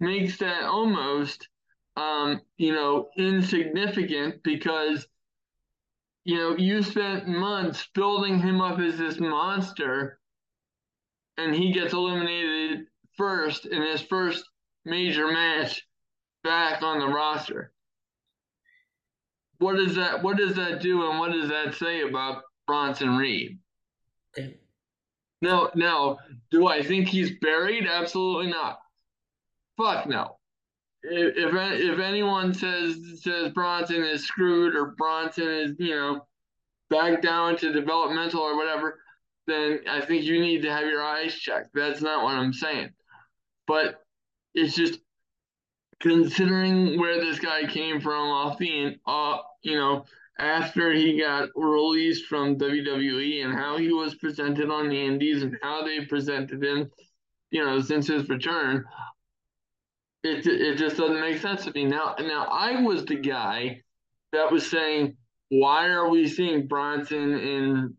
[0.00, 1.48] makes that almost,
[1.96, 5.06] um, you know, insignificant because,
[6.24, 10.18] you know, you spent months building him up as this monster,
[11.38, 12.86] and he gets eliminated
[13.16, 14.44] first in his first
[14.84, 15.86] major match
[16.42, 17.72] back on the roster
[19.62, 23.58] what does that what does that do and what does that say about Bronson Reed?
[24.36, 24.56] Okay.
[25.40, 26.18] No, now,
[26.50, 27.86] do I think he's buried?
[27.86, 28.78] Absolutely not.
[29.76, 30.38] Fuck no.
[31.02, 36.26] If if, if anyone says says Bronson is screwed or Bronson is you know
[36.90, 39.00] back down to developmental or whatever,
[39.46, 41.70] then I think you need to have your eyes checked.
[41.74, 42.90] That's not what I'm saying.
[43.66, 44.02] But
[44.54, 45.00] it's just
[46.02, 50.04] considering where this guy came from off the uh, you know
[50.38, 55.56] after he got released from WWE and how he was presented on the Indies and
[55.62, 56.90] how they presented him,
[57.50, 58.84] you know, since his return,
[60.24, 61.84] it it just doesn't make sense to me.
[61.84, 63.82] Now now I was the guy
[64.32, 65.16] that was saying,
[65.50, 67.94] why are we seeing Bronson in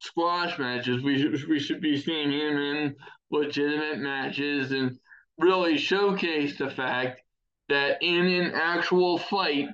[0.00, 1.02] squash matches?
[1.02, 2.96] We should we should be seeing him in
[3.30, 4.98] legitimate matches and
[5.38, 7.20] really showcase the fact
[7.68, 9.68] that in an actual fight,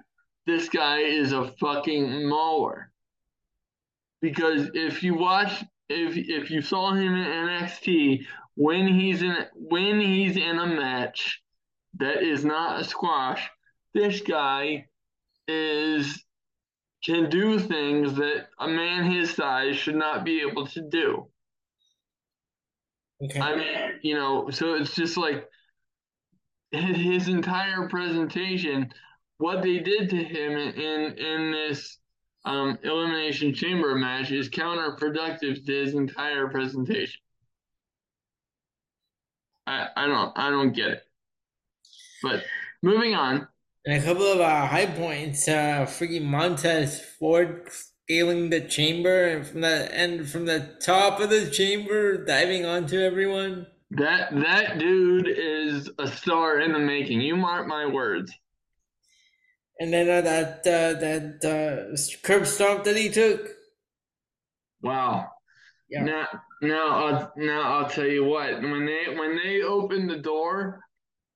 [0.47, 2.91] this guy is a fucking mauler.
[4.21, 8.25] Because if you watch, if if you saw him in NXT
[8.55, 11.41] when he's in when he's in a match
[11.99, 13.49] that is not a squash,
[13.95, 14.87] this guy
[15.49, 16.25] is
[17.05, 21.27] can do things that a man his size should not be able to do.
[23.23, 23.41] Okay.
[23.41, 25.49] I mean, you know, so it's just like
[26.71, 28.93] his entire presentation,
[29.39, 31.99] what they did to him in in this
[32.45, 37.21] um, elimination chamber match is counterproductive to his entire presentation.
[39.67, 41.03] I, I don't I don't get it.
[42.23, 42.45] But
[42.83, 43.49] moving on,
[43.85, 45.49] And a couple of uh, high points.
[45.49, 47.69] Uh, freaking Montez Ford
[48.11, 52.99] scaling the chamber and from the end from the top of the chamber diving onto
[52.99, 53.67] everyone.
[53.93, 57.21] That that dude is a star in the making.
[57.21, 58.33] You mark my words.
[59.79, 61.97] And then uh, that uh, that uh,
[62.27, 63.49] curb stomp that he took.
[64.83, 65.29] Wow.
[65.89, 66.03] Yeah.
[66.03, 66.27] Now,
[66.63, 68.61] now, I'll, now I'll tell you what.
[68.61, 70.81] When they when they opened the door,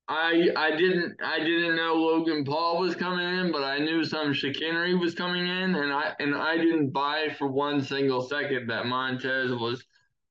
[0.08, 4.34] I I didn't I didn't know Logan Paul was coming in, but I knew some
[4.34, 8.86] chicanery was coming in, and I and I didn't buy for one single second that
[8.86, 9.82] Montez was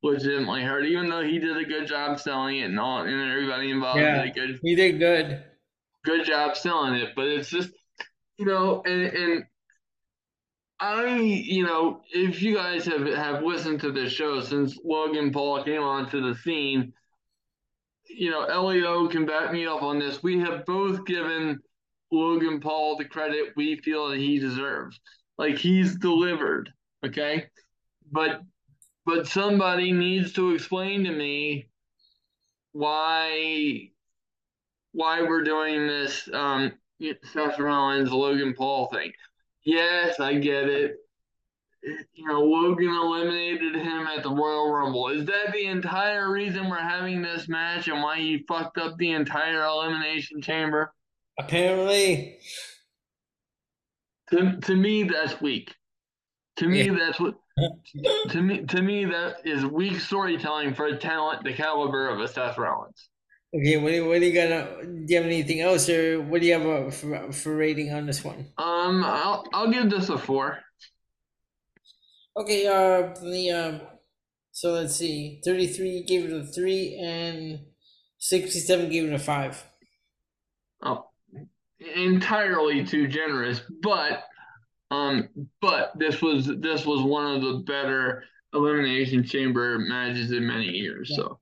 [0.04, 3.72] legitimately hurt, even though he did a good job selling it and all and everybody
[3.72, 4.60] involved yeah, did good.
[4.62, 5.44] He did good.
[6.06, 7.72] Good job selling it, but it's just
[8.38, 9.46] you know, and and
[10.80, 15.64] I you know, if you guys have have listened to this show since Logan Paul
[15.64, 16.94] came onto the scene
[18.16, 20.24] you know, Leo can back me up on this.
[20.24, 21.60] We have both given
[22.12, 25.00] Logan Paul the credit we feel that he deserves.
[25.38, 26.72] Like he's delivered,
[27.06, 27.48] okay?
[28.12, 28.42] But
[29.06, 31.70] but somebody needs to explain to me
[32.72, 33.90] why
[34.92, 36.74] why we're doing this um
[37.34, 39.12] Seth Rollins Logan Paul thing.
[39.66, 40.98] Yes, I get it
[42.14, 45.10] you know, Logan eliminated him at the Royal Rumble.
[45.10, 49.12] Is that the entire reason we're having this match and why he fucked up the
[49.12, 50.94] entire Elimination Chamber?
[51.40, 52.38] Apparently.
[54.32, 55.76] To, to me, that's weak.
[56.58, 56.96] To me, yeah.
[56.98, 57.36] that's what.
[58.30, 62.28] to me, to me, that is weak storytelling for a talent the caliber of a
[62.28, 63.10] Seth Rollins.
[63.56, 64.84] Okay, what, what are you gonna?
[64.84, 68.08] Do you have anything else, or what do you have a, for, for rating on
[68.08, 68.48] this one?
[68.58, 70.60] Um, I'll I'll give this a four.
[72.36, 73.82] Okay, uh, the um,
[74.52, 77.60] so let's see, thirty-three gave it a three, and
[78.18, 79.64] sixty-seven gave it a five.
[80.82, 81.06] Oh,
[81.96, 84.24] entirely too generous, but
[84.90, 85.30] um,
[85.62, 88.24] but this was this was one of the better
[88.54, 91.10] elimination chamber matches in many years.
[91.12, 91.18] Yeah.
[91.18, 91.40] So.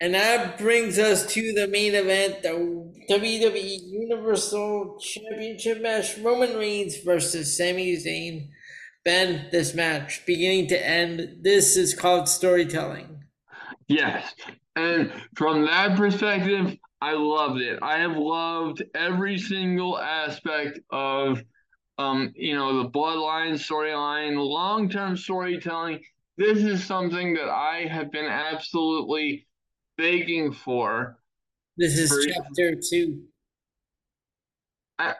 [0.00, 2.50] And that brings us to the main event, the
[3.10, 8.48] WWE Universal Championship match: Roman Reigns versus Sami Zayn.
[9.08, 13.24] Ben, this match, beginning to end, this is called storytelling.
[13.86, 14.34] Yes.
[14.76, 17.78] And from that perspective, I loved it.
[17.80, 21.42] I have loved every single aspect of
[21.96, 26.00] um, you know, the bloodline storyline, long-term storytelling.
[26.36, 29.46] This is something that I have been absolutely
[29.96, 31.18] begging for.
[31.78, 33.22] This is for, chapter two.
[34.98, 35.14] I,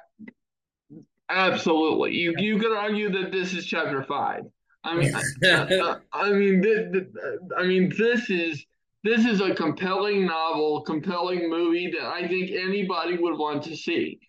[1.30, 2.14] Absolutely.
[2.14, 4.44] You you could argue that this is chapter five.
[4.84, 7.08] I mean, I, uh, I mean, th- th-
[7.56, 8.64] I mean, this is
[9.04, 14.20] this is a compelling novel, compelling movie that I think anybody would want to see.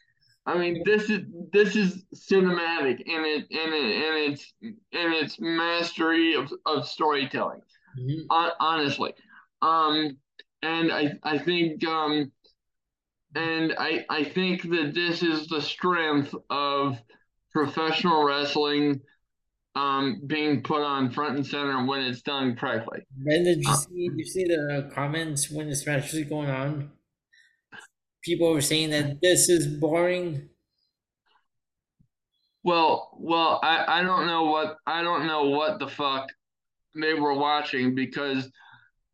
[0.46, 1.22] I mean, this is
[1.54, 7.62] this is cinematic in it in it in its in its mastery of, of storytelling.
[8.00, 8.50] Mm-hmm.
[8.60, 9.14] honestly,
[9.62, 10.18] um,
[10.62, 12.32] and I I think um,
[13.36, 16.98] and I, I think that this is the strength of
[17.54, 19.02] professional wrestling
[19.76, 23.02] um, being put on front and center when it's done correctly.
[23.18, 26.50] Ben, did you uh, see did you see the comments when this match was going
[26.50, 26.92] on?
[28.24, 30.50] People were saying that this is boring.
[32.64, 36.30] Well, well, I, I don't know what I don't know what the fuck
[37.00, 38.50] they were watching because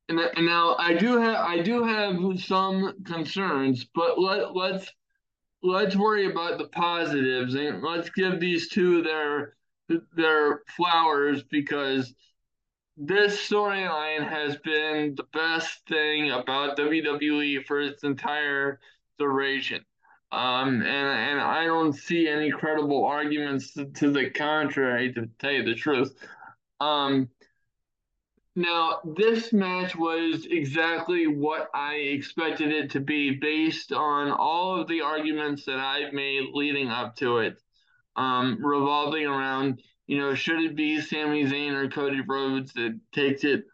[0.10, 4.92] and, and now I do have I do have some concerns, but let let's
[5.64, 9.56] let's worry about the positives and let's give these two their
[10.16, 12.14] their flowers because
[12.98, 18.80] this storyline has been the best thing about WWE for its entire
[19.20, 19.84] duration.
[20.32, 25.52] Um, and and I don't see any credible arguments to, to the contrary, to tell
[25.52, 26.14] you the truth.
[26.80, 27.30] Um,
[28.58, 34.88] now, this match was exactly what I expected it to be based on all of
[34.88, 37.58] the arguments that I've made leading up to it,
[38.16, 43.44] um, revolving around, you know, should it be Sami Zayn or Cody Rhodes that takes
[43.44, 43.66] it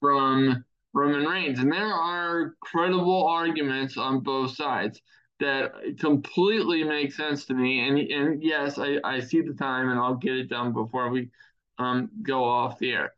[0.00, 1.60] from Roman Reigns?
[1.60, 5.00] And there are credible arguments on both sides
[5.38, 7.86] that completely make sense to me.
[7.86, 11.30] And, and yes, I, I see the time and I'll get it done before we
[11.78, 13.12] um, go off the air.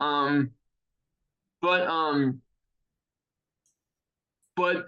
[0.00, 0.52] Um,
[1.62, 2.42] but um,
[4.56, 4.84] but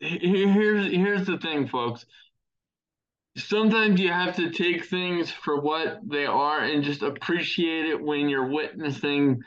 [0.00, 2.04] here's here's the thing, folks.
[3.36, 8.28] Sometimes you have to take things for what they are and just appreciate it when
[8.28, 9.42] you're witnessing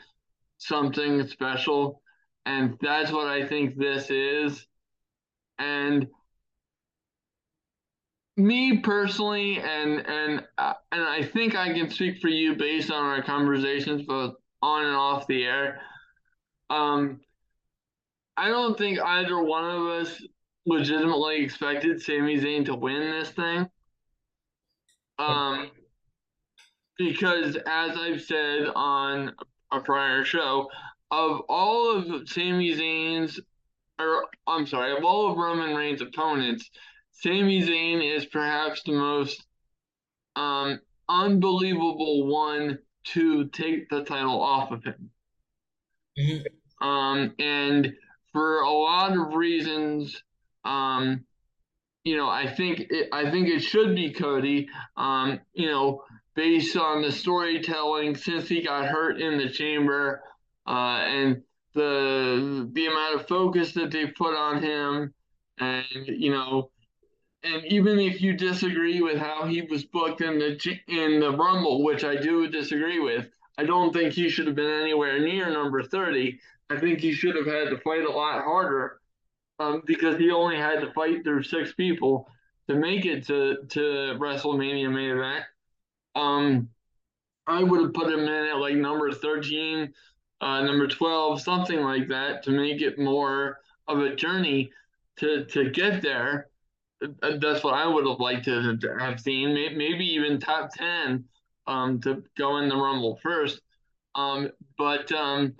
[0.58, 2.02] something special.
[2.44, 4.66] And that's what I think this is.
[5.58, 6.08] And
[8.36, 13.04] me personally, and and uh, and I think I can speak for you based on
[13.04, 15.80] our conversations both on and off the air.
[16.70, 17.20] Um,
[18.36, 20.22] I don't think either one of us
[20.66, 23.68] legitimately expected Sami Zayn to win this thing.
[25.18, 25.70] Um,
[26.96, 29.32] because as I've said on
[29.72, 30.68] a prior show,
[31.10, 33.40] of all of Sami Zayn's,
[33.98, 36.70] or I'm sorry, of all of Roman Reigns' opponents,
[37.12, 39.44] Sami Zayn is perhaps the most
[40.36, 45.10] um, unbelievable one to take the title off of him.
[46.18, 46.57] Mm-hmm.
[46.80, 47.92] Um, and
[48.32, 50.22] for a lot of reasons,
[50.64, 51.24] um,
[52.04, 54.68] you know, I think it, I think it should be Cody.
[54.96, 56.02] Um, you know,
[56.34, 60.22] based on the storytelling since he got hurt in the chamber,
[60.66, 61.42] uh, and
[61.74, 65.12] the the amount of focus that they put on him,
[65.58, 66.70] and you know,
[67.42, 71.84] and even if you disagree with how he was booked in the in the Rumble,
[71.84, 73.28] which I do disagree with,
[73.58, 76.40] I don't think he should have been anywhere near number thirty.
[76.70, 79.00] I think he should have had to fight a lot harder
[79.58, 82.28] um, because he only had to fight through six people
[82.68, 83.80] to make it to to
[84.18, 85.44] WrestleMania main event.
[86.14, 86.68] Um,
[87.46, 89.94] I would have put him in at like number thirteen,
[90.40, 94.70] uh, number twelve, something like that, to make it more of a journey
[95.16, 96.48] to to get there.
[97.00, 99.54] That's what I would have liked to have seen.
[99.54, 101.24] Maybe even top ten
[101.66, 103.62] um, to go in the Rumble first.
[104.14, 105.54] Um, but um,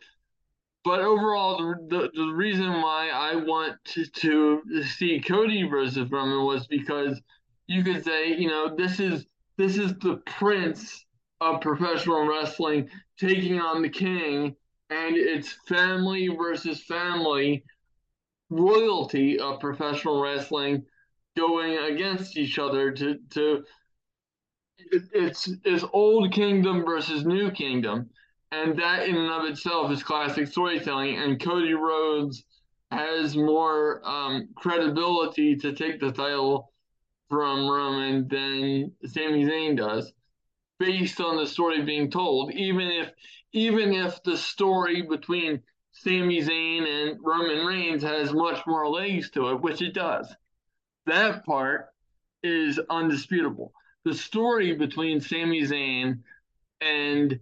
[0.85, 6.45] but overall, the, the, the reason why I want to, to see Cody versus Roman
[6.45, 7.21] was because
[7.67, 9.27] you could say, you know, this is
[9.57, 11.05] this is the prince
[11.41, 12.89] of professional wrestling
[13.19, 14.55] taking on the king,
[14.91, 17.65] and it's family versus family
[18.51, 20.85] royalty of professional wrestling
[21.37, 23.65] going against each other to to
[24.79, 28.09] it, it's it's old kingdom versus new kingdom
[28.51, 32.45] and that in and of itself is classic storytelling and cody rhodes
[32.91, 36.73] has more um, credibility to take the title
[37.29, 40.13] from roman than Sami Zayn does
[40.79, 43.13] based on the story being told even if
[43.53, 45.63] even if the story between
[45.93, 50.35] Sami Zayn and Roman Reigns has much more legs to it which it does
[51.09, 51.89] that part
[52.43, 53.73] is undisputable.
[54.05, 56.21] The story between Sami Zayn
[56.81, 57.41] and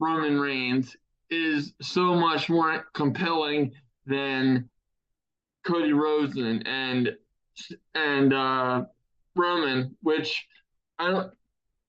[0.00, 0.96] Roman Reigns
[1.30, 3.72] is so much more compelling
[4.06, 4.68] than
[5.64, 7.16] Cody and and,
[7.94, 8.84] and uh,
[9.34, 10.46] Roman, which
[10.98, 11.32] I don't.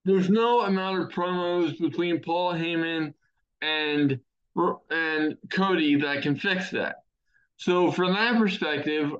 [0.05, 3.13] There's no amount of promos between Paul Heyman
[3.61, 4.19] and
[4.89, 6.97] and Cody that can fix that.
[7.57, 9.11] So from that perspective,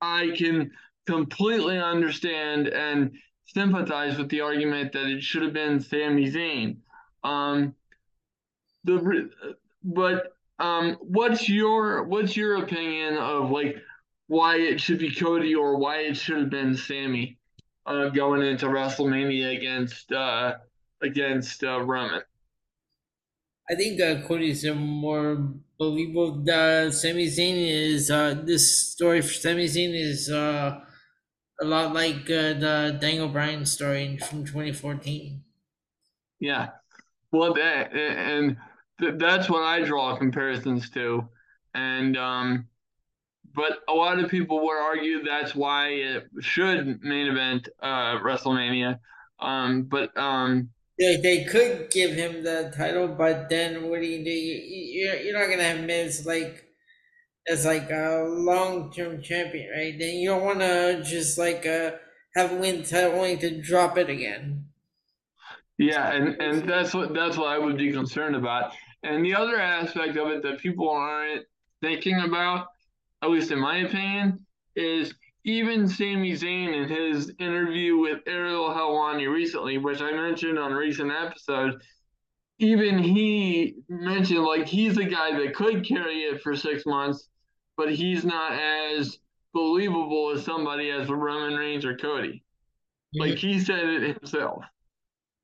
[0.00, 0.70] I can
[1.06, 3.12] completely understand and
[3.46, 6.76] sympathize with the argument that it should have been Sami Zayn.
[7.22, 7.74] Um,
[8.84, 9.30] the
[9.82, 13.76] but um, what's your what's your opinion of like
[14.26, 17.38] why it should be Cody or why it should have been Sammy
[17.86, 20.56] uh, going into WrestleMania against uh,
[21.02, 22.22] against uh, Roman?
[23.70, 25.48] I think uh, Cody's a more
[25.78, 26.42] believable.
[26.42, 30.80] The Sami Zayn is uh, this story for Sami Zayn is uh,
[31.60, 35.42] a lot like uh, the Daniel Bryan story from 2014.
[36.40, 36.68] Yeah,
[37.32, 38.56] well, that, and
[39.00, 41.28] th- that's what I draw comparisons to,
[41.74, 42.68] and um,
[43.54, 49.00] but a lot of people would argue that's why it should main event uh, WrestleMania.
[49.40, 54.24] Um, but um, they, they could give him the title, but then what do you
[54.24, 54.30] do?
[54.30, 56.66] You, you're not gonna have Miz like
[57.48, 59.98] as like a long term champion, right?
[59.98, 61.92] Then you don't want to just like uh,
[62.36, 64.66] have him win title only to drop it again.
[65.78, 68.74] Yeah, and, and that's what that's what I would be concerned about.
[69.02, 71.46] And the other aspect of it that people aren't
[71.80, 72.66] thinking about,
[73.22, 74.44] at least in my opinion,
[74.76, 75.14] is
[75.44, 80.76] even Sami Zayn in his interview with Ariel Helwani recently, which I mentioned on a
[80.76, 81.80] recent episode,
[82.58, 87.28] even he mentioned like he's a guy that could carry it for six months,
[87.76, 89.18] but he's not as
[89.54, 92.44] believable as somebody as Roman Reigns or Cody.
[93.14, 94.62] Like he said it himself.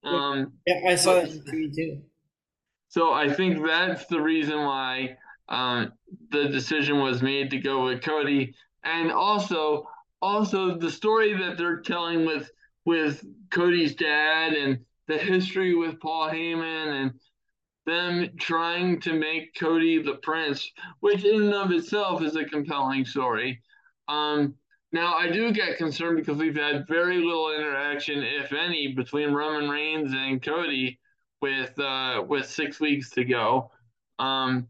[0.05, 1.31] Um, yeah, I saw that
[1.75, 2.03] too.
[2.97, 5.19] So I think that's the reason why
[5.51, 5.93] um,
[6.31, 8.55] the decision was made to go with Cody,
[8.85, 9.87] and also
[10.23, 12.51] also the story that they're telling with
[12.87, 14.79] with Cody's dad and
[15.09, 17.21] the history with Paul Heyman and
[17.85, 20.67] them trying to make Cody the prince,
[21.01, 23.61] which in and of itself is a compelling story.
[24.09, 24.55] Um,
[24.91, 29.69] Now I do get concerned because we've had very little interaction, if any, between Roman
[29.69, 30.99] Reigns and Cody
[31.41, 33.71] with uh, with six weeks to go.
[34.19, 34.69] Um,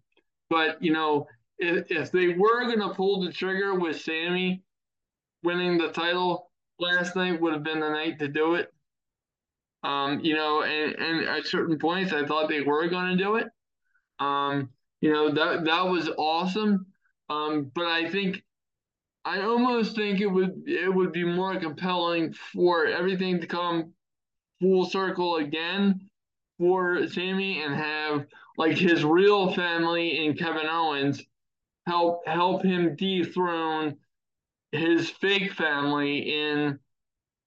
[0.51, 1.27] but you know,
[1.59, 4.63] if, if they were gonna pull the trigger with Sammy
[5.43, 8.73] winning the title, last night would have been the night to do it.
[9.83, 13.49] Um, you know, and, and at certain points I thought they were gonna do it.
[14.19, 14.71] Um,
[15.01, 16.87] you know, that that was awesome.
[17.29, 18.43] Um, but I think
[19.25, 23.93] I almost think it would it would be more compelling for everything to come
[24.61, 26.09] full circle again
[26.59, 28.27] for Sammy and have
[28.57, 31.23] like his real family and Kevin Owens
[31.87, 33.97] help help him dethrone
[34.73, 36.79] his fake family in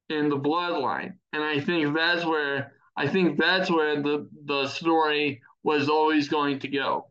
[0.10, 1.14] in the bloodline.
[1.34, 6.60] And I think that's where I think that's where the the story was always going
[6.60, 7.08] to go.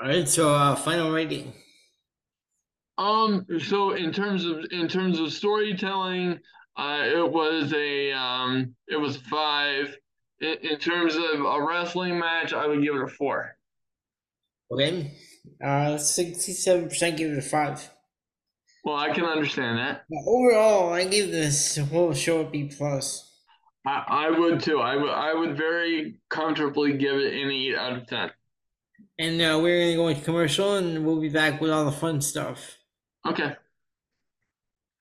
[0.00, 1.52] All right, so uh, final rating.
[2.98, 6.38] Um, so in terms of in terms of storytelling,
[6.78, 9.96] uh, it was a um, it was five.
[10.40, 13.56] In, in terms of a wrestling match, I would give it a four.
[14.70, 15.12] Okay,
[15.64, 17.90] uh, sixty-seven percent give it a five.
[18.84, 20.04] Well, I can understand that.
[20.26, 23.24] overall, I give this whole show a B plus.
[23.84, 24.80] I, I would too.
[24.80, 28.30] I would I would very comfortably give it an eight out of ten.
[29.18, 32.20] And uh, we're gonna go into commercial, and we'll be back with all the fun
[32.20, 32.78] stuff.
[33.26, 33.56] Okay.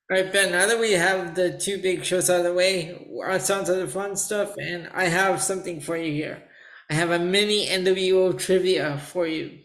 [0.10, 2.98] All right, Ben, now that we have the two big shows out of the way,
[3.28, 6.44] it's on to the fun stuff, and I have something for you here.
[6.90, 9.60] I have a mini NWO trivia for you.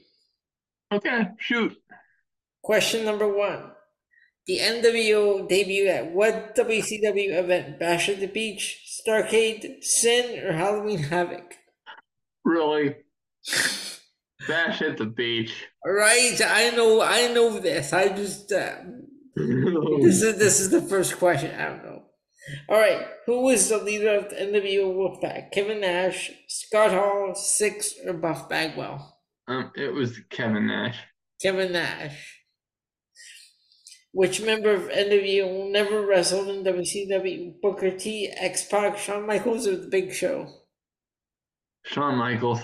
[0.92, 1.76] Okay, shoot.
[2.60, 3.70] Question number one.
[4.48, 7.78] The NWO debuted at what WCW event?
[7.78, 11.54] Bash at the Beach, Starcade, Sin, or Halloween Havoc?
[12.44, 12.96] Really?
[14.48, 15.54] Bash at the beach.
[15.86, 17.92] Right, I know, I know this.
[17.92, 18.74] I just uh,
[19.36, 21.54] this is this is the first question.
[21.58, 22.02] I don't know.
[22.68, 25.52] All right, who was the leader of the NWO Wolfpack?
[25.52, 29.16] Kevin Nash, Scott Hall, Syxx, or Buff Bagwell?
[29.46, 30.98] Um, it was Kevin Nash.
[31.40, 32.40] Kevin Nash.
[34.12, 37.54] Which member of NWO never wrestled in WCW?
[37.62, 40.46] Booker T, X Pac, Shawn Michaels, or The Big Show?
[41.84, 42.60] Shawn Michaels.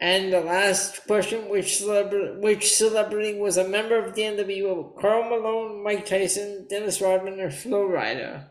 [0.00, 5.00] And the last question: Which celebrity, which celebrity was a member of the NWO?
[5.00, 8.50] Karl Malone, Mike Tyson, Dennis Rodman, or Flo Rida?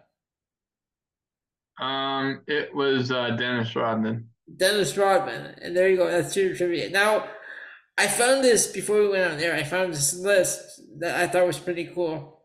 [1.80, 4.30] Um, it was uh, Dennis Rodman.
[4.56, 6.10] Dennis Rodman, and there you go.
[6.10, 6.90] That's your trivia.
[6.90, 7.28] Now,
[7.98, 9.56] I found this before we went on there.
[9.56, 12.42] I found this list that I thought was pretty cool.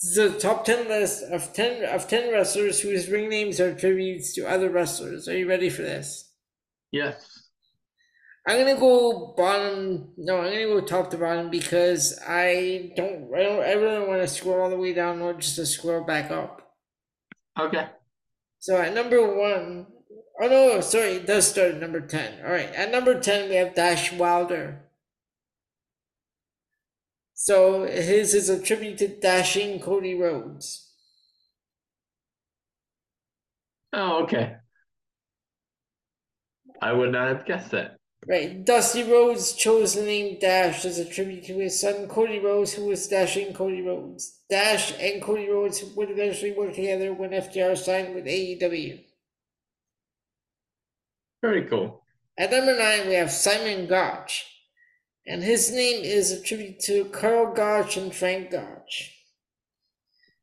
[0.00, 3.74] This is a top ten list of ten of ten wrestlers whose ring names are
[3.74, 5.28] tributes to other wrestlers.
[5.28, 6.30] Are you ready for this?
[6.92, 7.33] Yes.
[8.46, 10.12] I'm gonna go bottom.
[10.18, 13.34] No, I'm gonna go top to bottom because I don't.
[13.34, 13.62] I don't.
[13.64, 16.60] Don't want to scroll all the way down or just to scroll back up.
[17.58, 17.86] Okay.
[18.58, 19.86] So at number one,
[20.40, 22.44] oh no, sorry, it does start at number ten.
[22.44, 24.80] All right, at number ten we have Dash Wilder.
[27.34, 30.92] So his is a tribute to dashing Cody Rhodes.
[33.92, 34.56] Oh, okay.
[36.80, 37.96] I would not have guessed that.
[38.26, 38.64] Right.
[38.64, 42.86] Dusty Rhodes chose the name Dash as a tribute to his son Cody Rhodes, who
[42.86, 44.40] was dashing Cody Rhodes.
[44.48, 49.00] Dash and Cody Rhodes would eventually work together when FTR signed with AEW.
[51.42, 52.02] Very cool.
[52.38, 54.46] At number nine, we have Simon Gotch,
[55.26, 59.12] and his name is a tribute to Karl Gotch and Frank Gotch.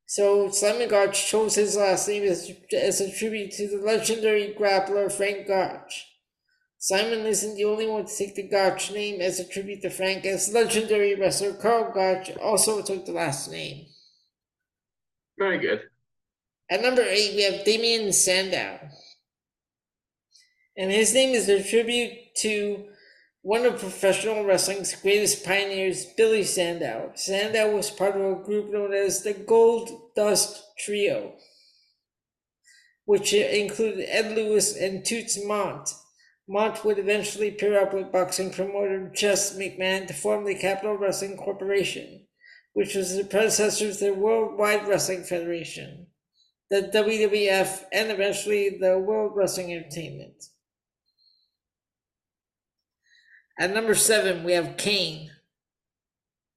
[0.06, 5.12] So Simon Gotch chose his last name as, as a tribute to the legendary grappler
[5.12, 6.11] Frank Gotch.
[6.84, 10.26] Simon isn't the only one to take the Gotch name as a tribute to Frank,
[10.26, 13.86] as legendary wrestler Karl Gotch also took the last name.
[15.38, 15.82] Very good.
[16.72, 18.80] At number eight, we have Damien Sandow.
[20.76, 22.86] And his name is a tribute to
[23.44, 27.12] one of professional wrestling's greatest pioneers, Billy Sandow.
[27.14, 31.34] Sandow was part of a group known as the Gold Dust Trio,
[33.06, 35.94] which included Ed Lewis and Toots Mondt.
[36.50, 41.38] Mondt would eventually pair up with boxing promoter Jess McMahon to form the Capital Wrestling
[41.38, 42.26] Corporation,
[42.74, 46.08] which was the predecessor to the Worldwide Wrestling Federation,
[46.70, 50.44] the WWF, and eventually the World Wrestling Entertainment.
[53.60, 55.32] At number seven, we have Kane,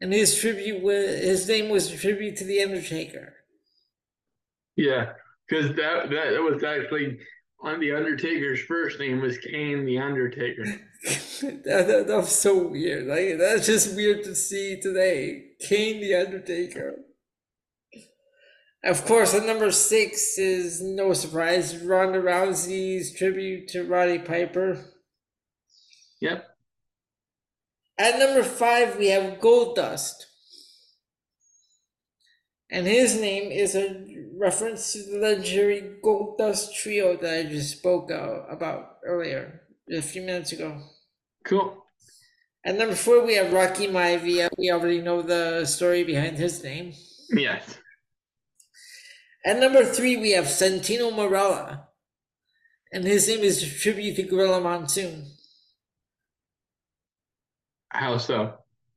[0.00, 3.34] and his tribute his name was a tribute to the Undertaker.
[4.76, 5.12] Yeah,
[5.48, 7.18] because that that was actually
[7.64, 10.64] on the Undertaker's first name was Kane the Undertaker.
[11.04, 13.06] that, that, that was so weird.
[13.06, 15.46] Like that's just weird to see today.
[15.60, 16.96] Kane the Undertaker.
[18.84, 24.84] Of course, at number six is no surprise Ronda Rousey's tribute to Roddy Piper.
[26.20, 26.46] Yep.
[27.98, 30.26] At number five, we have Goldust.
[32.70, 34.04] And his name is a
[34.38, 40.52] reference to the legendary Goldust trio that I just spoke about earlier, a few minutes
[40.52, 40.80] ago.
[41.44, 41.84] Cool.
[42.64, 44.48] At number four, we have Rocky Maivia.
[44.56, 46.94] We already know the story behind his name.
[47.30, 47.78] Yes.
[49.44, 51.88] At number three, we have Santino Marella.
[52.92, 55.26] And his name is tribute to Gorilla Monsoon.
[57.88, 58.54] How so?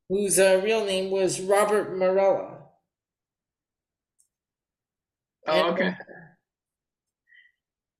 [0.07, 2.56] Whose uh, real name was Robert Marella.
[5.47, 5.95] Oh, okay.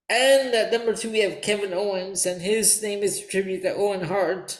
[0.09, 3.73] And at number two, we have Kevin Owens, and his name is a tribute to
[3.73, 4.59] Owen Hart.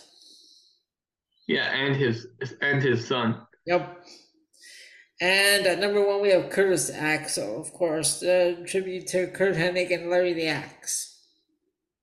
[1.48, 2.28] Yeah, and his
[2.62, 3.42] and his son.
[3.66, 4.06] Yep.
[5.22, 9.92] And at number one, we have Curtis Axel, of course, the tribute to Curt Hennig
[9.92, 11.18] and Larry the Axe.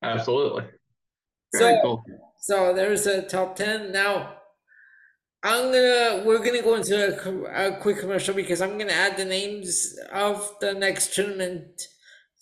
[0.03, 0.65] Absolutely.
[1.53, 2.03] Very so, cool.
[2.41, 3.93] So there's a top ten.
[3.93, 4.37] Now,
[5.45, 9.27] I'm gonna we're gonna go into a, a quick commercial because I'm gonna add the
[9.27, 11.83] names of the next tournament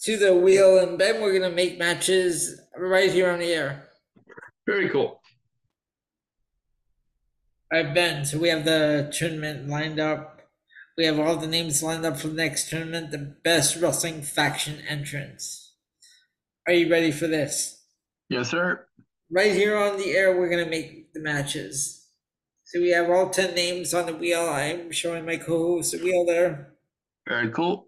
[0.03, 3.89] to the wheel, and then we're gonna make matches right here on the air.
[4.67, 5.21] Very cool.
[7.73, 8.25] All right, Ben.
[8.25, 10.43] So we have the tournament lined up.
[10.97, 13.11] We have all the names lined up for the next tournament.
[13.11, 15.75] The best wrestling faction entrance.
[16.69, 17.83] Are you ready for this?
[18.29, 18.87] Yes, sir.
[19.29, 22.02] Right here on the air, we're gonna make the matches.
[22.73, 24.49] So we have all ten names on the wheel.
[24.49, 26.73] I'm showing my co-host the wheel there.
[27.29, 27.87] Very cool.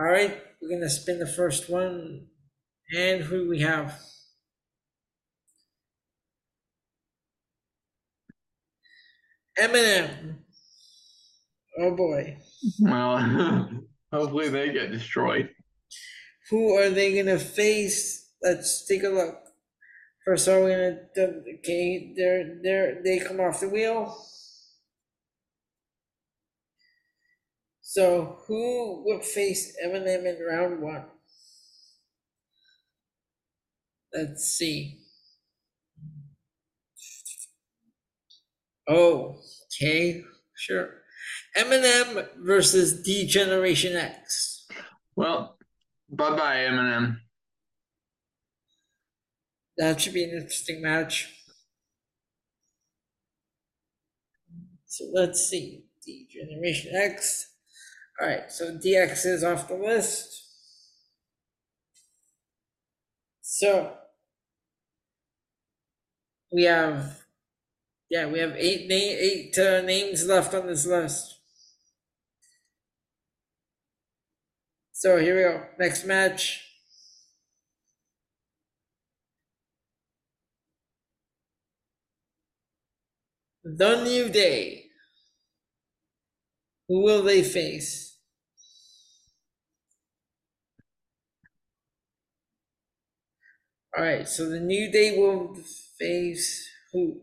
[0.00, 2.26] All right, we're gonna spin the first one,
[2.92, 4.00] and who do we have?
[9.56, 10.38] Eminem.
[11.78, 12.38] Oh boy.
[12.80, 13.70] Well,
[14.12, 15.48] hopefully they get destroyed.
[16.50, 18.32] Who are they gonna face?
[18.42, 19.41] Let's take a look.
[20.24, 20.98] First, are we gonna
[21.58, 22.12] okay?
[22.16, 24.16] They're they're they come off the wheel.
[27.80, 31.04] So who would face Eminem in round one?
[34.14, 35.00] Let's see.
[38.88, 39.36] Oh,
[39.66, 40.22] okay,
[40.54, 41.02] sure.
[41.56, 44.66] Eminem versus D Generation X.
[45.16, 45.58] Well,
[46.10, 47.18] bye bye, Eminem.
[49.78, 51.32] That should be an interesting match.
[54.86, 55.84] So let's see.
[56.04, 57.48] D Generation X.
[58.20, 60.28] Alright, so DX is off the list.
[63.40, 63.94] So
[66.52, 67.22] we have
[68.10, 71.38] yeah, we have eight na- eight uh, names left on this list.
[74.92, 75.66] So here we go.
[75.78, 76.71] Next match.
[83.74, 84.84] The New Day.
[86.88, 88.18] Who will they face?
[93.96, 95.56] All right, so the New Day will
[95.98, 97.22] face who?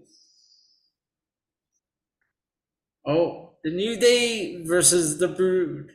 [3.06, 5.92] Oh, the New Day versus the Brood.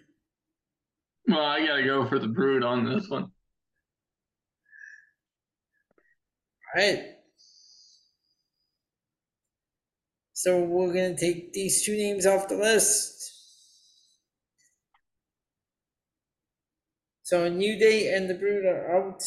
[1.26, 3.22] Well, I gotta go for the brood on this one.
[3.24, 3.30] All
[6.76, 7.13] right.
[10.44, 13.32] So we're gonna take these two names off the list.
[17.22, 19.22] So New Day and the Brood are out.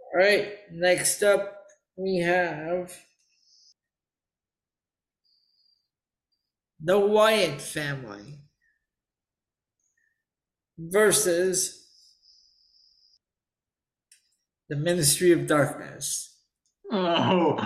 [0.00, 1.62] All right, next up
[1.94, 2.92] we have
[6.80, 8.40] the Wyatt family
[10.76, 11.86] versus
[14.68, 16.35] the Ministry of Darkness.
[16.92, 17.56] Oh,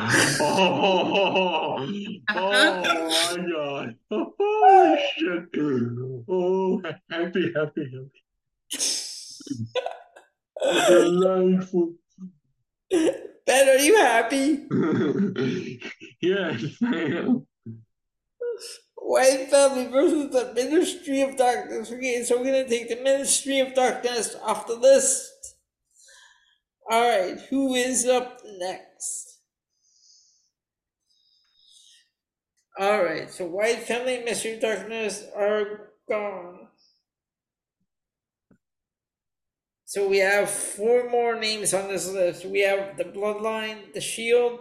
[0.40, 1.86] oh,
[2.30, 3.96] oh, my god.
[4.10, 5.44] Oh, shit.
[6.28, 8.20] Oh, happy, happy, happy.
[10.88, 11.94] Delightful.
[12.90, 14.66] Ben, are you happy?
[16.20, 17.46] yes, I am.
[18.96, 21.90] Wyatt family versus the Ministry of Darkness.
[21.92, 25.56] Okay, so we're gonna take the Ministry of Darkness off the list.
[26.90, 28.89] All right, who is up next?
[32.78, 36.68] All right, so Wyatt family, Ministry Darkness are gone.
[39.84, 42.46] So we have four more names on this list.
[42.46, 44.60] We have the Bloodline, the Shield,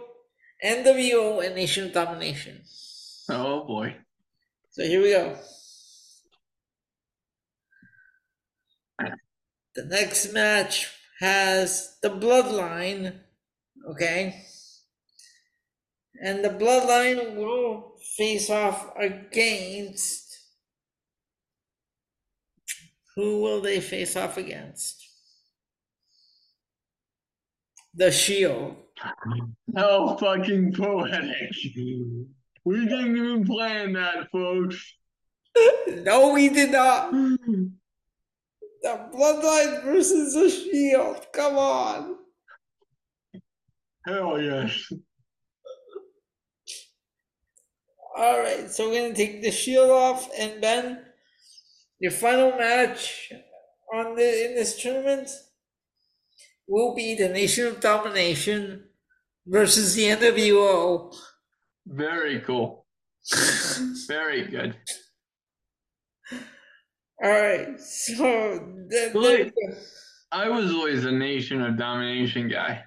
[0.64, 2.62] NWO, and Nation of Domination.
[3.28, 3.96] Oh boy.
[4.70, 5.36] So here we go.
[9.76, 13.20] The next match has the Bloodline,
[13.88, 14.44] okay?
[16.22, 20.38] And the Bloodline will face off against.
[23.16, 24.96] Who will they face off against?
[27.94, 28.76] The Shield.
[29.74, 31.52] How fucking poetic.
[32.64, 34.94] We didn't even plan that, folks.
[35.88, 37.12] no, we did not.
[38.82, 41.26] The Bloodline versus the Shield.
[41.34, 42.16] Come on.
[44.10, 44.92] Hell yes.
[48.16, 51.04] All right, so we're gonna take the Shield off, and then
[52.00, 53.32] your final match
[53.94, 55.30] on the in this tournament
[56.66, 58.84] will be the Nation of Domination
[59.46, 61.14] versus the NWO.
[61.86, 62.86] Very cool.
[64.08, 64.74] Very good.
[67.22, 68.24] All right, so
[68.88, 69.52] the, Wait.
[70.32, 72.82] I was always a Nation of Domination guy.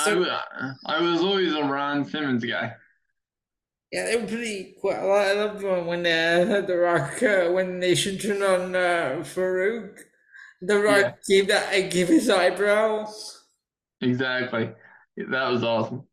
[0.00, 2.72] I, so, wa- I was always a Ron Simmons guy.
[3.92, 4.90] yeah, they were pretty cool.
[4.92, 9.98] I lo- I love when uh, the Rock uh, when Nation turned on uh, Faarooq.
[10.60, 11.12] The Rock Yeah.
[11.28, 13.06] gave that gave his eyebrow.
[14.00, 14.70] Exactly.
[15.16, 16.04] That was awesome.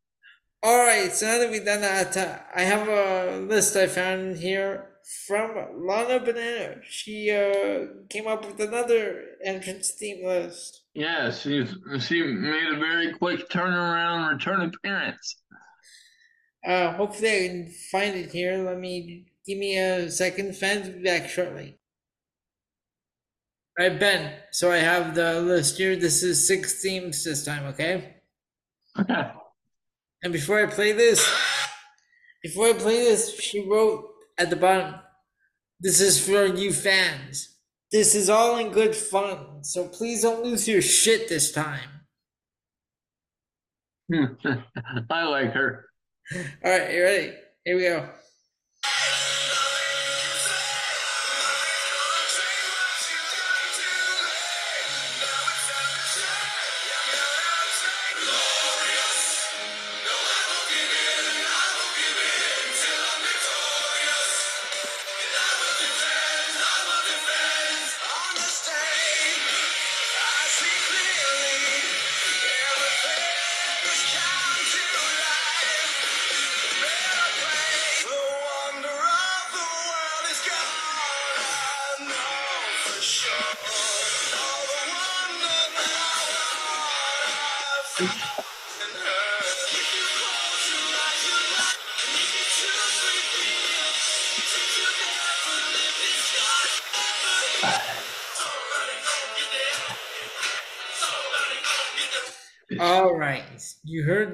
[0.64, 4.38] All right, so now that we've done that, uh, I have a list I found
[4.38, 4.88] here
[5.28, 6.78] from Lana Banana.
[6.84, 10.82] She uh, came up with another entrance theme list.
[10.94, 11.68] Yeah, she
[12.00, 15.42] she made a very quick turnaround return appearance.
[16.66, 18.58] Uh, hopefully, I can find it here.
[18.58, 20.56] Let me give me a second.
[20.56, 21.78] Fans will be back shortly.
[23.78, 24.34] All right, Ben.
[24.52, 25.96] So I have the list here.
[25.96, 28.16] This is six themes this time, okay?
[28.98, 29.32] Okay.
[30.24, 31.22] And before I play this,
[32.42, 34.96] before I play this, she wrote at the bottom,
[35.80, 37.56] This is for you fans.
[37.92, 41.90] This is all in good fun, so please don't lose your shit this time.
[45.10, 45.86] I like her.
[46.64, 47.34] All right, you ready?
[47.64, 48.10] Here we go.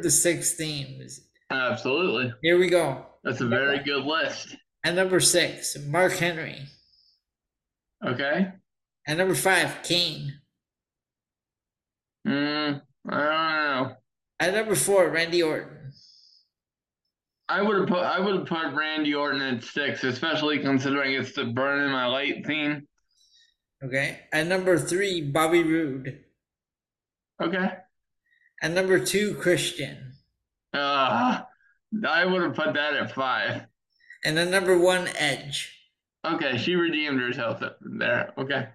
[0.03, 1.21] The six themes.
[1.49, 2.33] Absolutely.
[2.41, 3.05] Here we go.
[3.23, 4.55] That's a very good list.
[4.83, 6.59] And number six, Mark Henry.
[8.05, 8.51] Okay.
[9.07, 10.33] And number five, Kane.
[12.27, 13.95] Mm, I don't know.
[14.39, 15.91] At number four, Randy Orton.
[17.49, 21.33] I would have put I would have put Randy Orton at six, especially considering it's
[21.33, 22.87] the burn in my light theme.
[23.83, 24.19] Okay.
[24.31, 26.23] At number three, Bobby Roode.
[27.43, 27.71] Okay.
[28.61, 30.13] At number two, Christian.
[30.73, 31.41] Uh
[32.05, 33.65] I would have put that at five.
[34.23, 35.77] And at number one, Edge.
[36.25, 38.31] Okay, she redeemed herself there.
[38.37, 38.67] Okay.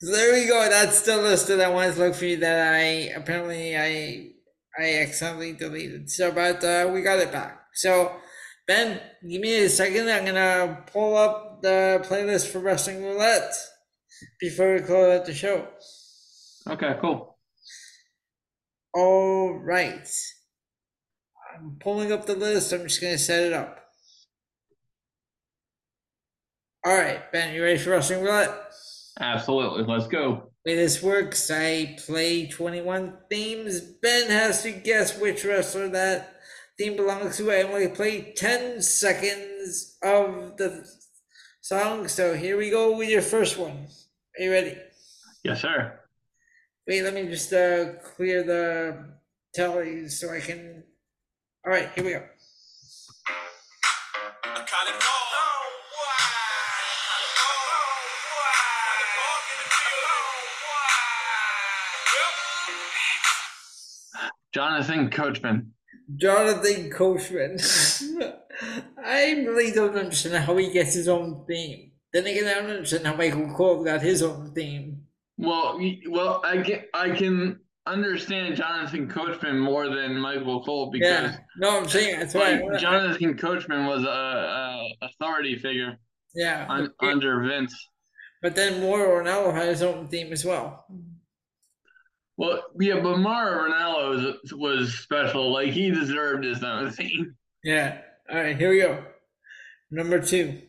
[0.00, 0.68] So there we go.
[0.68, 4.30] That's the list that I wanted to look for you that I apparently I
[4.78, 6.10] I accidentally deleted.
[6.10, 7.60] So but uh, we got it back.
[7.74, 8.16] So
[8.66, 10.08] Ben, give me a second.
[10.08, 13.54] I'm gonna pull up the playlist for Wrestling Roulette
[14.40, 15.68] before we close out the show.
[16.68, 17.29] Okay, cool.
[18.94, 20.08] All right.
[21.54, 22.72] I'm pulling up the list.
[22.72, 23.80] I'm just gonna set it up.
[26.84, 28.54] All right, Ben, you ready for Wrestling Roulette?
[29.20, 29.84] Absolutely.
[29.84, 30.50] Let's go.
[30.64, 33.80] way this works, I play 21 themes.
[33.80, 36.40] Ben has to guess which wrestler that
[36.78, 37.52] theme belongs to.
[37.52, 40.88] I only play 10 seconds of the
[41.60, 42.08] song.
[42.08, 43.86] So here we go with your first one.
[44.38, 44.78] Are you ready?
[45.44, 45.99] Yes, sir.
[46.86, 49.14] Wait, let me just uh, clear the
[49.54, 50.82] tally so I can.
[51.64, 52.24] All right, here we go.
[64.52, 65.72] Jonathan Coachman.
[66.16, 67.58] Jonathan Coachman.
[69.04, 71.92] I really don't understand how he gets his own theme.
[72.12, 75.02] Then again, I don't understand how Michael Cole got his own theme.
[75.40, 81.36] Well, well, I can I can understand Jonathan Coachman more than Michael Cole because Yeah,
[81.56, 82.60] no, I'm saying that's why.
[82.60, 85.96] like, Jonathan Coachman was a, a authority figure
[86.34, 87.74] yeah, but, under Vince.
[88.42, 90.84] but then Mauro Ranallo had his own theme as well.
[92.36, 95.52] Well, yeah, but Mauro Ranallo was, was special.
[95.52, 97.34] Like he deserved his own theme.
[97.64, 97.98] Yeah.
[98.30, 99.04] All right, here we go.
[99.90, 100.62] Number two.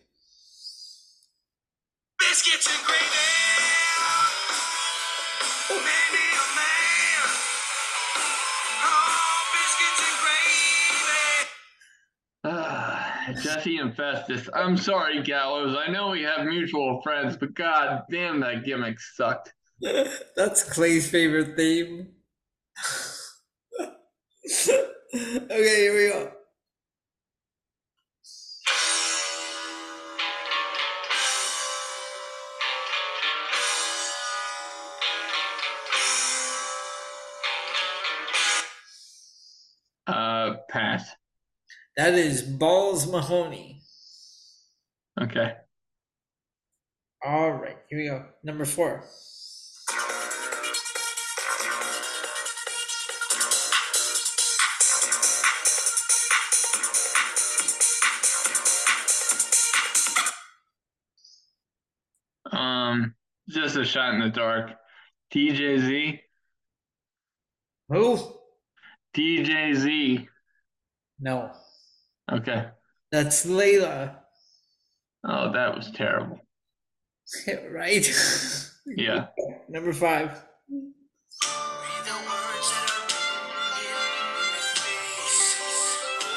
[13.42, 14.50] Jesse and Festus.
[14.54, 15.76] I'm sorry, Gallows.
[15.76, 19.54] I know we have mutual friends, but god damn that gimmick sucked.
[20.36, 22.10] That's Clay's favorite theme.
[25.14, 26.32] okay, here we go.
[41.98, 43.82] That is Balls Mahoney.
[45.20, 45.54] Okay.
[47.24, 48.26] All right, here we go.
[48.44, 49.04] Number four.
[62.52, 63.16] Um,
[63.50, 64.72] just a shot in the dark.
[65.34, 66.20] TJZ.
[67.90, 68.18] Who?
[69.16, 70.28] TJZ.
[71.20, 71.52] No,
[72.32, 72.66] Okay.
[73.12, 74.16] that's Layla.
[75.26, 76.40] Oh, that was terrible.
[77.72, 78.08] right?
[78.86, 79.28] Yeah.
[79.70, 80.30] Number five.
[80.70, 80.94] Read
[82.06, 83.14] the words that are in
[83.49, 83.76] my
[84.80, 85.60] face.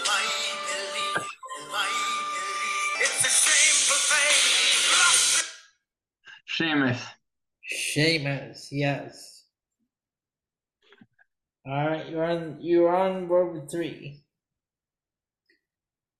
[0.06, 0.24] My
[0.66, 1.30] belief,
[1.70, 1.90] my
[2.34, 3.00] belief.
[3.00, 4.42] It's a shameful thing.
[4.98, 5.46] Lost
[6.44, 7.02] Sheamus.
[7.62, 9.44] Sheamus, yes.
[11.66, 12.58] All right, you're on.
[12.60, 14.23] You're on board with three.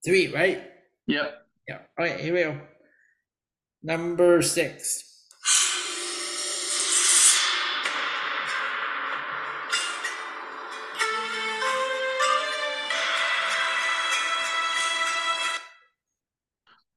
[0.04, 0.62] Three, right?
[1.06, 1.46] Yep.
[1.66, 1.78] Yeah.
[1.98, 2.60] All right, here we go.
[3.82, 5.10] Number six.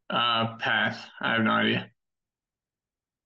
[0.09, 0.97] Uh, pass.
[1.21, 1.91] I have no idea.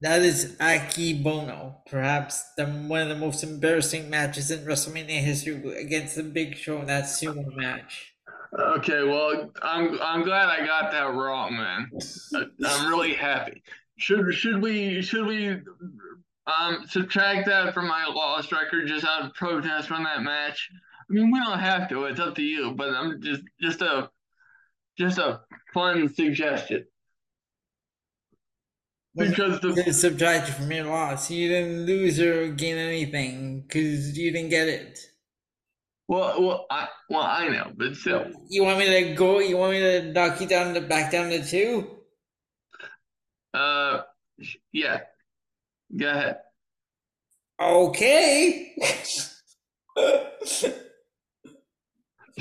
[0.02, 6.16] That is Akebono, perhaps the one of the most embarrassing matches in WrestleMania history against
[6.16, 8.11] the Big Show that sumo match.
[8.58, 11.90] Okay, well, I'm I'm glad I got that wrong, man.
[12.66, 13.64] I'm really happy.
[13.98, 15.58] Should should we should we
[16.48, 20.70] um subtract that from my lost record just out of protest from that match?
[21.10, 22.06] I mean, we don't have to.
[22.06, 22.72] It's up to you.
[22.72, 24.10] But I'm just just a
[24.98, 25.42] just a
[25.74, 26.86] fun suggestion
[29.16, 31.30] because the subtract you from your loss.
[31.32, 35.00] You didn't lose or gain anything because you didn't get it.
[36.12, 38.32] Well well I well I know, but still.
[38.50, 39.40] You want me to go?
[39.40, 41.90] You want me to knock you down to back down to two?
[43.54, 44.02] Uh,
[44.72, 45.00] yeah.
[45.96, 46.38] Go ahead.
[47.62, 48.76] Okay.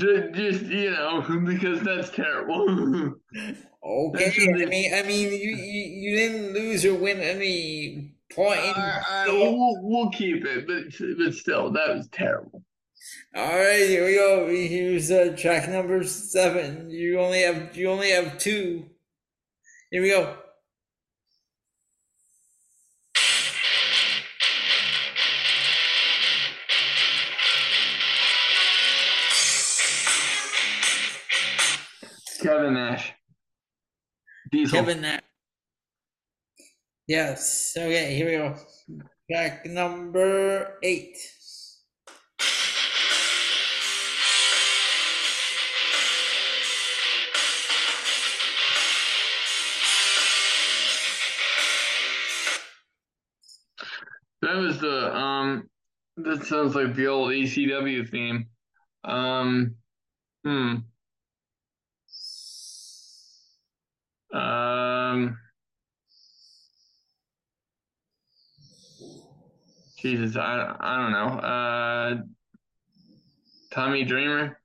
[0.01, 3.15] Just, just you know, because that's terrible.
[3.85, 4.33] okay.
[4.49, 8.61] I mean, I mean, you, you you didn't lose or win any point.
[8.61, 10.85] All right, all right, we'll, we'll, we'll keep it, but
[11.19, 12.63] but still, that was terrible.
[13.35, 14.49] All right, here we go.
[14.49, 16.91] Here's uh, track number seven.
[16.91, 18.87] You only have you only have two.
[19.91, 20.37] Here we go.
[32.43, 33.13] Kevin Nash.
[34.51, 34.79] Diesel.
[34.79, 35.21] Kevin Nash.
[37.07, 37.75] Yes.
[37.77, 38.57] Okay, here we go.
[39.31, 41.17] Track number eight.
[54.43, 55.69] That was the um.
[56.17, 58.47] That sounds like the old ECW theme.
[59.05, 59.77] Um.
[60.45, 60.77] Hmm.
[64.37, 65.39] Um.
[69.99, 71.39] Jesus, I I don't know.
[71.39, 72.17] Uh.
[73.71, 74.59] Tommy Dreamer.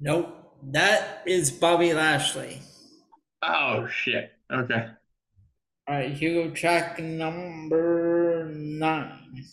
[0.00, 0.34] Nope.
[0.62, 2.62] That is Bobby Lashley.
[3.42, 4.32] Oh shit.
[4.52, 4.86] Okay.
[5.86, 6.54] All right, here we go
[8.44, 9.44] nine.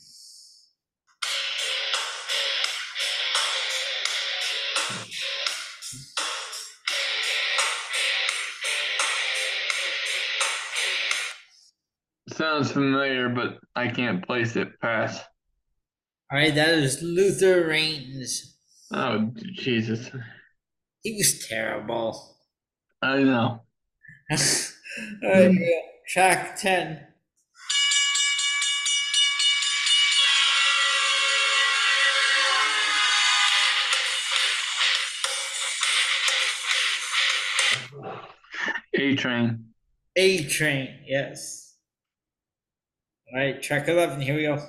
[12.29, 14.79] Sounds familiar, but I can't place it.
[14.81, 15.21] Pass.
[16.31, 18.57] All right, that is Luther Reigns.
[18.91, 20.09] Oh, Jesus.
[21.03, 22.35] He was terrible.
[23.01, 23.61] I know.
[24.31, 24.37] All
[25.23, 25.55] right,
[26.07, 27.14] track 10.
[39.05, 39.65] A train.
[40.15, 41.75] A train, yes.
[43.31, 44.55] All right, track 11, here we go.
[44.55, 44.63] Call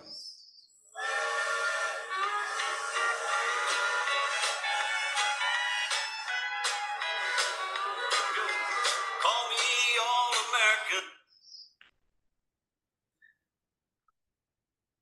[9.48, 9.64] me
[10.04, 11.08] all American.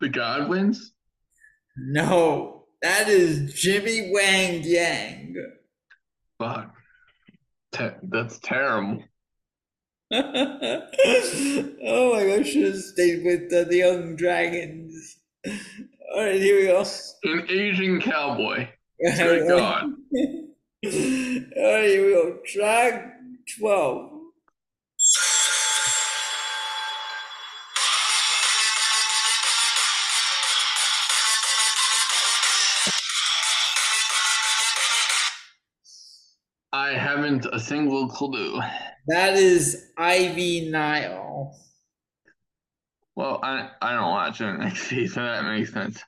[0.01, 0.93] The Godwins.
[1.77, 5.35] No, that is Jimmy Wang Yang.
[6.39, 6.73] Fuck.
[7.73, 9.03] Te- that's terrible.
[10.13, 10.83] Oh
[12.13, 15.19] my gosh, should have stayed with uh, the Young Dragons.
[15.47, 16.85] All right, here we go.
[17.25, 18.69] An Asian cowboy.
[19.01, 19.83] Good God.
[19.85, 19.91] All
[20.85, 22.39] right, here we go.
[22.47, 23.15] Track
[23.59, 24.11] 12.
[36.73, 38.61] I haven't a single clue.
[39.07, 41.55] That is Ivy Nile.
[43.17, 46.03] Well, I I don't watch NXT, so that makes sense.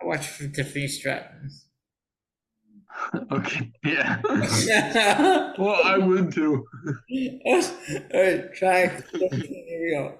[0.00, 1.50] I watched for Tiffany Stratton.
[3.32, 4.20] okay, yeah.
[5.58, 6.64] Well, I would too.
[8.12, 10.18] right, track 13.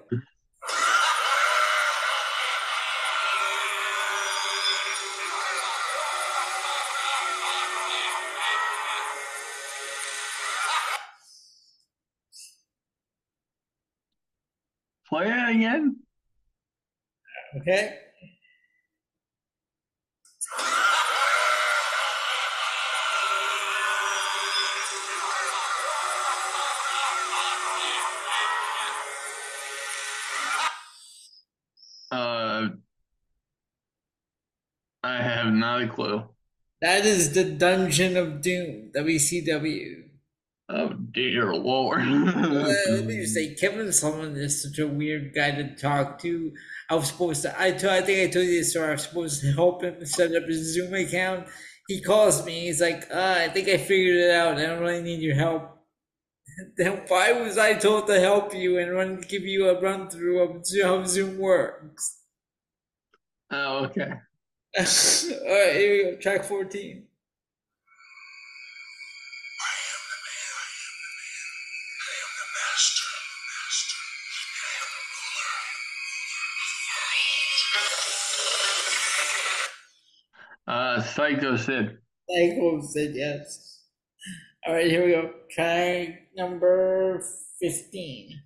[15.55, 15.79] Here we go.
[15.79, 15.97] Play it again.
[17.57, 17.97] Okay.
[32.11, 32.69] Uh,
[35.03, 36.23] I have not a clue.
[36.81, 40.04] That is the Dungeon of Doom, WCW.
[40.67, 42.05] Oh dear lord.
[42.07, 46.51] Let me just say, Kevin Sullivan is such a weird guy to talk to.
[46.89, 48.89] I was supposed to, I, told, I think I told you this story.
[48.89, 51.47] I was supposed to help him set up his Zoom account.
[51.87, 52.61] He calls me.
[52.61, 54.57] He's like, uh, I think I figured it out.
[54.57, 55.71] I don't really need your help.
[56.77, 60.39] Then why was I told to help you and run give you a run through
[60.41, 62.21] of how Zoom works?
[63.51, 64.13] oh, okay.
[64.77, 66.17] All right, here we go.
[66.21, 67.04] Track 14.
[80.95, 81.97] Uh, Psycho Sid.
[82.29, 83.81] Psycho said yes.
[84.65, 85.29] All right, here we go.
[85.51, 87.21] Track number
[87.59, 88.41] 15.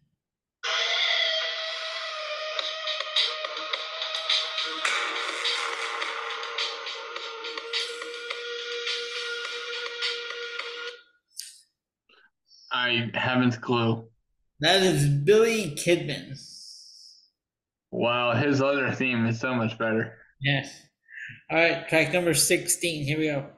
[12.71, 14.07] I haven't a clue.
[14.61, 16.35] That is Billy Kidman.
[17.91, 20.17] Wow, his other theme is so much better.
[20.41, 20.88] Yes.
[21.51, 23.05] All right, track number 16.
[23.05, 23.49] Here we go.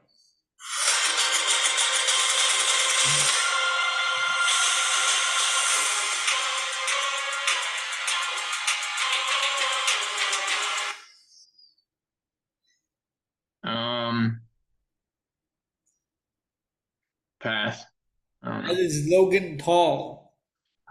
[13.63, 14.41] Um,
[17.39, 17.84] pass.
[18.43, 20.34] Um, That is Logan Paul.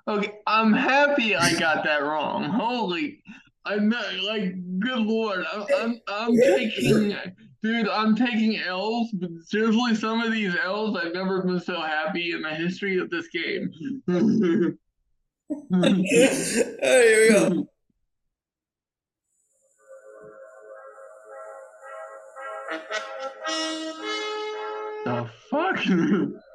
[0.07, 2.45] okay, I'm happy I got that wrong.
[2.45, 3.23] Holy,
[3.65, 7.15] I'm not like, good lord, I'm, I'm, I'm taking,
[7.63, 12.33] dude, I'm taking L's, but seriously, some of these L's, I've never been so happy
[12.33, 13.71] in the history of this game.
[15.69, 17.67] Right, here we go.
[25.05, 25.85] the fuck?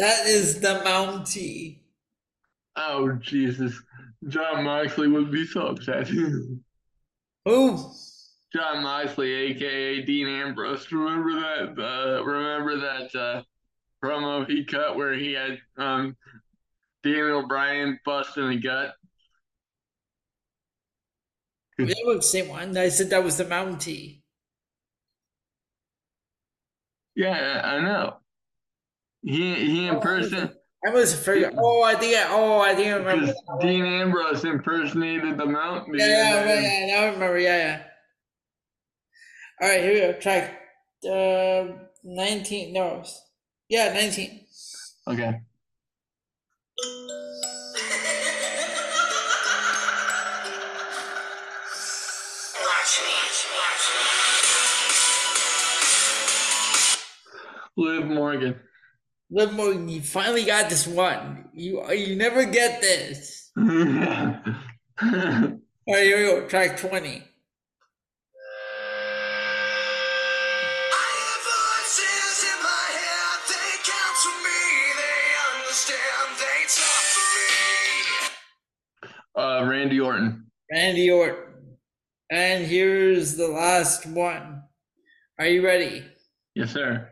[0.00, 1.80] That is the Mountie.
[2.74, 3.78] Oh Jesus,
[4.28, 6.08] Jon Moxley would be so upset.
[7.44, 7.92] Who?
[8.50, 10.90] Jon Moxley, aka Dean Ambrose.
[10.90, 11.78] Remember that?
[11.78, 13.42] Uh, remember that uh,
[14.02, 16.16] promo he cut where he had um,
[17.02, 18.94] Daniel Bryan busting the gut.
[21.76, 22.74] That was the same one.
[22.74, 24.22] I said that was the Mountie.
[27.14, 28.19] Yeah, I know.
[29.22, 31.44] He he impersonated I was afraid.
[31.58, 32.16] Oh, I think.
[32.16, 33.26] I, oh, I think I remember.
[33.26, 35.98] because Dean Ambrose impersonated the Mountie.
[35.98, 36.86] Yeah, yeah, right, yeah.
[36.86, 37.38] Now I remember.
[37.38, 37.82] Yeah, yeah.
[39.60, 40.12] All right, here we go.
[40.18, 40.58] Track
[41.04, 41.66] uh,
[42.02, 42.72] nineteen.
[42.72, 43.04] No,
[43.68, 44.46] yeah, nineteen.
[45.06, 45.42] Okay.
[52.56, 53.12] Watch me.
[53.52, 53.84] Watch
[57.76, 58.54] Liv Morgan.
[59.30, 61.48] Liv Morgan, you finally got this one.
[61.52, 63.50] You you never get this.
[63.58, 63.66] All
[65.02, 66.48] right, here we go.
[66.48, 67.22] Track twenty.
[70.92, 73.38] I have voices in my head.
[73.48, 74.62] They counsel me.
[74.98, 75.20] They
[75.54, 76.28] understand.
[76.40, 77.24] They talk to
[79.06, 79.42] me.
[79.42, 80.46] uh, Randy Orton.
[80.72, 81.76] Randy Orton.
[82.30, 84.62] And here's the last one.
[85.38, 86.04] Are you ready?
[86.54, 87.10] Yes, sir.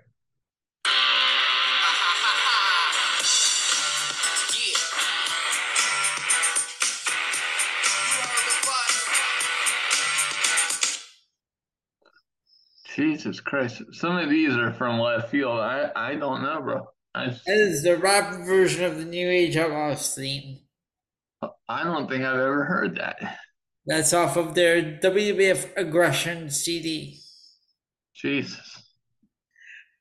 [12.98, 13.80] Jesus Christ.
[13.92, 15.60] Some of these are from left field.
[15.60, 16.84] I, I don't know, bro.
[17.14, 20.58] I, That is the rap version of the New Age Outlaws theme.
[21.68, 23.38] I don't think I've ever heard that.
[23.86, 27.20] That's off of their WWF Aggression CD.
[28.14, 28.82] Jesus.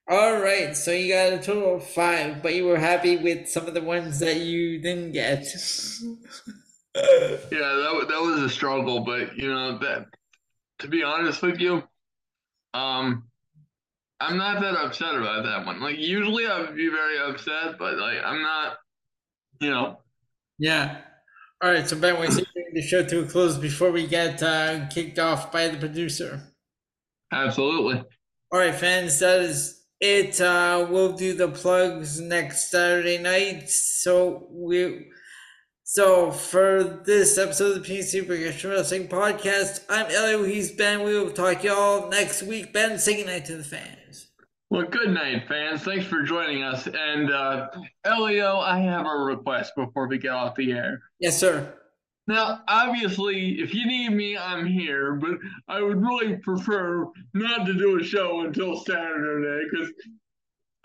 [0.10, 3.68] All right, so you got a total of five, but you were happy with some
[3.68, 5.46] of the ones that you didn't get.
[6.96, 7.04] Yeah,
[7.52, 10.08] that, that was a struggle, but you know that
[10.80, 11.84] to be honest with you,
[12.78, 13.24] um
[14.20, 15.80] I'm not that upset about that one.
[15.80, 18.78] Like usually I would be very upset, but like I'm not
[19.60, 20.00] you know,
[20.60, 20.98] yeah.
[21.64, 24.88] All right, so Ben, we see the show to a close before we get uh,
[24.90, 26.54] kicked off by the producer.
[27.32, 28.04] absolutely.
[28.52, 30.40] All right, fans, that is it.
[30.40, 33.70] Uh, we'll do the plugs next Saturday night.
[33.70, 35.08] So we,
[35.90, 40.44] so for this episode of the PC Progression Wrestling Podcast, I'm Elio.
[40.44, 41.02] He's Ben.
[41.02, 42.74] We will talk to y'all next week.
[42.74, 44.28] Ben, say goodnight to the fans.
[44.70, 45.84] Well, good night, fans.
[45.84, 46.88] Thanks for joining us.
[46.88, 47.70] And uh
[48.04, 51.00] Elio, I have a request before we get off the air.
[51.22, 51.74] Yes, sir.
[52.28, 55.38] Now, obviously, if you need me, I'm here, but
[55.70, 59.90] I would really prefer not to do a show until Saturday because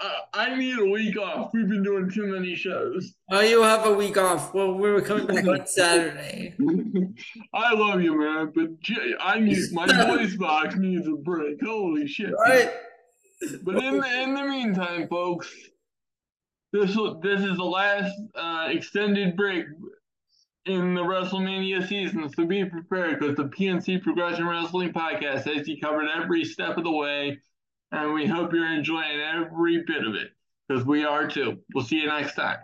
[0.01, 1.51] uh, I need a week off.
[1.53, 3.15] We've been doing too many shows.
[3.31, 4.53] Oh, you have a week off.
[4.53, 6.55] Well, we were coming back on Saturday.
[7.55, 11.59] I love you, man, but j- I need my voice box needs a break.
[11.65, 12.33] Holy shit!
[12.33, 12.71] All right.
[13.63, 15.53] But in the in the meantime, folks,
[16.73, 19.67] this this is the last uh, extended break
[20.65, 25.81] in the WrestleMania season, so be prepared because the PNC Progression Wrestling Podcast has you
[25.81, 27.41] covered every step of the way,
[27.93, 30.33] and we hope you're enjoying every bit of it
[30.67, 31.59] because we are too.
[31.75, 32.59] We'll see you next time.